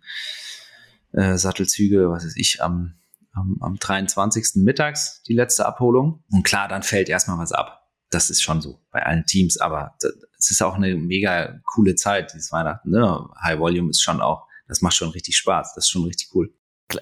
äh, 1.11 1.37
Sattelzüge, 1.37 2.09
was 2.09 2.23
weiß 2.23 2.37
ich, 2.37 2.63
am, 2.63 2.95
am, 3.33 3.57
am 3.59 3.75
23. 3.75 4.63
mittags 4.63 5.21
die 5.23 5.33
letzte 5.33 5.65
Abholung. 5.65 6.23
Und 6.31 6.43
klar, 6.43 6.69
dann 6.69 6.81
fällt 6.81 7.09
erstmal 7.09 7.37
was 7.37 7.51
ab. 7.51 7.89
Das 8.09 8.29
ist 8.29 8.41
schon 8.41 8.61
so 8.61 8.79
bei 8.91 9.05
allen 9.05 9.25
Teams, 9.25 9.57
aber 9.57 9.97
es 10.37 10.51
ist 10.51 10.61
auch 10.63 10.75
eine 10.75 10.95
mega 10.95 11.59
coole 11.65 11.95
Zeit, 11.95 12.33
dieses 12.33 12.53
Weihnachten. 12.53 12.89
Ne? 12.89 13.27
High 13.43 13.59
Volume 13.59 13.89
ist 13.89 14.01
schon 14.01 14.21
auch 14.21 14.47
das 14.67 14.81
macht 14.81 14.95
schon 14.95 15.09
richtig 15.09 15.37
Spaß. 15.37 15.73
Das 15.75 15.85
ist 15.85 15.89
schon 15.89 16.03
richtig 16.03 16.29
cool. 16.33 16.53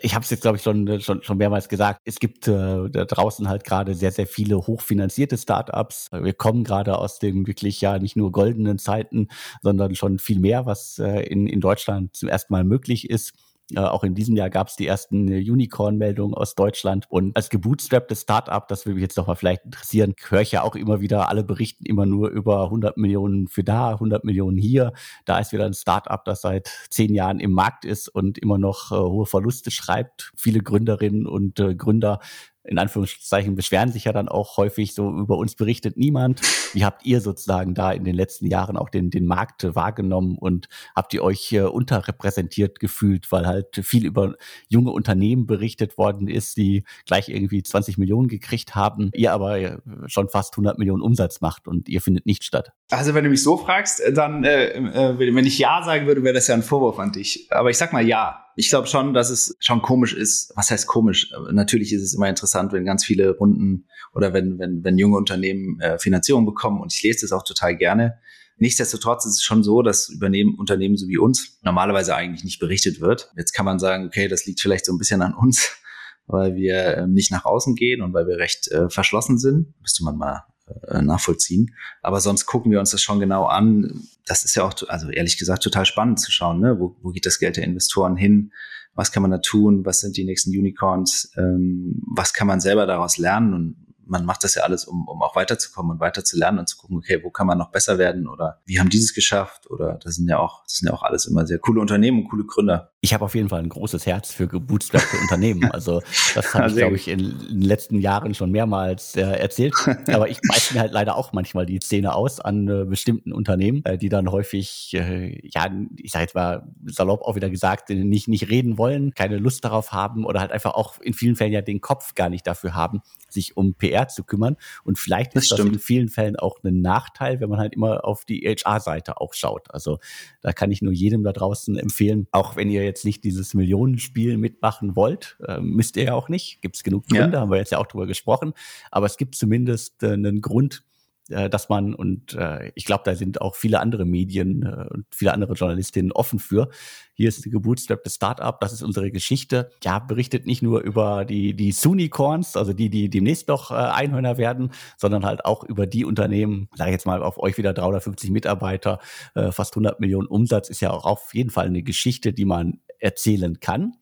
Ich 0.01 0.15
habe 0.15 0.23
es 0.23 0.29
jetzt, 0.29 0.41
glaube 0.41 0.57
ich, 0.57 0.63
schon, 0.63 1.01
schon, 1.01 1.23
schon 1.23 1.37
mehrmals 1.37 1.67
gesagt. 1.67 1.99
Es 2.05 2.19
gibt 2.19 2.47
äh, 2.47 2.89
da 2.89 3.03
draußen 3.03 3.49
halt 3.49 3.65
gerade 3.65 3.95
sehr, 3.95 4.13
sehr 4.13 4.27
viele 4.27 4.65
hochfinanzierte 4.65 5.37
Startups. 5.37 6.09
Wir 6.11 6.33
kommen 6.33 6.63
gerade 6.63 6.97
aus 6.97 7.19
den 7.19 7.45
wirklich 7.47 7.81
ja 7.81 7.99
nicht 7.99 8.15
nur 8.15 8.31
goldenen 8.31 8.79
Zeiten, 8.79 9.27
sondern 9.61 9.95
schon 9.95 10.19
viel 10.19 10.39
mehr, 10.39 10.65
was 10.65 10.99
äh, 10.99 11.23
in, 11.23 11.47
in 11.47 11.59
Deutschland 11.59 12.15
zum 12.15 12.29
ersten 12.29 12.53
Mal 12.53 12.63
möglich 12.63 13.09
ist. 13.09 13.33
Äh, 13.71 13.79
auch 13.79 14.03
in 14.03 14.13
diesem 14.13 14.35
Jahr 14.35 14.49
gab 14.49 14.67
es 14.67 14.75
die 14.75 14.85
ersten 14.85 15.31
äh, 15.31 15.39
Unicorn-Meldungen 15.39 16.33
aus 16.33 16.55
Deutschland. 16.55 17.05
Und 17.09 17.35
als 17.35 17.49
gebootstrapptes 17.49 18.21
Startup, 18.21 18.67
das 18.67 18.85
würde 18.85 18.95
mich 18.95 19.03
jetzt 19.03 19.17
nochmal 19.17 19.35
vielleicht 19.35 19.65
interessieren, 19.65 20.13
höre 20.27 20.41
ich 20.41 20.51
ja 20.51 20.63
auch 20.63 20.75
immer 20.75 21.01
wieder, 21.01 21.29
alle 21.29 21.43
berichten 21.43 21.85
immer 21.85 22.05
nur 22.05 22.29
über 22.29 22.65
100 22.65 22.97
Millionen 22.97 23.47
für 23.47 23.63
da, 23.63 23.91
100 23.91 24.23
Millionen 24.25 24.57
hier. 24.57 24.93
Da 25.25 25.39
ist 25.39 25.53
wieder 25.53 25.65
ein 25.65 25.73
Startup, 25.73 26.23
das 26.25 26.41
seit 26.41 26.69
zehn 26.89 27.13
Jahren 27.13 27.39
im 27.39 27.51
Markt 27.51 27.85
ist 27.85 28.09
und 28.09 28.37
immer 28.37 28.57
noch 28.57 28.91
äh, 28.91 28.95
hohe 28.95 29.25
Verluste 29.25 29.71
schreibt. 29.71 30.31
Viele 30.35 30.59
Gründerinnen 30.59 31.25
und 31.25 31.59
äh, 31.59 31.75
Gründer 31.75 32.19
in 32.63 32.77
Anführungszeichen 32.77 33.55
beschweren 33.55 33.91
sich 33.91 34.05
ja 34.05 34.13
dann 34.13 34.29
auch 34.29 34.57
häufig 34.57 34.93
so, 34.93 35.09
über 35.09 35.37
uns 35.37 35.55
berichtet 35.55 35.97
niemand. 35.97 36.41
Wie 36.73 36.85
habt 36.85 37.05
ihr 37.05 37.21
sozusagen 37.21 37.73
da 37.73 37.91
in 37.91 38.03
den 38.03 38.15
letzten 38.15 38.47
Jahren 38.47 38.77
auch 38.77 38.89
den, 38.89 39.09
den 39.09 39.25
Markt 39.25 39.75
wahrgenommen 39.75 40.37
und 40.37 40.69
habt 40.95 41.13
ihr 41.13 41.23
euch 41.23 41.53
unterrepräsentiert 41.53 42.79
gefühlt, 42.79 43.31
weil 43.31 43.45
halt 43.45 43.81
viel 43.83 44.05
über 44.05 44.35
junge 44.69 44.91
Unternehmen 44.91 45.45
berichtet 45.45 45.97
worden 45.97 46.27
ist, 46.27 46.57
die 46.57 46.83
gleich 47.05 47.29
irgendwie 47.29 47.63
20 47.63 47.97
Millionen 47.97 48.27
gekriegt 48.27 48.75
haben, 48.75 49.11
ihr 49.13 49.33
aber 49.33 49.59
äh, 49.59 49.77
schon 50.07 50.29
fast 50.29 50.53
100 50.53 50.77
Millionen 50.77 51.01
Umsatz 51.01 51.41
macht 51.41 51.67
und 51.67 51.89
ihr 51.89 52.01
findet 52.01 52.25
nicht 52.25 52.43
statt? 52.43 52.71
Also 52.89 53.13
wenn 53.13 53.23
du 53.23 53.29
mich 53.29 53.43
so 53.43 53.57
fragst, 53.57 54.01
dann, 54.13 54.43
äh, 54.43 54.73
äh, 54.73 55.17
wenn 55.17 55.45
ich 55.45 55.57
Ja 55.57 55.83
sagen 55.83 56.07
würde, 56.07 56.23
wäre 56.23 56.33
das 56.33 56.47
ja 56.47 56.55
ein 56.55 56.63
Vorwurf 56.63 56.99
an 56.99 57.11
dich. 57.11 57.47
Aber 57.51 57.69
ich 57.69 57.77
sag 57.77 57.93
mal 57.93 58.05
Ja. 58.05 58.39
Ich 58.55 58.69
glaube 58.69 58.87
schon, 58.87 59.13
dass 59.13 59.29
es 59.29 59.55
schon 59.59 59.81
komisch 59.81 60.13
ist. 60.13 60.51
Was 60.55 60.69
heißt 60.69 60.87
komisch? 60.87 61.31
Natürlich 61.51 61.91
ist 61.91 62.03
es 62.03 62.13
immer 62.13 62.29
interessant, 62.29 62.71
wenn 62.71 62.85
ganz 62.85 63.03
viele 63.03 63.31
Runden 63.31 63.87
oder 64.13 64.33
wenn, 64.33 64.59
wenn, 64.59 64.83
wenn 64.83 64.97
junge 64.97 65.17
Unternehmen 65.17 65.79
äh, 65.81 65.97
Finanzierung 65.97 66.45
bekommen 66.45 66.81
und 66.81 66.93
ich 66.93 67.01
lese 67.01 67.21
das 67.21 67.31
auch 67.31 67.43
total 67.43 67.75
gerne. 67.75 68.19
Nichtsdestotrotz 68.57 69.25
ist 69.25 69.33
es 69.33 69.43
schon 69.43 69.63
so, 69.63 69.81
dass 69.81 70.09
Übernehmen, 70.09 70.55
Unternehmen 70.55 70.95
so 70.95 71.07
wie 71.07 71.17
uns 71.17 71.59
normalerweise 71.63 72.15
eigentlich 72.15 72.43
nicht 72.43 72.59
berichtet 72.59 73.01
wird. 73.01 73.31
Jetzt 73.35 73.53
kann 73.53 73.65
man 73.65 73.79
sagen, 73.79 74.05
okay, 74.05 74.27
das 74.27 74.45
liegt 74.45 74.61
vielleicht 74.61 74.85
so 74.85 74.93
ein 74.93 74.99
bisschen 74.99 75.23
an 75.23 75.33
uns, 75.33 75.71
weil 76.27 76.55
wir 76.55 76.97
äh, 76.97 77.07
nicht 77.07 77.31
nach 77.31 77.45
außen 77.45 77.75
gehen 77.75 78.01
und 78.01 78.13
weil 78.13 78.27
wir 78.27 78.37
recht 78.37 78.71
äh, 78.71 78.89
verschlossen 78.89 79.39
sind. 79.39 79.73
Müsste 79.81 80.03
man 80.03 80.17
mal 80.17 80.43
äh, 80.87 81.01
nachvollziehen. 81.01 81.75
Aber 82.01 82.21
sonst 82.21 82.45
gucken 82.45 82.71
wir 82.71 82.79
uns 82.79 82.91
das 82.91 83.01
schon 83.01 83.19
genau 83.19 83.45
an. 83.45 84.07
Das 84.25 84.43
ist 84.43 84.55
ja 84.55 84.63
auch, 84.63 84.73
also 84.87 85.09
ehrlich 85.09 85.37
gesagt, 85.37 85.63
total 85.63 85.85
spannend 85.85 86.19
zu 86.19 86.31
schauen, 86.31 86.59
ne? 86.59 86.79
wo, 86.79 86.95
wo 87.01 87.11
geht 87.11 87.25
das 87.25 87.39
Geld 87.39 87.57
der 87.57 87.65
Investoren 87.65 88.15
hin? 88.15 88.51
Was 88.95 89.11
kann 89.11 89.23
man 89.23 89.31
da 89.31 89.39
tun? 89.39 89.85
Was 89.85 89.99
sind 89.99 90.17
die 90.17 90.23
nächsten 90.23 90.51
Unicorns? 90.51 91.31
Ähm, 91.35 92.01
was 92.15 92.33
kann 92.33 92.47
man 92.47 92.61
selber 92.61 92.85
daraus 92.85 93.17
lernen? 93.17 93.53
Und 93.53 93.82
man 94.05 94.25
macht 94.25 94.43
das 94.43 94.55
ja 94.55 94.63
alles, 94.63 94.85
um, 94.85 95.07
um 95.07 95.21
auch 95.21 95.35
weiterzukommen 95.35 95.93
und 95.93 95.99
weiter 95.99 96.23
zu 96.23 96.37
lernen 96.37 96.59
und 96.59 96.67
zu 96.67 96.77
gucken, 96.77 96.97
okay, 96.97 97.21
wo 97.23 97.29
kann 97.29 97.47
man 97.47 97.57
noch 97.57 97.71
besser 97.71 97.97
werden 97.97 98.27
oder 98.27 98.61
wie 98.65 98.79
haben 98.79 98.89
dieses 98.89 99.13
geschafft 99.13 99.69
oder 99.69 99.99
das 100.03 100.15
sind 100.15 100.27
ja 100.27 100.39
auch, 100.39 100.63
das 100.63 100.77
sind 100.77 100.87
ja 100.87 100.93
auch 100.93 101.03
alles 101.03 101.25
immer 101.25 101.45
sehr 101.45 101.59
coole 101.59 101.81
Unternehmen 101.81 102.23
und 102.23 102.29
coole 102.29 102.45
Gründer. 102.45 102.91
Ich 103.01 103.13
habe 103.13 103.25
auf 103.25 103.35
jeden 103.35 103.49
Fall 103.49 103.59
ein 103.59 103.69
großes 103.69 104.05
Herz 104.05 104.31
für 104.31 104.47
gebootstrappte 104.47 105.17
Unternehmen. 105.17 105.69
Also 105.71 106.01
das 106.35 106.53
habe 106.53 106.67
ich, 106.69 106.75
glaube 106.75 106.95
ich, 106.95 107.07
in, 107.07 107.19
den 107.19 107.61
letzten 107.61 107.99
Jahren 107.99 108.33
schon 108.33 108.51
mehrmals 108.51 109.15
äh, 109.15 109.21
erzählt. 109.21 109.73
Aber 110.07 110.29
ich 110.29 110.39
beiße 110.47 110.73
mir 110.73 110.79
halt 110.79 110.93
leider 110.93 111.17
auch 111.17 111.33
manchmal 111.33 111.65
die 111.65 111.79
Zähne 111.79 112.15
aus 112.15 112.39
an 112.39 112.67
äh, 112.67 112.85
bestimmten 112.85 113.33
Unternehmen, 113.33 113.83
äh, 113.85 113.97
die 113.97 114.09
dann 114.09 114.31
häufig, 114.31 114.93
äh, 114.93 115.37
ja, 115.49 115.69
ich 115.97 116.11
sage 116.11 116.23
jetzt 116.23 116.35
mal 116.35 116.63
salopp 116.85 117.23
auch 117.23 117.35
wieder 117.35 117.49
gesagt, 117.49 117.89
nicht, 117.89 118.27
nicht 118.27 118.49
reden 118.49 118.77
wollen, 118.77 119.13
keine 119.13 119.37
Lust 119.37 119.65
darauf 119.65 119.91
haben 119.91 120.25
oder 120.25 120.39
halt 120.39 120.51
einfach 120.51 120.73
auch 120.73 120.99
in 120.99 121.13
vielen 121.13 121.35
Fällen 121.35 121.51
ja 121.51 121.61
den 121.61 121.81
Kopf 121.81 122.15
gar 122.15 122.29
nicht 122.29 122.47
dafür 122.47 122.73
haben, 122.73 123.01
sich 123.29 123.57
um 123.57 123.73
PR 123.73 123.92
zu 124.07 124.23
kümmern. 124.23 124.57
Und 124.83 124.99
vielleicht 124.99 125.33
ist 125.35 125.51
das, 125.51 125.57
das 125.57 125.67
in 125.67 125.79
vielen 125.79 126.09
Fällen 126.09 126.35
auch 126.35 126.57
ein 126.63 126.81
Nachteil, 126.81 127.39
wenn 127.39 127.49
man 127.49 127.59
halt 127.59 127.73
immer 127.73 128.05
auf 128.05 128.25
die 128.25 128.41
HR-Seite 128.41 129.19
auch 129.19 129.33
schaut. 129.33 129.73
Also 129.73 129.99
da 130.41 130.53
kann 130.53 130.71
ich 130.71 130.81
nur 130.81 130.93
jedem 130.93 131.23
da 131.23 131.31
draußen 131.31 131.77
empfehlen, 131.77 132.27
auch 132.31 132.55
wenn 132.55 132.69
ihr 132.69 132.83
jetzt 132.83 133.05
nicht 133.05 133.23
dieses 133.23 133.53
Millionenspiel 133.53 134.37
mitmachen 134.37 134.95
wollt, 134.95 135.37
äh, 135.47 135.59
müsst 135.59 135.97
ihr 135.97 136.03
ja 136.03 136.13
auch 136.13 136.29
nicht. 136.29 136.61
Gibt 136.61 136.75
es 136.75 136.83
genug 136.83 137.07
Gründe, 137.07 137.37
ja. 137.37 137.41
haben 137.41 137.51
wir 137.51 137.57
jetzt 137.57 137.71
ja 137.71 137.77
auch 137.77 137.87
drüber 137.87 138.07
gesprochen. 138.07 138.53
Aber 138.91 139.05
es 139.05 139.17
gibt 139.17 139.35
zumindest 139.35 140.03
äh, 140.03 140.13
einen 140.13 140.41
Grund, 140.41 140.83
äh, 141.29 141.49
dass 141.49 141.69
man, 141.69 141.93
und 141.93 142.33
äh, 142.33 142.71
ich 142.75 142.85
glaube, 142.85 143.03
da 143.05 143.15
sind 143.15 143.41
auch 143.41 143.55
viele 143.55 143.79
andere 143.79 144.05
Medien 144.05 144.63
äh, 144.63 144.87
und 144.89 145.05
viele 145.11 145.33
andere 145.33 145.53
Journalistinnen 145.53 146.11
offen 146.11 146.39
für. 146.39 146.69
Hier 147.13 147.29
ist 147.29 147.45
die 147.45 147.49
gebootstrappte 147.49 148.09
Startup, 148.09 148.59
das 148.59 148.73
ist 148.73 148.83
unsere 148.83 149.11
Geschichte. 149.11 149.69
Ja, 149.83 149.99
berichtet 149.99 150.45
nicht 150.45 150.61
nur 150.61 150.81
über 150.81 151.25
die, 151.25 151.53
die 151.53 151.71
Sunicorns, 151.71 152.57
also 152.57 152.73
die, 152.73 152.89
die 152.89 153.09
demnächst 153.09 153.47
noch 153.47 153.71
äh, 153.71 153.75
Einhörner 153.75 154.37
werden, 154.37 154.71
sondern 154.97 155.25
halt 155.25 155.45
auch 155.45 155.63
über 155.63 155.87
die 155.87 156.05
Unternehmen, 156.05 156.69
sage 156.75 156.89
ich 156.89 156.93
jetzt 156.93 157.05
mal 157.05 157.23
auf 157.23 157.37
euch 157.37 157.57
wieder 157.57 157.73
350 157.73 158.31
Mitarbeiter, 158.31 158.99
äh, 159.35 159.51
fast 159.51 159.73
100 159.73 159.99
Millionen 159.99 160.27
Umsatz, 160.27 160.69
ist 160.69 160.81
ja 160.81 160.91
auch 160.91 161.05
auf 161.05 161.33
jeden 161.33 161.49
Fall 161.49 161.67
eine 161.67 161.83
Geschichte, 161.83 162.33
die 162.33 162.45
man 162.45 162.79
erzählen 162.99 163.59
kann 163.59 163.93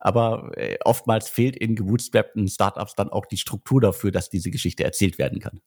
aber 0.00 0.52
äh, 0.56 0.78
oftmals 0.84 1.28
fehlt 1.28 1.56
in 1.56 1.76
gebootstrappten 1.76 2.48
Startups 2.48 2.94
dann 2.94 3.10
auch 3.10 3.26
die 3.26 3.36
Struktur 3.36 3.82
dafür, 3.82 4.10
dass 4.10 4.30
diese 4.30 4.50
Geschichte 4.50 4.82
erzählt 4.82 5.18
werden 5.18 5.40
kann. 5.40 5.60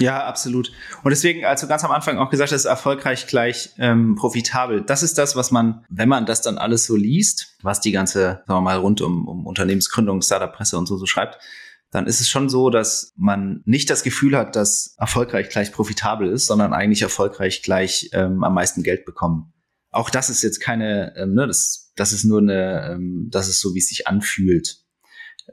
Ja, 0.00 0.24
absolut. 0.26 0.72
Und 1.02 1.10
deswegen, 1.10 1.44
als 1.44 1.60
du 1.60 1.68
ganz 1.68 1.84
am 1.84 1.90
Anfang 1.90 2.18
auch 2.18 2.30
gesagt 2.30 2.52
hast, 2.52 2.64
erfolgreich 2.64 3.26
gleich 3.26 3.70
ähm, 3.78 4.14
profitabel. 4.14 4.82
Das 4.82 5.02
ist 5.02 5.18
das, 5.18 5.36
was 5.36 5.50
man, 5.50 5.84
wenn 5.88 6.08
man 6.08 6.26
das 6.26 6.42
dann 6.42 6.58
alles 6.58 6.86
so 6.86 6.96
liest, 6.96 7.56
was 7.62 7.80
die 7.80 7.92
ganze, 7.92 8.42
sagen 8.46 8.46
wir 8.46 8.60
mal, 8.60 8.78
rund 8.78 9.00
um, 9.00 9.28
um 9.28 9.46
Unternehmensgründung, 9.46 10.22
Startup-Presse 10.22 10.78
und 10.78 10.86
so 10.86 10.96
so 10.96 11.06
schreibt, 11.06 11.38
dann 11.90 12.06
ist 12.06 12.20
es 12.20 12.28
schon 12.28 12.48
so, 12.48 12.70
dass 12.70 13.12
man 13.16 13.60
nicht 13.66 13.90
das 13.90 14.02
Gefühl 14.02 14.36
hat, 14.36 14.56
dass 14.56 14.94
erfolgreich 14.98 15.50
gleich 15.50 15.72
profitabel 15.72 16.28
ist, 16.28 16.46
sondern 16.46 16.72
eigentlich 16.72 17.02
erfolgreich 17.02 17.62
gleich 17.62 18.08
ähm, 18.12 18.42
am 18.44 18.54
meisten 18.54 18.82
Geld 18.82 19.04
bekommen. 19.04 19.52
Auch 19.90 20.08
das 20.08 20.30
ist 20.30 20.42
jetzt 20.42 20.60
keine, 20.60 21.14
ähm, 21.16 21.34
ne, 21.34 21.46
das, 21.46 21.92
das 21.96 22.14
ist 22.14 22.24
nur 22.24 22.38
eine, 22.38 22.92
ähm, 22.92 23.28
das 23.30 23.48
ist 23.48 23.60
so, 23.60 23.74
wie 23.74 23.78
es 23.78 23.88
sich 23.88 24.08
anfühlt 24.08 24.81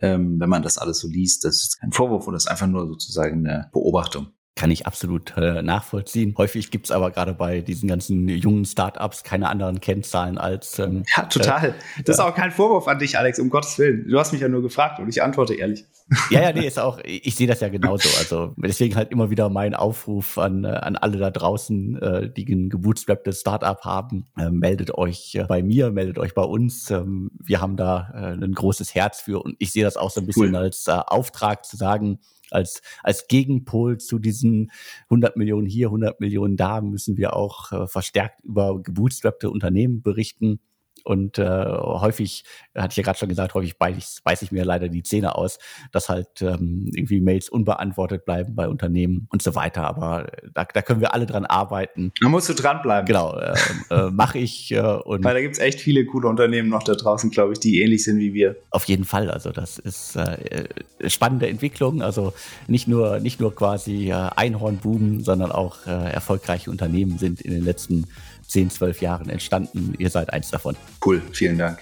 ähm, 0.01 0.39
wenn 0.39 0.49
man 0.49 0.61
das 0.61 0.77
alles 0.77 0.99
so 0.99 1.07
liest. 1.07 1.45
Das 1.45 1.55
ist 1.55 1.79
kein 1.79 1.91
Vorwurf 1.91 2.27
und 2.27 2.33
das 2.33 2.45
ist 2.45 2.51
einfach 2.51 2.67
nur 2.67 2.87
sozusagen 2.87 3.47
eine 3.47 3.69
Beobachtung. 3.71 4.27
Kann 4.59 4.71
ich 4.71 4.85
absolut 4.85 5.37
äh, 5.37 5.61
nachvollziehen. 5.61 6.35
Häufig 6.37 6.69
gibt's 6.69 6.91
aber 6.91 7.11
gerade 7.11 7.33
bei 7.33 7.61
diesen 7.61 7.87
ganzen 7.87 8.27
jungen 8.27 8.65
Startups 8.65 9.23
keine 9.23 9.47
anderen 9.47 9.79
Kennzahlen 9.79 10.37
als. 10.37 10.79
Ähm, 10.79 11.05
ja, 11.15 11.23
total. 11.23 11.69
Äh, 11.69 12.03
das 12.03 12.17
ist 12.17 12.19
auch 12.19 12.35
kein 12.35 12.51
Vorwurf 12.51 12.89
an 12.89 12.99
dich, 12.99 13.17
Alex, 13.17 13.39
um 13.39 13.49
Gottes 13.49 13.79
Willen. 13.79 14.05
Du 14.09 14.19
hast 14.19 14.33
mich 14.33 14.41
ja 14.41 14.49
nur 14.49 14.61
gefragt 14.61 14.99
und 14.99 15.07
ich 15.07 15.23
antworte 15.23 15.53
ehrlich. 15.53 15.85
Ja, 16.29 16.41
ja, 16.41 16.51
nee, 16.51 16.67
ist 16.67 16.77
auch, 16.77 16.99
ich 17.05 17.35
sehe 17.35 17.47
das 17.47 17.61
ja 17.61 17.69
genauso. 17.69 18.09
Also 18.17 18.53
deswegen 18.57 18.97
halt 18.97 19.13
immer 19.13 19.29
wieder 19.29 19.47
mein 19.47 19.75
Aufruf 19.75 20.37
an, 20.37 20.65
äh, 20.65 20.67
an 20.67 20.97
alle 20.97 21.19
da 21.19 21.31
draußen, 21.31 22.01
äh, 22.01 22.29
die 22.29 22.45
ein 22.53 22.67
gebootstrapptes 22.67 23.39
Startup 23.39 23.79
haben. 23.85 24.25
Äh, 24.37 24.49
meldet 24.49 24.93
euch 24.93 25.35
äh, 25.35 25.45
bei 25.45 25.63
mir, 25.63 25.89
meldet 25.89 26.19
euch 26.19 26.33
bei 26.33 26.43
uns. 26.43 26.91
Ähm, 26.91 27.31
wir 27.41 27.61
haben 27.61 27.77
da 27.77 28.11
äh, 28.13 28.43
ein 28.43 28.53
großes 28.53 28.93
Herz 28.93 29.21
für 29.21 29.41
und 29.41 29.55
ich 29.59 29.71
sehe 29.71 29.85
das 29.85 29.95
auch 29.95 30.11
so 30.11 30.19
ein 30.19 30.27
bisschen 30.27 30.49
cool. 30.49 30.57
als 30.57 30.85
äh, 30.89 30.91
Auftrag 30.91 31.63
zu 31.63 31.77
sagen, 31.77 32.19
als, 32.51 32.81
als 33.03 33.27
Gegenpol 33.27 33.97
zu 33.97 34.19
diesen 34.19 34.71
100 35.05 35.35
Millionen 35.37 35.67
hier, 35.67 35.87
100 35.87 36.19
Millionen 36.19 36.57
da 36.57 36.81
müssen 36.81 37.17
wir 37.17 37.35
auch 37.35 37.71
äh, 37.71 37.87
verstärkt 37.87 38.43
über 38.43 38.81
gebootstrappte 38.81 39.49
Unternehmen 39.49 40.01
berichten. 40.01 40.59
Und 41.03 41.37
äh, 41.37 41.65
häufig, 41.65 42.43
hatte 42.75 42.91
ich 42.91 42.97
ja 42.97 43.03
gerade 43.03 43.17
schon 43.17 43.29
gesagt, 43.29 43.53
häufig 43.53 43.77
beiß 43.77 43.97
ich, 43.97 44.23
beiß 44.23 44.41
ich 44.41 44.51
mir 44.51 44.65
leider 44.65 44.89
die 44.89 45.03
Zähne 45.03 45.35
aus, 45.35 45.59
dass 45.91 46.09
halt 46.09 46.41
ähm, 46.41 46.91
irgendwie 46.93 47.21
Mails 47.21 47.49
unbeantwortet 47.49 48.25
bleiben 48.25 48.55
bei 48.55 48.67
Unternehmen 48.67 49.27
und 49.31 49.41
so 49.41 49.55
weiter. 49.55 49.83
Aber 49.83 50.31
äh, 50.31 50.49
da, 50.53 50.65
da 50.65 50.81
können 50.81 51.01
wir 51.01 51.13
alle 51.13 51.25
dran 51.25 51.45
arbeiten. 51.45 52.11
Da 52.19 52.29
musst 52.29 52.49
du 52.49 52.53
dranbleiben. 52.53 53.05
Genau, 53.05 53.37
äh, 53.37 53.55
äh, 53.89 54.11
mache 54.11 54.39
ich. 54.39 54.71
Äh, 54.71 54.79
und 54.79 55.23
Weil 55.23 55.33
da 55.33 55.41
gibt's 55.41 55.59
echt 55.59 55.79
viele 55.79 56.05
coole 56.05 56.27
Unternehmen 56.27 56.69
noch 56.69 56.83
da 56.83 56.93
draußen, 56.93 57.29
glaube 57.29 57.53
ich, 57.53 57.59
die 57.59 57.81
ähnlich 57.81 58.03
sind 58.03 58.19
wie 58.19 58.33
wir. 58.33 58.55
Auf 58.71 58.85
jeden 58.85 59.05
Fall. 59.05 59.29
Also 59.29 59.51
das 59.51 59.79
ist 59.79 60.15
äh, 60.15 60.67
spannende 61.07 61.47
Entwicklung. 61.47 62.01
Also 62.01 62.33
nicht 62.67 62.87
nur, 62.87 63.19
nicht 63.19 63.39
nur 63.39 63.53
quasi 63.55 64.09
äh, 64.09 64.29
Einhornbuben, 64.35 65.23
sondern 65.23 65.51
auch 65.51 65.85
äh, 65.85 66.11
erfolgreiche 66.11 66.69
Unternehmen 66.69 67.17
sind 67.17 67.41
in 67.41 67.51
den 67.51 67.63
letzten 67.63 68.07
10, 68.49 68.69
12 68.69 69.01
Jahren 69.01 69.29
entstanden. 69.29 69.93
Ihr 69.97 70.09
seid 70.09 70.33
eins 70.33 70.49
davon. 70.49 70.75
Cool, 71.03 71.21
vielen 71.31 71.57
Dank. 71.57 71.79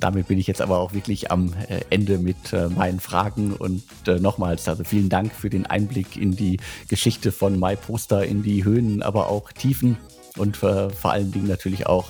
Damit 0.00 0.28
bin 0.28 0.38
ich 0.38 0.46
jetzt 0.46 0.60
aber 0.60 0.80
auch 0.80 0.92
wirklich 0.92 1.30
am 1.30 1.54
äh, 1.68 1.80
Ende 1.90 2.18
mit 2.18 2.52
äh, 2.52 2.68
meinen 2.68 3.00
Fragen 3.00 3.54
und 3.54 3.84
äh, 4.06 4.20
nochmals, 4.20 4.68
also 4.68 4.84
vielen 4.84 5.08
Dank 5.08 5.32
für 5.32 5.48
den 5.48 5.64
Einblick 5.64 6.16
in 6.16 6.36
die 6.36 6.58
Geschichte 6.88 7.32
von 7.32 7.58
MyPoster, 7.58 8.24
in 8.24 8.42
die 8.42 8.64
Höhen, 8.64 9.02
aber 9.02 9.28
auch 9.28 9.50
Tiefen 9.52 9.96
und 10.36 10.56
vor 10.56 10.90
allen 11.04 11.30
Dingen 11.30 11.46
natürlich 11.46 11.86
auch 11.86 12.06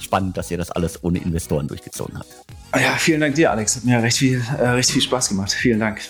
spannend, 0.00 0.36
dass 0.36 0.50
ihr 0.50 0.58
das 0.58 0.72
alles 0.72 1.04
ohne 1.04 1.20
Investoren 1.20 1.68
durchgezogen 1.68 2.18
habt. 2.18 2.28
Ja, 2.74 2.96
vielen 2.96 3.20
Dank 3.20 3.36
dir, 3.36 3.52
Alex. 3.52 3.76
Hat 3.76 3.84
mir 3.84 4.02
recht 4.02 4.18
viel, 4.18 4.42
recht 4.58 4.90
viel 4.90 5.00
Spaß 5.00 5.28
gemacht. 5.28 5.52
Vielen 5.52 5.78
Dank. 5.78 6.00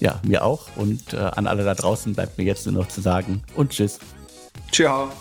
Ja, 0.00 0.20
mir 0.26 0.44
auch. 0.44 0.66
Und 0.74 1.14
an 1.14 1.46
alle 1.46 1.62
da 1.62 1.76
draußen 1.76 2.12
bleibt 2.12 2.38
mir 2.38 2.44
jetzt 2.44 2.66
nur 2.66 2.74
noch 2.74 2.88
zu 2.88 3.02
sagen 3.02 3.40
und 3.54 3.70
tschüss. 3.70 4.00
Ciao. 4.72 5.12